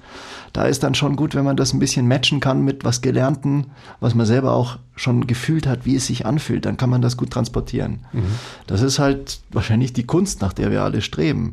[0.53, 3.67] Da ist dann schon gut, wenn man das ein bisschen matchen kann mit was Gelernten,
[4.01, 6.65] was man selber auch schon gefühlt hat, wie es sich anfühlt.
[6.65, 8.01] Dann kann man das gut transportieren.
[8.67, 11.53] Das ist halt wahrscheinlich die Kunst, nach der wir alle streben.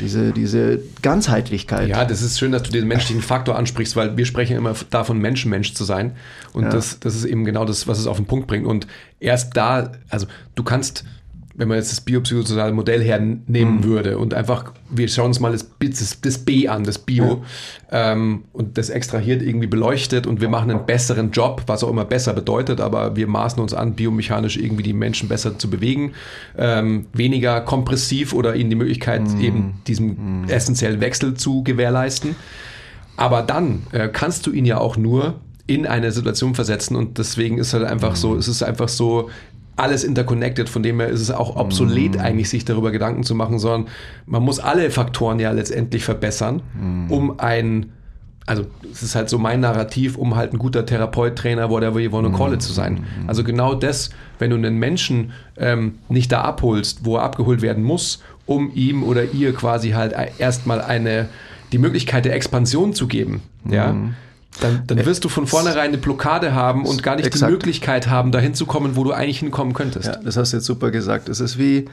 [0.00, 1.88] Diese, diese Ganzheitlichkeit.
[1.88, 5.18] Ja, das ist schön, dass du den menschlichen Faktor ansprichst, weil wir sprechen immer davon,
[5.18, 6.12] Menschenmensch zu sein.
[6.52, 6.70] Und Ja.
[6.70, 8.64] das, das ist eben genau das, was es auf den Punkt bringt.
[8.66, 8.86] Und
[9.18, 11.04] erst da, also du kannst,
[11.58, 15.64] wenn man jetzt das biopsychosoziale Modell hernehmen würde und einfach, wir schauen uns mal das,
[15.64, 17.42] B- das, das B an, das Bio,
[17.90, 22.04] ähm, und das extrahiert irgendwie beleuchtet und wir machen einen besseren Job, was auch immer
[22.04, 26.12] besser bedeutet, aber wir maßen uns an, biomechanisch irgendwie die Menschen besser zu bewegen,
[26.56, 32.36] ähm, weniger kompressiv oder ihnen die Möglichkeit, eben diesen essentiellen Wechsel zu gewährleisten.
[33.16, 37.58] Aber dann äh, kannst du ihn ja auch nur in eine Situation versetzen und deswegen
[37.58, 39.28] ist halt einfach so, es ist einfach so
[39.78, 43.58] alles interconnected, von dem her ist es auch obsolet eigentlich, sich darüber Gedanken zu machen,
[43.58, 43.88] sondern
[44.26, 46.62] man muss alle Faktoren ja letztendlich verbessern,
[47.08, 47.86] um ein,
[48.46, 52.10] also es ist halt so mein Narrativ, um halt ein guter Therapeut, Trainer, whatever you
[52.10, 53.04] want to call it zu sein.
[53.26, 57.84] Also genau das, wenn du einen Menschen ähm, nicht da abholst, wo er abgeholt werden
[57.84, 61.28] muss, um ihm oder ihr quasi halt erstmal eine,
[61.72, 63.94] die Möglichkeit der Expansion zu geben, ja,
[64.60, 67.48] dann, dann wirst du von vornherein eine Blockade haben und gar nicht Exakt.
[67.48, 70.06] die Möglichkeit haben, dahin zu kommen, wo du eigentlich hinkommen könntest.
[70.06, 71.28] Ja, das hast du jetzt super gesagt.
[71.28, 71.86] Es ist wie,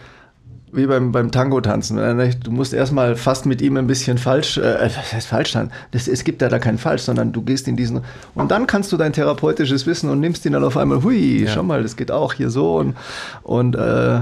[0.72, 1.97] wie beim, beim Tango-Tanzen.
[2.43, 5.72] Du musst erstmal fast mit ihm ein bisschen falsch, äh, was heißt falsch sein?
[5.91, 8.01] Das, es gibt ja da kein Falsch, sondern du gehst in diesen,
[8.34, 11.51] und dann kannst du dein therapeutisches Wissen und nimmst ihn dann auf einmal, hui, Ja.
[11.51, 12.95] schau mal, das geht auch hier so und,
[13.43, 14.20] und äh,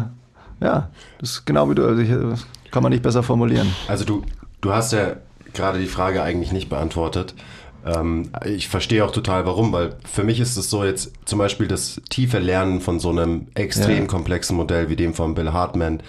[0.61, 0.89] ja,
[1.19, 2.15] das ist genau wie du, also ich, äh,
[2.71, 3.67] kann man nicht besser formulieren.
[3.87, 4.23] Also du,
[4.61, 5.13] du hast ja
[5.53, 7.35] gerade die Frage eigentlich nicht beantwortet.
[7.85, 11.67] Ähm, ich verstehe auch total warum, weil für mich ist es so jetzt zum Beispiel
[11.67, 14.05] das tiefe Lernen von so einem extrem Ja.
[14.05, 16.01] komplexen Modell wie dem von Bill Hartman.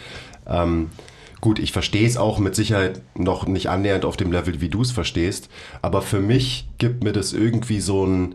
[0.47, 0.91] Ähm,
[1.41, 4.83] gut, ich verstehe es auch mit Sicherheit noch nicht annähernd auf dem Level, wie du
[4.83, 5.49] es verstehst,
[5.83, 8.35] aber für mich gibt mir das irgendwie so ein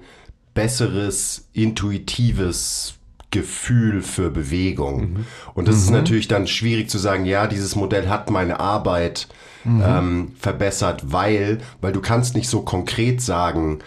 [0.54, 2.96] besseres, intuitives
[3.32, 5.18] Gefühl für Bewegung.
[5.54, 9.28] Und das ist natürlich dann schwierig zu sagen, ja, dieses Modell hat meine Arbeit
[9.66, 13.80] ähm, verbessert, weil, weil du kannst nicht so konkret sagen,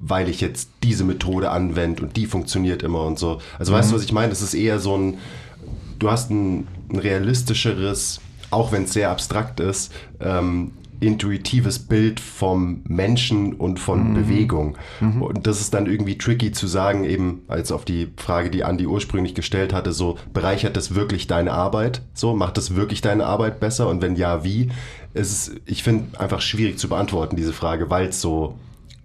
[0.00, 3.40] weil ich jetzt diese Methode anwende und die funktioniert immer und so.
[3.58, 4.28] Also weißt du, was ich meine?
[4.28, 5.18] Das ist eher so ein,
[5.98, 8.20] du hast ein, ein realistischeres,
[8.50, 14.76] auch wenn es sehr abstrakt ist, ähm, intuitives Bild vom Menschen und von Bewegung.
[15.20, 18.86] Und das ist dann irgendwie tricky zu sagen, eben als auf die Frage, die Andi
[18.86, 22.02] ursprünglich gestellt hatte, so bereichert das wirklich deine Arbeit?
[22.14, 23.88] So, macht das wirklich deine Arbeit besser?
[23.88, 24.70] Und wenn ja, wie?
[25.14, 28.56] Es ist, ich finde, einfach schwierig zu beantworten, diese Frage, weil es so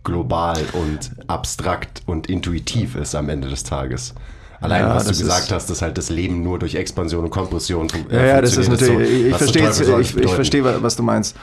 [0.04, 4.14] global und abstrakt und intuitiv ist am Ende des Tages.
[4.60, 7.88] Allein, ja, was du gesagt hast, dass halt das Leben nur durch Expansion und Kompression
[8.10, 11.36] äh, Ja, ja, das ist natürlich, so, ich, verstehe ich, ich verstehe, was du meinst.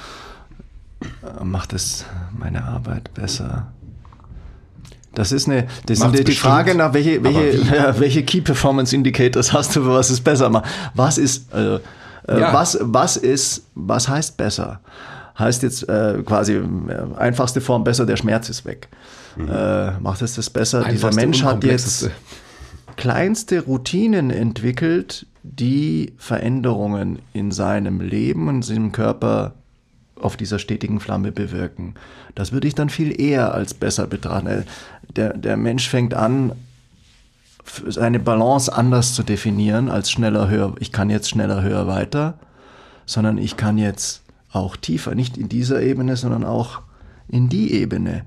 [1.42, 2.04] Macht es
[2.36, 3.68] meine Arbeit besser?
[5.14, 8.94] Das ist eine, das ist die, die Frage nach welche, welche, ja, welche Key Performance
[8.94, 10.66] Indicators hast du, für was es besser macht.
[10.94, 11.80] Was ist, also,
[12.38, 12.52] ja.
[12.52, 14.80] was, was ist, was heißt besser?
[15.38, 16.62] Heißt jetzt äh, quasi äh,
[17.16, 18.88] einfachste Form besser, der Schmerz ist weg.
[19.36, 19.48] Mhm.
[19.48, 20.78] Äh, macht es das besser?
[20.78, 22.10] Einfachste Dieser Mensch hat jetzt
[22.96, 29.54] kleinste Routinen entwickelt, die Veränderungen in seinem Leben und seinem Körper
[30.20, 31.94] auf dieser stetigen Flamme bewirken.
[32.34, 34.64] Das würde ich dann viel eher als besser betrachten.
[35.16, 36.52] Der, der Mensch fängt an,
[37.88, 40.74] seine Balance anders zu definieren als schneller, höher.
[40.80, 42.34] Ich kann jetzt schneller, höher, weiter,
[43.06, 44.22] sondern ich kann jetzt
[44.52, 46.82] auch tiefer, nicht in dieser Ebene, sondern auch
[47.28, 48.24] in die Ebene.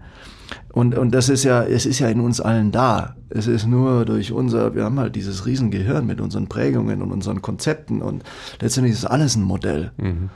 [0.71, 3.15] Und, und das ist ja, es ist ja in uns allen da.
[3.29, 7.41] Es ist nur durch unser, wir haben halt dieses Riesengehirn mit unseren Prägungen und unseren
[7.41, 8.23] Konzepten und
[8.59, 9.91] letztendlich ist alles ein Modell.
[9.97, 10.29] Mhm.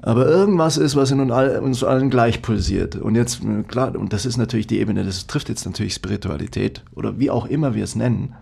[0.00, 2.96] Aber irgendwas ist, was in uns allen gleich pulsiert.
[2.96, 7.18] Und jetzt, klar, und das ist natürlich die Ebene, das trifft jetzt natürlich Spiritualität oder
[7.18, 8.34] wie auch immer wir es nennen.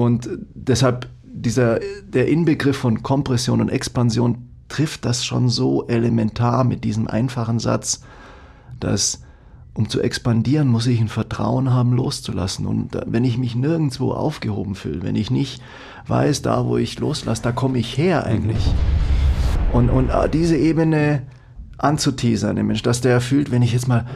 [0.00, 1.78] Und deshalb dieser,
[2.08, 8.00] der Inbegriff von Kompression und Expansion trifft das schon so elementar mit diesem einfachen Satz,
[8.78, 9.20] dass
[9.74, 12.64] um zu expandieren, muss ich ein Vertrauen haben, loszulassen.
[12.64, 15.60] Und wenn ich mich nirgendwo aufgehoben fühle, wenn ich nicht
[16.06, 18.72] weiß, da wo ich loslasse, da komme ich her eigentlich.
[19.70, 21.26] Und, und äh, diese Ebene
[21.76, 24.06] anzuteasern, Mensch, dass der fühlt, wenn ich jetzt mal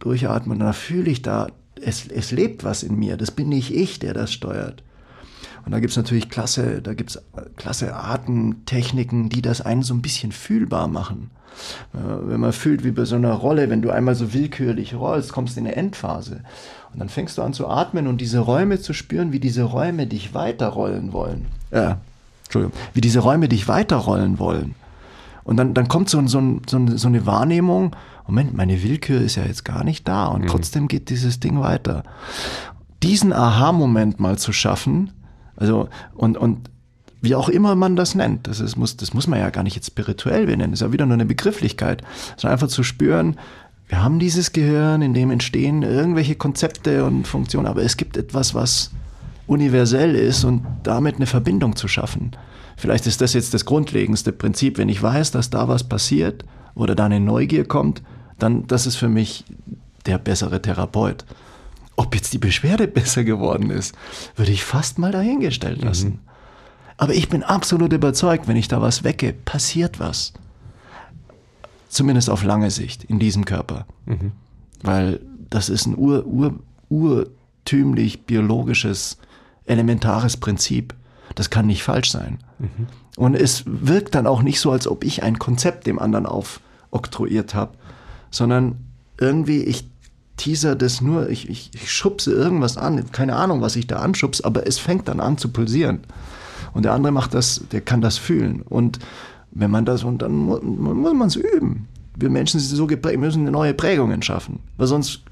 [0.00, 1.46] durchatme, dann fühle ich da,
[1.84, 3.16] es, es lebt was in mir.
[3.16, 4.82] Das bin nicht ich, der das steuert.
[5.64, 7.20] Und da gibt's natürlich klasse, da gibt's
[7.56, 11.30] klasse Arten, Techniken, die das einen so ein bisschen fühlbar machen.
[11.94, 11.98] Äh,
[12.28, 15.56] wenn man fühlt, wie bei so einer Rolle, wenn du einmal so willkürlich rollst, kommst
[15.56, 16.40] du in eine Endphase.
[16.92, 20.06] Und dann fängst du an zu atmen und diese Räume zu spüren, wie diese Räume
[20.06, 21.46] dich weiterrollen wollen.
[21.70, 21.98] Ja,
[22.44, 22.76] Entschuldigung.
[22.92, 24.74] Wie diese Räume dich weiterrollen wollen.
[25.44, 27.96] Und dann, dann kommt so, so, so eine Wahrnehmung,
[28.26, 30.46] Moment, meine Willkür ist ja jetzt gar nicht da und mhm.
[30.46, 32.04] trotzdem geht dieses Ding weiter.
[33.02, 35.10] Diesen Aha-Moment mal zu schaffen,
[35.56, 36.70] also und, und
[37.20, 38.46] wie auch immer man das nennt.
[38.46, 40.92] Das, ist, muss, das muss man ja gar nicht jetzt spirituell benennen, das ist ja
[40.92, 42.02] wieder nur eine Begrifflichkeit,
[42.36, 43.36] sondern einfach zu spüren,
[43.92, 48.54] wir haben dieses Gehirn, in dem entstehen irgendwelche Konzepte und Funktionen, aber es gibt etwas,
[48.54, 48.90] was
[49.46, 52.30] universell ist und damit eine Verbindung zu schaffen.
[52.78, 54.78] Vielleicht ist das jetzt das grundlegendste Prinzip.
[54.78, 56.42] Wenn ich weiß, dass da was passiert
[56.74, 58.02] oder da eine Neugier kommt,
[58.38, 59.44] dann das ist für mich
[60.06, 61.24] der bessere Therapeut.
[61.96, 63.94] Ob jetzt die Beschwerde besser geworden ist,
[64.36, 66.08] würde ich fast mal dahingestellt lassen.
[66.08, 66.18] Mhm.
[66.96, 70.32] Aber ich bin absolut überzeugt, wenn ich da was wecke, passiert was.
[71.88, 73.86] Zumindest auf lange Sicht in diesem Körper.
[74.06, 74.32] Mhm.
[74.82, 75.20] Weil
[75.50, 76.54] das ist ein ur, ur,
[76.88, 79.18] urtümlich biologisches,
[79.66, 80.94] elementares Prinzip.
[81.34, 82.38] Das kann nicht falsch sein.
[82.62, 82.86] Mhm.
[83.16, 87.54] Und es wirkt dann auch nicht so, als ob ich ein Konzept dem anderen aufoktroyiert
[87.54, 87.74] habe,
[88.30, 88.76] sondern
[89.18, 89.90] irgendwie ich
[90.36, 94.44] teaser das nur, ich, ich, ich schubse irgendwas an, keine Ahnung, was ich da anschubse,
[94.44, 96.00] aber es fängt dann an zu pulsieren.
[96.72, 98.62] Und der andere macht das, der kann das fühlen.
[98.62, 98.98] Und
[99.50, 101.86] wenn man das, und dann muss, muss man es üben.
[102.16, 104.60] Wir Menschen sind so geprägt, müssen neue Prägungen schaffen.
[104.78, 105.22] Weil sonst,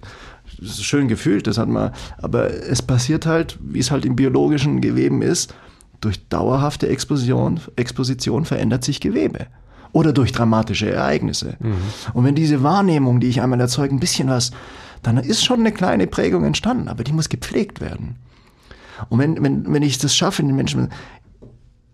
[0.59, 4.17] das ist schön gefühlt, das hat man, aber es passiert halt, wie es halt im
[4.17, 5.55] biologischen Geweben ist,
[6.01, 9.47] durch dauerhafte Exposition, Exposition verändert sich Gewebe.
[9.93, 11.57] Oder durch dramatische Ereignisse.
[11.59, 11.75] Mhm.
[12.15, 14.53] Und wenn diese Wahrnehmung, die ich einmal erzeuge, ein bisschen was,
[15.03, 18.17] dann ist schon eine kleine Prägung entstanden, aber die muss gepflegt werden.
[19.09, 20.91] Und wenn, wenn, wenn ich das schaffe, den Menschen,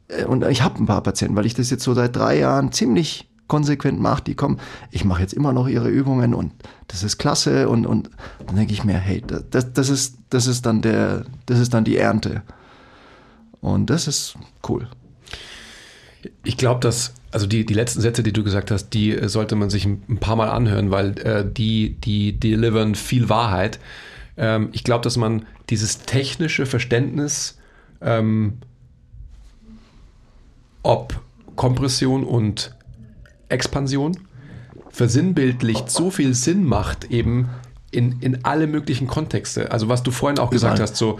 [0.09, 2.73] äh, und ich habe ein paar Patienten, weil ich das jetzt so seit drei Jahren
[2.73, 4.59] ziemlich konsequent mache, die kommen,
[4.91, 6.53] ich mache jetzt immer noch ihre Übungen und
[6.89, 8.11] das ist klasse und, und
[8.45, 11.85] dann denke ich mir, hey, das, das, ist, das, ist dann der, das ist dann
[11.85, 12.43] die Ernte.
[13.61, 14.37] Und das ist
[14.69, 14.89] cool.
[16.45, 19.57] Ich glaube, dass, also die, die letzten Sätze, die du gesagt hast, die äh, sollte
[19.57, 23.79] man sich ein paar Mal anhören, weil äh, die, die delivern viel Wahrheit.
[24.37, 27.59] Ähm, ich glaube, dass man dieses technische Verständnis
[28.01, 28.59] ähm,
[30.83, 31.21] ob
[31.57, 32.75] Kompression und
[33.49, 34.17] Expansion
[34.91, 37.49] versinnbildlicht so viel Sinn macht, eben
[37.91, 39.73] in, in alle möglichen Kontexte.
[39.73, 41.19] Also was du vorhin auch gesagt hast, so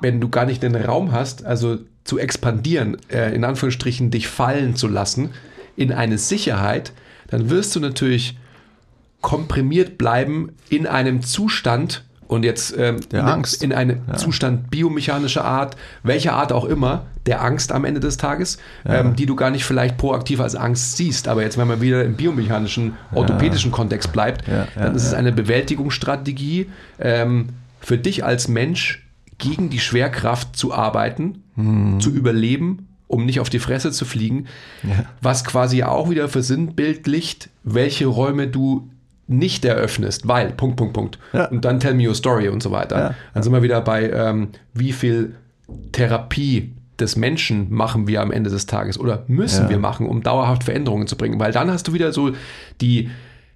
[0.00, 4.76] wenn du gar nicht den Raum hast, also zu expandieren, äh, in Anführungsstrichen dich fallen
[4.76, 5.30] zu lassen
[5.76, 6.92] in eine Sicherheit,
[7.28, 8.38] dann wirst du natürlich
[9.20, 13.62] komprimiert bleiben in einem Zustand, und jetzt ähm, der in, Angst.
[13.62, 14.14] in einem ja.
[14.14, 19.00] Zustand biomechanischer Art, welcher Art auch immer, der Angst am Ende des Tages, ja.
[19.00, 21.28] ähm, die du gar nicht vielleicht proaktiv als Angst siehst.
[21.28, 23.76] Aber jetzt, wenn man wieder im biomechanischen, orthopädischen ja.
[23.76, 24.44] Kontext bleibt,
[24.74, 27.50] dann ist es eine Bewältigungsstrategie ähm,
[27.80, 29.05] für dich als Mensch
[29.38, 32.00] gegen die Schwerkraft zu arbeiten, mhm.
[32.00, 34.46] zu überleben, um nicht auf die Fresse zu fliegen,
[34.82, 35.04] ja.
[35.20, 38.90] was quasi auch wieder versinnbildlicht, welche Räume du
[39.28, 41.18] nicht eröffnest, weil, Punkt, Punkt, Punkt.
[41.32, 41.46] Ja.
[41.46, 42.98] Und dann tell me your story und so weiter.
[42.98, 43.14] Ja.
[43.34, 45.34] Dann sind wir wieder bei, ähm, wie viel
[45.92, 50.64] Therapie des Menschen machen wir am Ende des Tages oder müssen wir machen, um dauerhaft
[50.64, 51.38] Veränderungen zu bringen.
[51.38, 52.32] Weil dann hast du wieder so
[52.80, 53.10] die,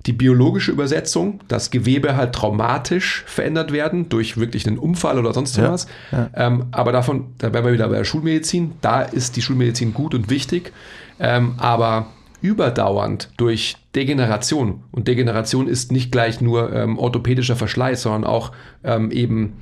[0.06, 5.56] die biologische Übersetzung, dass Gewebe halt traumatisch verändert werden durch wirklich einen Unfall oder sonst
[5.56, 5.72] ja.
[5.72, 5.86] was.
[6.10, 6.30] Ja.
[6.34, 8.72] Ähm, aber davon, da wären wir wieder bei der Schulmedizin.
[8.80, 10.72] Da ist die Schulmedizin gut und wichtig.
[11.18, 12.06] Ähm, aber
[12.40, 14.84] überdauernd durch Degeneration.
[14.90, 18.52] Und Degeneration ist nicht gleich nur ähm, orthopädischer Verschleiß, sondern auch
[18.82, 19.58] ähm, eben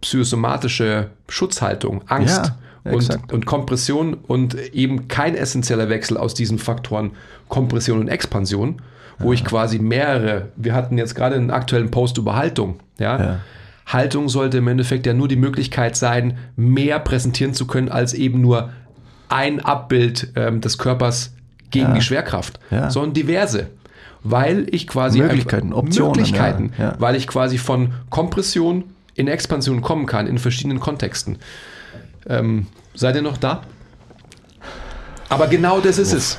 [0.00, 2.46] psychosomatische Schutzhaltung, Angst.
[2.46, 7.10] Ja und, und, Kompression und eben kein essentieller Wechsel aus diesen Faktoren
[7.48, 8.80] Kompression und Expansion,
[9.18, 9.34] wo ja.
[9.34, 13.20] ich quasi mehrere, wir hatten jetzt gerade einen aktuellen Post über Haltung, ja?
[13.20, 13.40] ja.
[13.86, 18.40] Haltung sollte im Endeffekt ja nur die Möglichkeit sein, mehr präsentieren zu können, als eben
[18.40, 18.70] nur
[19.28, 21.32] ein Abbild ähm, des Körpers
[21.70, 21.94] gegen ja.
[21.94, 23.68] die Schwerkraft, sondern diverse.
[24.24, 28.84] Weil ich quasi Möglichkeiten, Optionen, Möglichkeiten, weil ich quasi von Kompression
[29.14, 31.38] in Expansion kommen kann in verschiedenen Kontexten.
[32.28, 33.62] Ähm, seid ihr noch da?
[35.28, 36.38] Aber genau das ist es.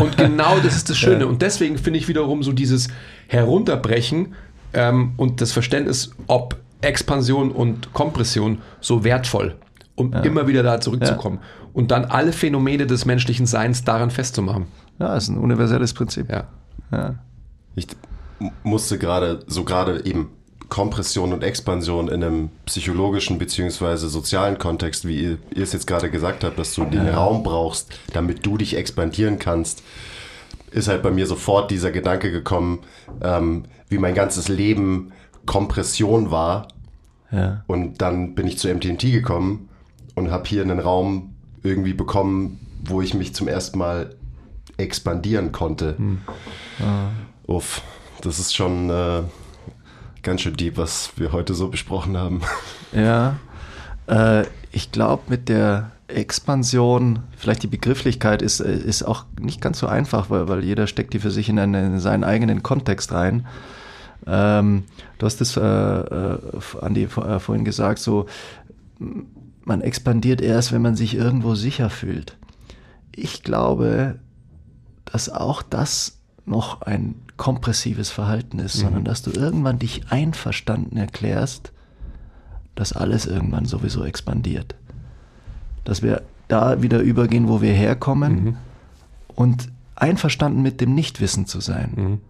[0.00, 1.26] Und genau das ist das Schöne.
[1.26, 2.88] Und deswegen finde ich wiederum so dieses
[3.28, 4.34] Herunterbrechen
[4.72, 9.56] ähm, und das Verständnis, ob Expansion und Kompression so wertvoll,
[9.94, 10.20] um ja.
[10.20, 11.38] immer wieder da zurückzukommen.
[11.40, 11.68] Ja.
[11.72, 14.66] Und dann alle Phänomene des menschlichen Seins daran festzumachen.
[14.98, 16.30] Ja, ist ein universelles Prinzip.
[16.30, 16.48] Ja.
[16.90, 17.14] ja.
[17.74, 17.86] Ich
[18.62, 20.30] musste gerade, so gerade eben
[20.72, 26.10] Kompression und Expansion in einem psychologischen beziehungsweise sozialen Kontext, wie ihr, ihr es jetzt gerade
[26.10, 27.14] gesagt habt, dass du den ja.
[27.14, 29.82] Raum brauchst, damit du dich expandieren kannst,
[30.70, 32.78] ist halt bei mir sofort dieser Gedanke gekommen,
[33.20, 35.12] ähm, wie mein ganzes Leben
[35.44, 36.68] Kompression war.
[37.30, 37.64] Ja.
[37.66, 39.68] Und dann bin ich zu MTNT gekommen
[40.14, 44.16] und habe hier einen Raum irgendwie bekommen, wo ich mich zum ersten Mal
[44.78, 45.98] expandieren konnte.
[45.98, 46.22] Hm.
[46.80, 47.10] Ah.
[47.46, 47.82] Uff,
[48.22, 48.88] das ist schon...
[48.88, 49.22] Äh,
[50.22, 52.40] ganz schön deep, was wir heute so besprochen haben.
[52.94, 53.36] Ja,
[54.06, 59.78] äh, ich glaube, mit der Expansion, vielleicht die Begrifflichkeit ist, äh, ist auch nicht ganz
[59.78, 63.12] so einfach, weil, weil jeder steckt die für sich in, einen, in seinen eigenen Kontext
[63.12, 63.46] rein.
[64.26, 64.84] Ähm,
[65.18, 66.38] du hast es, äh, äh,
[66.82, 68.26] Andi, äh, vorhin gesagt, so,
[69.64, 72.36] man expandiert erst, wenn man sich irgendwo sicher fühlt.
[73.14, 74.18] Ich glaube,
[75.06, 78.80] dass auch das noch ein kompressives Verhalten ist, mhm.
[78.80, 81.72] sondern dass du irgendwann dich einverstanden erklärst,
[82.74, 84.74] dass alles irgendwann sowieso expandiert.
[85.84, 88.56] Dass wir da wieder übergehen, wo wir herkommen mhm.
[89.34, 91.92] und einverstanden mit dem Nichtwissen zu sein.
[91.96, 92.20] Mhm.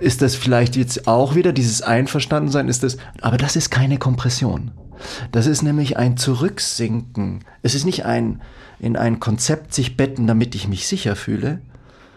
[0.00, 2.68] Ist das vielleicht jetzt auch wieder dieses Einverstandensein?
[2.68, 4.70] Ist das, aber das ist keine Kompression.
[5.32, 7.40] Das ist nämlich ein Zurücksinken.
[7.62, 8.40] Es ist nicht ein
[8.80, 11.60] in ein Konzept sich betten, damit ich mich sicher fühle,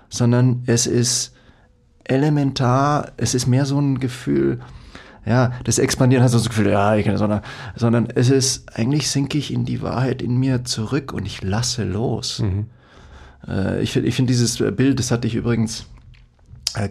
[0.09, 1.33] sondern es ist
[2.05, 4.59] elementar, es ist mehr so ein Gefühl,
[5.25, 7.41] ja, das Expandieren hat so das Gefühl, ja, ich kann, sondern,
[7.75, 11.83] sondern es ist, eigentlich sinke ich in die Wahrheit in mir zurück und ich lasse
[11.83, 12.39] los.
[12.39, 12.65] Mhm.
[13.47, 15.85] Äh, ich finde ich find dieses Bild, das hatte ich übrigens,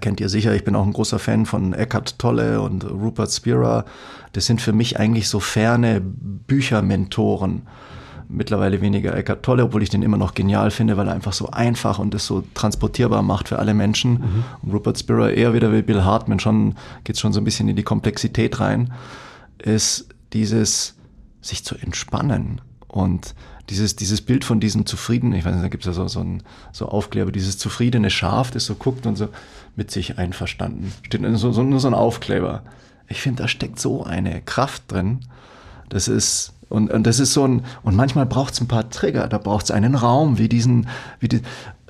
[0.01, 3.85] kennt ihr sicher, ich bin auch ein großer Fan von Eckhart Tolle und Rupert Spira.
[4.33, 7.63] Das sind für mich eigentlich so ferne Büchermentoren
[8.33, 11.51] mittlerweile weniger Eckart Tolle, obwohl ich den immer noch genial finde, weil er einfach so
[11.51, 14.13] einfach und das so transportierbar macht für alle Menschen.
[14.13, 14.45] Mhm.
[14.63, 17.77] Und Rupert Spira eher wieder wie Bill Hartman, schon geht schon so ein bisschen in
[17.77, 18.93] die Komplexität rein,
[19.59, 20.97] ist dieses
[21.41, 23.35] sich zu entspannen und
[23.70, 26.20] dieses, dieses Bild von diesem zufriedenen, ich weiß nicht, da gibt es ja so, so,
[26.20, 29.28] ein, so Aufkleber, dieses zufriedene Schaf, das so guckt und so
[29.76, 30.93] mit sich einverstanden.
[31.02, 32.62] Steht so, so, nur so ein Aufkleber.
[33.09, 35.20] Ich finde, da steckt so eine Kraft drin.
[35.89, 39.28] Das ist, und, und das ist so ein, und manchmal braucht es ein paar Trigger,
[39.28, 40.89] da braucht es einen Raum, wie diesen,
[41.20, 41.43] wie die,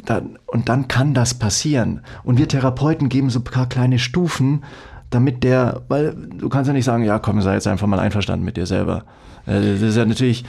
[0.05, 2.01] da, und dann kann das passieren.
[2.25, 4.65] Und wir Therapeuten geben so ein paar kleine Stufen,
[5.11, 8.45] damit der, weil du kannst ja nicht sagen, ja komm, sei jetzt einfach mal einverstanden
[8.45, 9.05] mit dir selber.
[9.47, 10.45] Äh, das ist ja natürlich,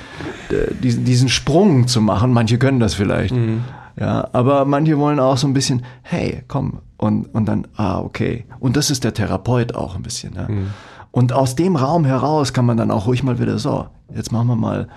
[0.49, 3.33] äh, diesen, diesen Sprung zu machen, manche können das vielleicht.
[3.33, 3.63] Mhm.
[3.99, 8.45] Ja, aber manche wollen auch so ein bisschen, hey, komm, und, und dann, ah, okay.
[8.59, 10.33] Und das ist der Therapeut auch ein bisschen.
[10.35, 10.47] Ja.
[10.47, 10.71] Mhm.
[11.11, 14.47] Und aus dem Raum heraus kann man dann auch ruhig mal wieder so, jetzt machen
[14.47, 14.87] wir mal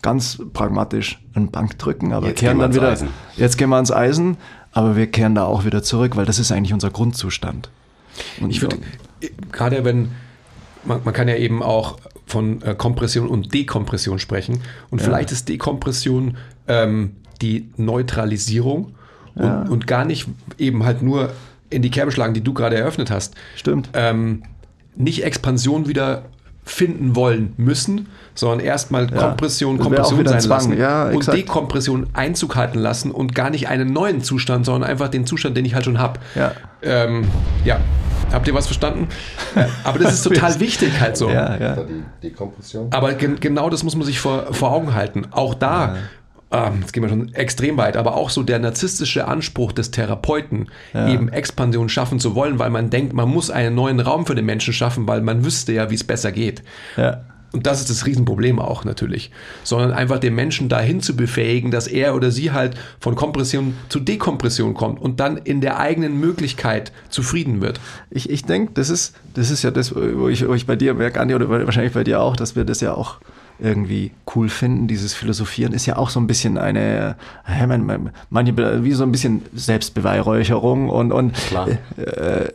[0.00, 3.08] ganz pragmatisch einen Bank drücken, aber jetzt kehren dann wieder, Eisen.
[3.36, 4.38] jetzt gehen wir ans Eisen,
[4.72, 7.70] aber wir kehren da auch wieder zurück, weil das ist eigentlich unser Grundzustand.
[8.40, 8.78] Und ich würde,
[9.52, 10.12] gerade wenn,
[10.84, 14.60] man, man, kann ja eben auch von äh, Kompression und Dekompression sprechen
[14.90, 15.04] und ja.
[15.06, 16.36] vielleicht ist Dekompression
[16.68, 18.94] ähm, die Neutralisierung
[19.34, 19.62] und, ja.
[19.62, 20.28] und, gar nicht
[20.58, 21.32] eben halt nur
[21.70, 23.34] in die Kerbe schlagen, die du gerade eröffnet hast.
[23.56, 23.88] Stimmt.
[23.94, 24.42] Ähm,
[24.96, 26.24] nicht Expansion wieder
[26.68, 30.58] finden wollen müssen, sondern erstmal Ja, Kompression, Kompression sein Zwang.
[30.58, 31.38] lassen Ja, und exakt.
[31.38, 35.64] Dekompression Einzug halten lassen und gar nicht einen neuen Zustand, sondern einfach den Zustand, den
[35.64, 36.20] ich halt schon habe.
[36.34, 36.52] Ja.
[36.82, 37.26] Ähm,
[37.64, 37.78] ja.
[38.30, 39.08] Habt ihr was verstanden?
[39.84, 41.30] Aber das ist total wichtig halt so.
[41.30, 41.76] Ja, ja.
[41.76, 42.88] Die Dekompression.
[42.90, 45.26] Aber gen genau das muss man sich vor, vor Augen halten.
[45.30, 45.96] Auch da,
[46.50, 50.68] ähm, jetzt gehen wir schon extrem weit, aber auch so der narzisstische Anspruch des Therapeuten,
[50.94, 54.46] eben Expansion schaffen zu wollen, weil man denkt, man muss einen neuen Raum für den
[54.46, 56.62] Menschen schaffen, weil man wüsste ja, wie es besser geht.
[56.96, 57.24] ja.
[57.50, 59.30] Und das ist das Riesenproblem auch natürlich.
[59.64, 64.00] Sondern einfach den Menschen dahin zu befähigen, dass er oder sie halt von Kompression zu
[64.00, 67.80] Dekompression kommt und dann in der eigenen Möglichkeit zufrieden wird.
[68.10, 70.92] Ich, ich denke, das ist, das ist ja das, wo ich, wo ich bei dir
[70.92, 73.16] merke, Andi, oder wahrscheinlich bei dir auch, dass wir das ja auch
[73.58, 74.86] irgendwie cool finden.
[74.86, 77.16] Dieses Philosophieren ist ja auch so ein bisschen eine,
[78.30, 81.68] manche, wie so ein bisschen Selbstbeweihräucherung und, und Klar.
[81.96, 82.52] Äh,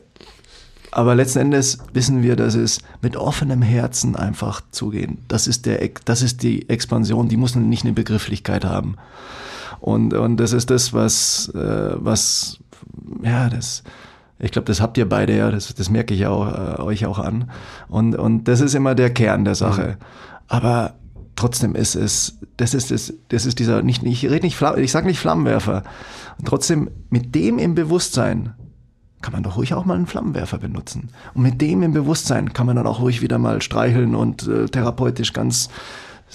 [0.91, 5.17] aber letzten Endes wissen wir, dass es mit offenem Herzen einfach zugehen.
[5.27, 8.95] Das ist, der, das ist die Expansion, die muss nicht eine Begrifflichkeit haben.
[9.79, 12.59] Und, und das ist das, was, äh, was
[13.23, 13.83] ja, das,
[14.39, 17.19] ich glaube, das habt ihr beide ja, das, das merke ich auch, äh, euch auch
[17.19, 17.49] an.
[17.87, 19.97] Und, und das ist immer der Kern der Sache.
[20.53, 20.93] Aber
[21.35, 25.07] trotzdem ist es, das ist das, das ist dieser, nicht, ich rede nicht, ich sage
[25.07, 25.81] nicht Flammenwerfer.
[26.37, 28.53] Und trotzdem mit dem im Bewusstsein
[29.23, 31.09] kann man doch ruhig auch mal einen Flammenwerfer benutzen.
[31.33, 34.67] Und mit dem im Bewusstsein kann man dann auch ruhig wieder mal streicheln und äh,
[34.67, 35.69] therapeutisch ganz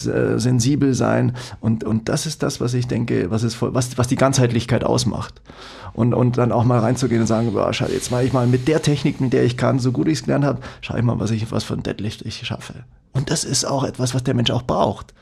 [0.04, 1.36] äh, sensibel sein.
[1.60, 4.82] Und, und das ist das, was ich denke, was, ist, voll- was, was die Ganzheitlichkeit
[4.82, 5.40] ausmacht.
[5.92, 8.82] Und, und dann auch mal reinzugehen und sagen, boah, jetzt mache ich mal mit der
[8.82, 11.30] Technik, mit der ich kann, so gut ich es gelernt habe, schau ich mal, was
[11.30, 12.74] ich was für ein Deadlift ich schaffe.
[13.18, 15.12] Und das ist auch etwas, was der Mensch auch braucht.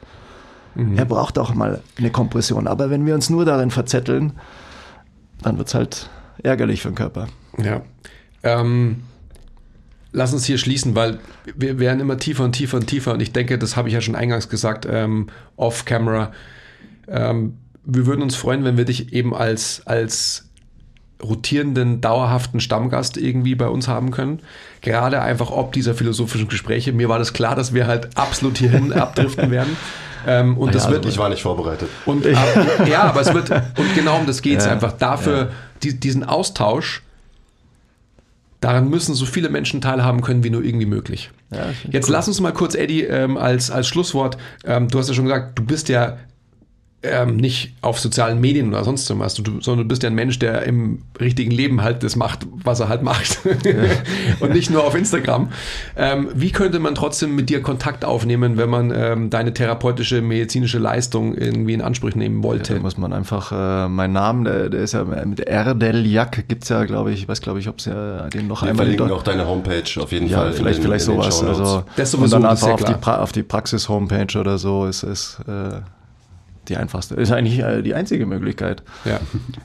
[0.94, 2.66] Er braucht auch mal eine Kompression.
[2.66, 4.34] Aber wenn wir uns nur darin verzetteln,
[5.40, 6.10] dann wird's halt
[6.42, 7.28] ärgerlich für den Körper.
[7.56, 7.80] Ja.
[8.42, 9.04] Ähm,
[10.12, 11.18] lass uns hier schließen, weil
[11.56, 14.02] wir werden immer tiefer und tiefer und tiefer und ich denke, das habe ich ja
[14.02, 16.32] schon eingangs gesagt, ähm, off-camera.
[17.08, 20.45] Ähm, wir würden uns freuen, wenn wir dich eben als, als
[21.22, 24.40] rotierenden, dauerhaften Stammgast irgendwie bei uns haben können.
[24.82, 26.92] Gerade einfach ob dieser philosophischen Gespräche.
[26.92, 29.76] Mir war das klar, dass wir halt absolut hierhin abdriften werden.
[30.26, 31.88] Ähm, und das Ja, wird ich war nicht vorbereitet.
[32.04, 34.92] und ab, ja, aber es wird, und genau um das geht es Ja, einfach.
[34.92, 35.50] Dafür,
[35.82, 37.02] die, diesen Austausch,
[38.60, 41.30] daran müssen so viele Menschen teilhaben können, wie nur irgendwie möglich.
[41.52, 45.08] Ja, das Jetzt lass uns mal kurz, Eddie, ähm, als, als Schlusswort, ähm, du hast
[45.08, 46.16] ja schon gesagt, du bist ja
[47.02, 50.38] ähm, nicht auf sozialen Medien oder sonst irgendwas, du, sondern du bist ja ein Mensch,
[50.38, 53.38] der im richtigen Leben halt das macht, was er halt macht.
[54.40, 55.50] und nicht nur auf Instagram.
[55.96, 60.78] Ähm, wie könnte man trotzdem mit dir Kontakt aufnehmen, wenn man ähm, deine therapeutische, medizinische
[60.78, 62.74] Leistung irgendwie in Anspruch nehmen wollte?
[62.74, 66.84] Da muss man einfach, äh, mein Name, der, der ist ja mit Erdeljak, gibt's ja,
[66.84, 69.16] glaube ich, ich weiß, glaube ich, ob es ja den noch Wir einmal in verlinken
[69.16, 70.52] auch deine Homepage auf jeden ja, Fall.
[70.52, 71.42] vielleicht, den- vielleicht sowas.
[71.42, 74.58] Also, Das und sowieso, dann das ist einfach ja auf die, auf die Praxis-Homepage oder
[74.58, 75.80] so ist es äh,
[76.68, 77.14] die einfachste.
[77.14, 79.20] Ist eigentlich äh, die einzige Möglichkeit, Ja,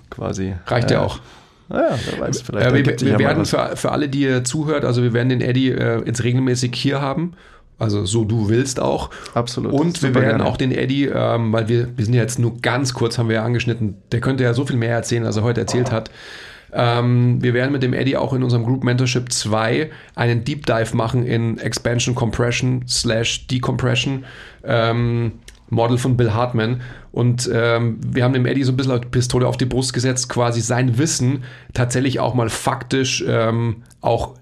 [0.10, 0.54] quasi.
[0.68, 1.20] reicht ja auch.
[1.70, 4.84] Naja, wer weiß, vielleicht Äh, wir wir ja werden für, für alle, die ihr zuhört,
[4.86, 7.34] also wir werden den Eddie äh, jetzt regelmäßig hier haben.
[7.80, 9.10] Also so du willst auch.
[9.34, 9.72] Absolut.
[9.74, 10.46] Und wir werden gerne.
[10.46, 13.38] auch den Eddie, ähm, weil wir, wir sind ja jetzt nur ganz kurz, haben wir
[13.38, 16.12] ja angeschnitten, der könnte ja so viel mehr erzählen, als er heute erzählt hat.
[16.74, 20.96] Ähm, wir werden mit dem Eddie auch in unserem Group Mentorship 2 einen Deep Dive
[20.96, 24.26] machen in Expansion Compression slash Decompression.
[24.64, 25.34] Ähm,
[25.72, 26.82] Model von Bill Hartman.
[27.12, 30.30] Und ähm, wir haben dem Eddie so ein bisschen die Pistole auf die Brust gesetzt,
[30.30, 31.44] quasi sein Wissen
[31.74, 34.36] tatsächlich auch mal faktisch ähm, auch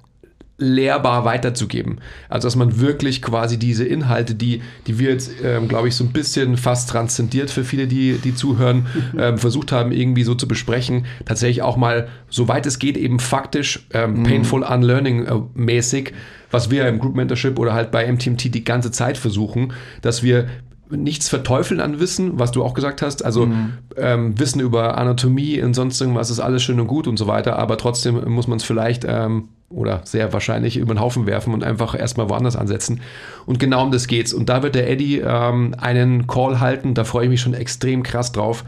[0.60, 2.00] lehrbar weiterzugeben.
[2.28, 6.04] Also dass man wirklich quasi diese Inhalte, die, die wir jetzt, ähm, glaube ich, so
[6.04, 8.88] ein bisschen fast transzendiert für viele, die, die zuhören,
[9.18, 13.88] ähm, versucht haben, irgendwie so zu besprechen, tatsächlich auch mal, soweit es geht, eben faktisch,
[13.94, 16.14] ähm, painful unlearning mäßig,
[16.52, 20.48] was wir im Group Mentorship oder halt bei MTMT die ganze Zeit versuchen, dass wir
[20.90, 23.24] nichts verteufeln an Wissen, was du auch gesagt hast.
[23.24, 23.50] Also
[23.96, 27.58] ähm, Wissen über Anatomie und sonst irgendwas ist alles schön und gut und so weiter,
[27.58, 31.64] aber trotzdem muss man es vielleicht ähm, oder sehr wahrscheinlich über den Haufen werfen und
[31.64, 33.02] einfach erstmal woanders ansetzen.
[33.46, 34.34] Und genau um das geht's.
[34.34, 38.02] Und da wird der Eddie ähm, einen Call halten, da freue ich mich schon extrem
[38.02, 38.64] krass drauf,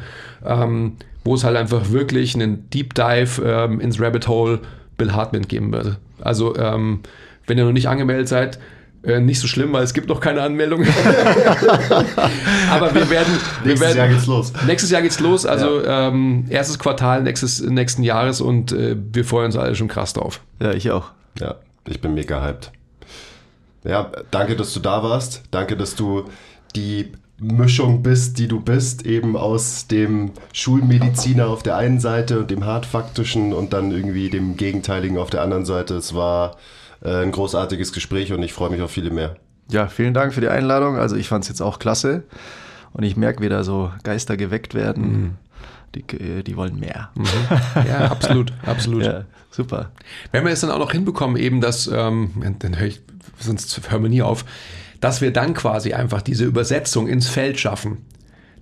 [0.46, 4.60] ähm, wo es halt einfach wirklich einen Deep Dive ähm, ins Rabbit Hole
[4.98, 5.98] Bill Hartman geben wird.
[6.22, 7.00] Also ähm,
[7.48, 8.60] wenn ihr noch nicht angemeldet seid,
[9.04, 10.84] äh, nicht so schlimm, weil es gibt noch keine Anmeldung.
[12.72, 13.34] Aber wir werden,
[13.64, 14.54] wir Nächstes werden Jahr geht's los.
[14.68, 19.48] Nächstes Jahr geht's los, also ähm, erstes Quartal nächstes, nächsten Jahres und äh, wir freuen
[19.48, 20.42] uns alle schon krass drauf.
[20.62, 21.12] Ja, ich auch.
[21.40, 21.56] Ja,
[21.88, 22.72] ich bin mega hyped.
[23.84, 25.44] Ja, danke, dass du da warst.
[25.50, 26.26] Danke, dass du
[26.76, 32.52] die Mischung bist, die du bist, eben aus dem Schulmediziner auf der einen Seite und
[32.52, 35.96] dem hartfaktischen und dann irgendwie dem Gegenteiligen auf der anderen Seite.
[35.96, 36.58] Es war
[37.02, 39.36] ein großartiges Gespräch und ich freue mich auf viele mehr.
[39.70, 40.98] Ja, vielen Dank für die Einladung.
[40.98, 42.24] Also ich fand es jetzt auch klasse
[42.94, 45.12] und ich merke, wie da so Geister geweckt werden.
[45.12, 45.32] Mhm.
[45.96, 47.10] Die, die wollen mehr.
[47.16, 47.26] Mhm.
[47.88, 49.04] Ja, absolut, absolut.
[49.04, 49.92] Ja, super.
[50.32, 53.02] Wenn wir es dann auch noch hinbekommen, eben das, ähm, dann höre ich,
[53.40, 54.46] sonst hören wir nie auf,
[55.02, 58.06] dass wir dann quasi einfach diese Übersetzung ins Feld schaffen.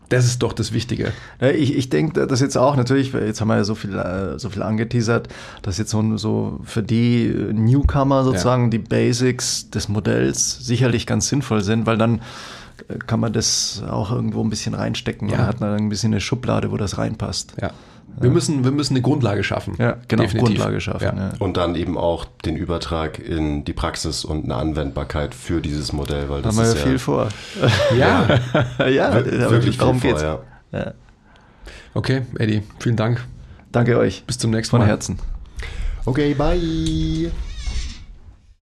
[0.09, 1.13] Das ist doch das Wichtige.
[1.39, 4.49] Ich, ich denke, das jetzt auch natürlich, jetzt haben wir ja so viel, äh, so
[4.49, 5.29] viel angeteasert,
[5.61, 8.69] dass jetzt so, so für die Newcomer sozusagen ja.
[8.69, 12.21] die Basics des Modells sicherlich ganz sinnvoll sind, weil dann
[12.87, 15.29] äh, kann man das auch irgendwo ein bisschen reinstecken.
[15.29, 15.37] Ja.
[15.37, 17.53] Dann hat man ein bisschen eine Schublade, wo das reinpasst.
[17.61, 17.71] Ja.
[18.19, 19.75] Wir, müssen, wir müssen eine Grundlage schaffen.
[19.77, 20.57] Ja, genau, Definitiv.
[20.57, 21.03] Grundlage schaffen.
[21.03, 21.15] Ja.
[21.15, 21.31] Ja.
[21.39, 26.29] Und dann eben auch den Übertrag in die Praxis und eine Anwendbarkeit für dieses Modell.
[26.29, 27.29] Weil das Haben wir ja viel vor.
[27.97, 28.27] Ja,
[28.87, 29.13] ja,
[29.51, 30.21] wirklich darum geht's.
[30.21, 30.93] vor, ja.
[31.93, 33.25] Okay, Eddie, vielen Dank.
[33.71, 34.23] Danke euch.
[34.25, 34.87] Bis zum nächsten Von Mal.
[34.87, 35.19] Herzen.
[36.05, 37.31] Okay, bye.